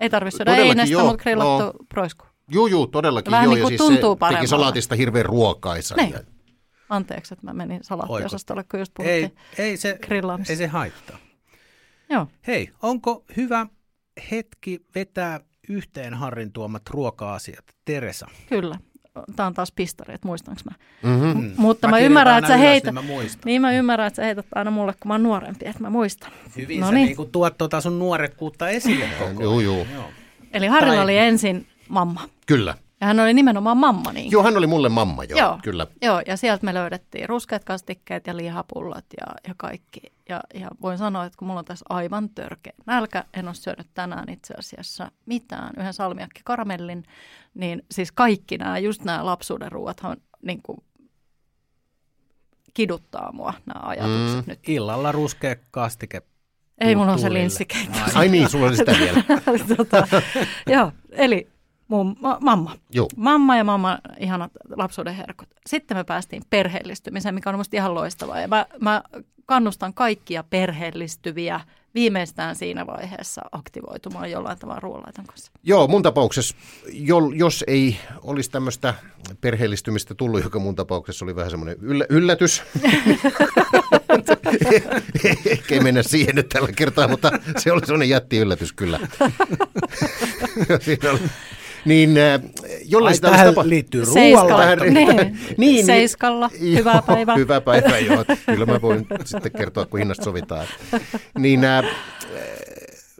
[0.00, 1.72] Ei tarvitse syödä einestä, mutta grillattu no.
[1.88, 2.24] proisku.
[2.48, 3.54] Joo, joo, todellakin Vähän joo.
[3.54, 4.48] niin kuin ja siis tuntuu se teki paremmalta.
[4.48, 5.96] salaatista hirveän ruokaisan.
[5.96, 6.12] Niin.
[6.12, 6.20] Ja,
[6.88, 9.32] Anteeksi, että mä menin salaattiosastolle, kun just puhuttiin.
[9.58, 10.52] Ei, ei, se, grillaamista.
[10.52, 11.16] ei se haittaa.
[12.10, 12.26] Joo.
[12.46, 13.66] Hei, onko hyvä
[14.30, 17.64] hetki vetää yhteen Harrin tuomat ruoka-asiat?
[17.84, 18.26] Teresa.
[18.48, 18.78] Kyllä.
[19.36, 20.76] Tämä on taas pistari, että muistanko mä.
[21.10, 21.42] mm-hmm.
[21.42, 21.52] Mm.
[21.56, 23.42] Mutta mä, kirjoitan ymmärrän, että sä heität, Niin mä muistan.
[23.44, 26.32] niin mä ymmärrän, että sä heität aina mulle, kun mä oon nuorempi, että mä muistan.
[26.56, 27.06] Hyvin No sä niin.
[27.06, 29.86] niin kuin tuot tuota sun nuorekkuutta esille koko Joo, joo.
[29.94, 30.10] Joo.
[30.52, 32.28] Eli Harrilla Tai- oli ensin mamma.
[32.46, 32.74] Kyllä.
[33.04, 34.12] Ja hän oli nimenomaan mamma.
[34.12, 34.30] Niin.
[34.30, 35.58] Joo, hän oli mulle mamma, joo, Joo.
[35.62, 35.86] kyllä.
[36.02, 40.00] Joo, ja sieltä me löydettiin ruskeat kastikkeet ja lihapullat ja, ja kaikki.
[40.28, 43.86] Ja, ja voin sanoa, että kun mulla on tässä aivan törkeä nälkä, en ole syönyt
[43.94, 47.04] tänään itse asiassa mitään, yhden salmiakki karamellin,
[47.54, 50.78] niin siis kaikki nämä, just nämä lapsuuden ruuathan niin kuin
[52.74, 54.50] kiduttaa mua, nämä ajatukset Mm.
[54.50, 54.68] nyt.
[54.68, 56.22] Illalla ruskea kastike.
[56.78, 57.98] Ei, mulla on se linssikeitto.
[58.14, 59.22] Ai niin, sulla oli sitä vielä.
[59.76, 60.06] tota,
[60.66, 61.53] joo, eli
[61.94, 62.76] mun ma- mamma.
[62.90, 63.08] Joo.
[63.16, 65.48] Mamma ja mamma ihanat lapsuuden herkut.
[65.66, 68.40] Sitten me päästiin perheellistymiseen, mikä on minusta ihan loistavaa.
[68.40, 69.02] Ja mä, mä
[69.46, 71.60] kannustan kaikkia perheellistyviä
[71.94, 75.52] viimeistään siinä vaiheessa aktivoitumaan jollain tavalla ruoanlaiton kanssa.
[75.62, 76.56] Joo, mun tapauksessa,
[76.92, 78.94] jo, jos ei olisi tämmöistä
[79.40, 82.62] perheellistymistä tullut, joka mun tapauksessa oli vähän semmoinen yllä, yllätys.
[85.46, 89.00] Ehkä ei mennä siihen nyt tällä kertaa, mutta se oli semmoinen jätti yllätys kyllä.
[90.80, 91.20] Siinä oli,
[91.84, 92.40] niin äh,
[92.84, 94.56] jollei Ai, sitä tähän tapa- liittyy ruoalla.
[94.62, 95.38] Tähän- Niin.
[95.56, 96.50] niin, Seiskalla.
[96.60, 97.34] Hyvää päivää.
[97.36, 98.24] Hyvää päivää, joo.
[98.46, 100.66] Kyllä mä voin sitten kertoa, kun hinnasta sovitaan.
[101.38, 101.84] Niin, äh,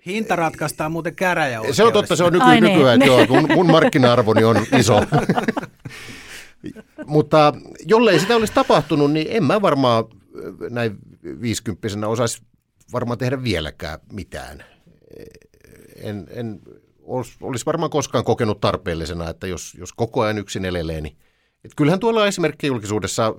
[0.07, 1.83] Hinta ratkaistaan muuten käräjäoikeudessa.
[1.83, 2.73] Se on totta, se on nyky, Ai niin.
[2.73, 5.01] nykyään, että joo, mun, mun markkina-arvoni on iso.
[7.07, 7.53] Mutta
[7.87, 10.99] jollei sitä olisi tapahtunut, niin en mä varmaan äh, näin
[11.41, 12.43] viisikymppisenä osaisi
[12.93, 14.65] varmaan tehdä vieläkään mitään.
[15.97, 16.61] En, en
[17.05, 21.17] olis- olisi varmaan koskaan kokenut tarpeellisena, että jos, jos koko ajan yksin elelee, niin
[21.65, 23.35] et kyllähän tuolla on esimerkkejä julkisuudessa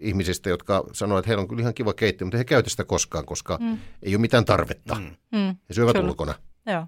[0.00, 2.84] ihmisistä, jotka sanoo, että heillä on kyllä ihan kiva keittiö, mutta he ei käytä sitä
[2.84, 3.78] koskaan, koska mm.
[4.02, 4.94] ei ole mitään tarvetta.
[4.94, 5.16] Mm.
[5.32, 6.08] Mm, He syövät Kyllä.
[6.08, 6.34] ulkona.
[6.66, 6.86] joo.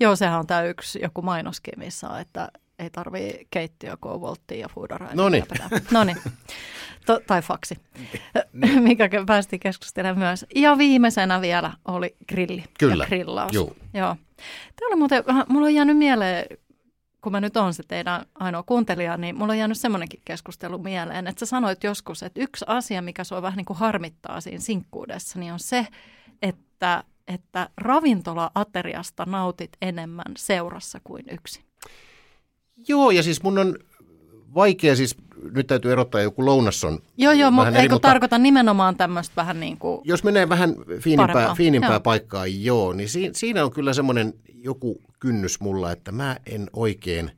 [0.00, 2.48] joo, sehän on tämä yksi joku mainoskin, missä on, että
[2.80, 3.46] ei tarvii
[4.02, 5.14] on volttia ja foodaraa.
[5.14, 5.44] Noniin.
[5.90, 6.16] No niin.
[7.06, 7.74] To, tai faksi,
[8.80, 10.46] mikä päästiin keskustelemaan myös.
[10.54, 13.04] Ja viimeisenä vielä oli grilli Kyllä.
[13.04, 13.52] ja grillaus.
[13.52, 13.76] Joo.
[13.94, 14.16] Joo.
[14.76, 16.46] Tämä oli muuten, mulla on jäänyt mieleen,
[17.20, 21.26] kun mä nyt on se teidän ainoa kuuntelija, niin mulla on jäänyt semmoinenkin keskustelu mieleen,
[21.26, 25.38] että sä sanoit joskus, että yksi asia, mikä sua vähän niin kuin harmittaa siinä sinkkuudessa,
[25.38, 25.86] niin on se,
[26.42, 31.69] että, että ravintola-ateriasta nautit enemmän seurassa kuin yksin.
[32.88, 33.78] Joo, ja siis mun on
[34.54, 35.16] vaikea, siis
[35.52, 36.98] nyt täytyy erottaa joku lounasson.
[37.16, 41.34] Joo, joo, vähän mutta eikö tarkoita nimenomaan tämmöistä vähän niin kuin, Jos menee vähän fiinimpää,
[41.34, 42.00] Parempaa, fiinimpää joo.
[42.00, 47.30] paikkaa, joo, niin si, siinä on kyllä semmoinen joku kynnys mulla, että mä en oikein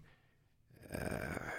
[0.95, 1.53] äh,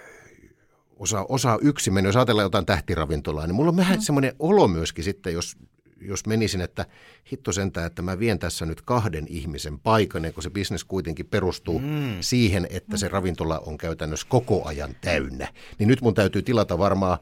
[0.96, 2.08] osaa, osaa yksin mennä.
[2.08, 5.56] Jos ajatellaan jotain tähtiravintolaa, niin mulla on vähän semmoinen olo myöskin sitten, jos,
[6.04, 6.86] jos menisin, että
[7.32, 11.78] hitto sentään, että mä vien tässä nyt kahden ihmisen paikan, kun se bisnes kuitenkin perustuu
[11.78, 12.16] mm.
[12.20, 15.48] siihen, että se ravintola on käytännössä koko ajan täynnä,
[15.78, 17.18] niin nyt mun täytyy tilata varmaan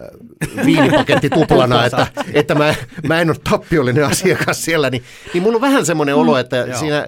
[0.00, 2.74] äh, viinipaketti tuplana, että, että mä,
[3.08, 5.02] mä en ole tappiollinen asiakas siellä, niin,
[5.34, 6.78] niin mulla on vähän semmoinen olo, että Joo.
[6.78, 7.06] siinä,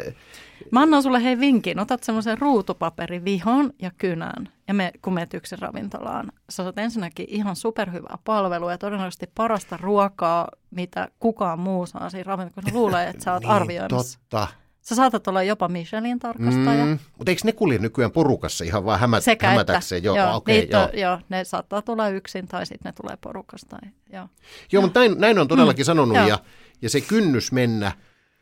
[0.70, 1.80] Mä annan sulle hei vinkin.
[1.80, 6.32] Otat semmoisen ruutupaperivihon ja kynän ja me, kun menet yksin ravintolaan.
[6.50, 12.24] Sä saat ensinnäkin ihan superhyvää palvelua ja todennäköisesti parasta ruokaa, mitä kukaan muu saa siinä
[12.26, 14.18] ravintolassa, kun ne luulee, että sä oot niin, arvioimassa.
[14.18, 14.48] totta.
[14.80, 16.84] Sä saatat olla jopa Michelin tarkastaja.
[16.84, 20.02] Mm, mutta eikö ne kulje nykyään porukassa ihan vaan hämät, Sekä että, hämätäkseen?
[20.02, 21.08] Joo, joo, okei, niitä joo.
[21.10, 23.76] joo, ne saattaa tulla yksin tai sitten ne tulee porukasta.
[24.12, 24.28] Joo.
[24.72, 26.26] Joo, mutta näin, näin on todellakin mm, sanonut joo.
[26.28, 26.38] ja,
[26.82, 27.92] ja se kynnys mennä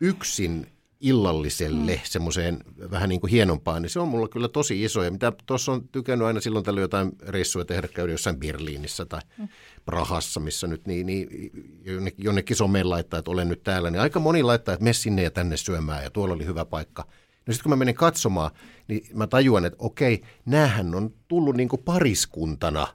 [0.00, 0.71] yksin
[1.02, 2.00] illalliselle mm.
[2.04, 2.58] semmoiseen
[2.90, 5.02] vähän niin kuin hienompaan, niin se on mulla kyllä tosi iso.
[5.02, 9.20] Ja mitä tuossa on tykännyt aina silloin tällöin jotain reissuja tehdä, käydä jossain Berliinissä tai
[9.38, 9.48] mm.
[9.84, 11.50] Prahassa, missä nyt niin, niin
[11.84, 15.22] jonnekin, jonnekin someen laittaa, että olen nyt täällä, niin aika moni laittaa, että mene sinne
[15.22, 17.04] ja tänne syömään ja tuolla oli hyvä paikka.
[17.46, 18.50] No sitten kun mä menen katsomaan,
[18.88, 22.86] niin mä tajuan, että okei, näähän on tullut niin kuin pariskuntana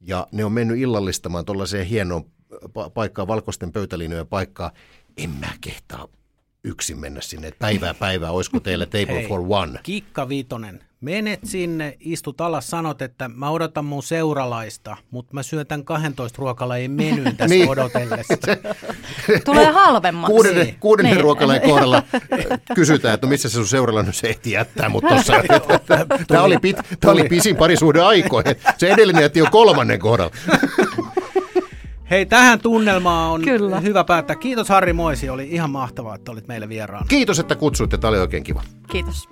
[0.00, 2.24] ja ne on mennyt illallistamaan tuollaiseen hienoon
[2.54, 4.72] pa- paikkaan, valkoisten pöytäliinojen paikkaa.
[5.16, 6.08] En mä kehtaa
[6.64, 9.80] yksin mennä sinne, että päivää päivää, olisiko teille table Hei, for one?
[9.82, 15.66] Kikka Vitonen, menet sinne, istut alas, sanot, että mä odotan mun seuralaista, mutta mä syön
[15.66, 17.68] tämän 12 ruokalajin menyyn tässä Niin.
[17.68, 18.34] odotellessa.
[19.44, 20.32] Tulee halvemmaksi.
[20.32, 20.76] Kuudennen, Niin.
[20.80, 21.22] kuudennen Niin.
[21.22, 22.02] ruokalain kohdalla
[22.74, 25.32] kysytään, että no missä se sun seuralla, no se ehti jättää, mutta tossa,
[26.28, 26.76] tämä oli, pit,
[27.06, 28.56] oli pisin parisuuden aikoihin.
[28.78, 30.32] Se edellinen jätti jo kolmannen kohdalla.
[32.12, 33.80] Hei, tähän tunnelmaan on Kyllä.
[33.80, 34.36] hyvä päättää.
[34.36, 37.06] Kiitos Harri Moisi, oli ihan mahtavaa, että olit meille vieraana.
[37.08, 38.62] Kiitos, että kutsuitte, tämä oli oikein kiva.
[38.90, 39.28] Kiitos.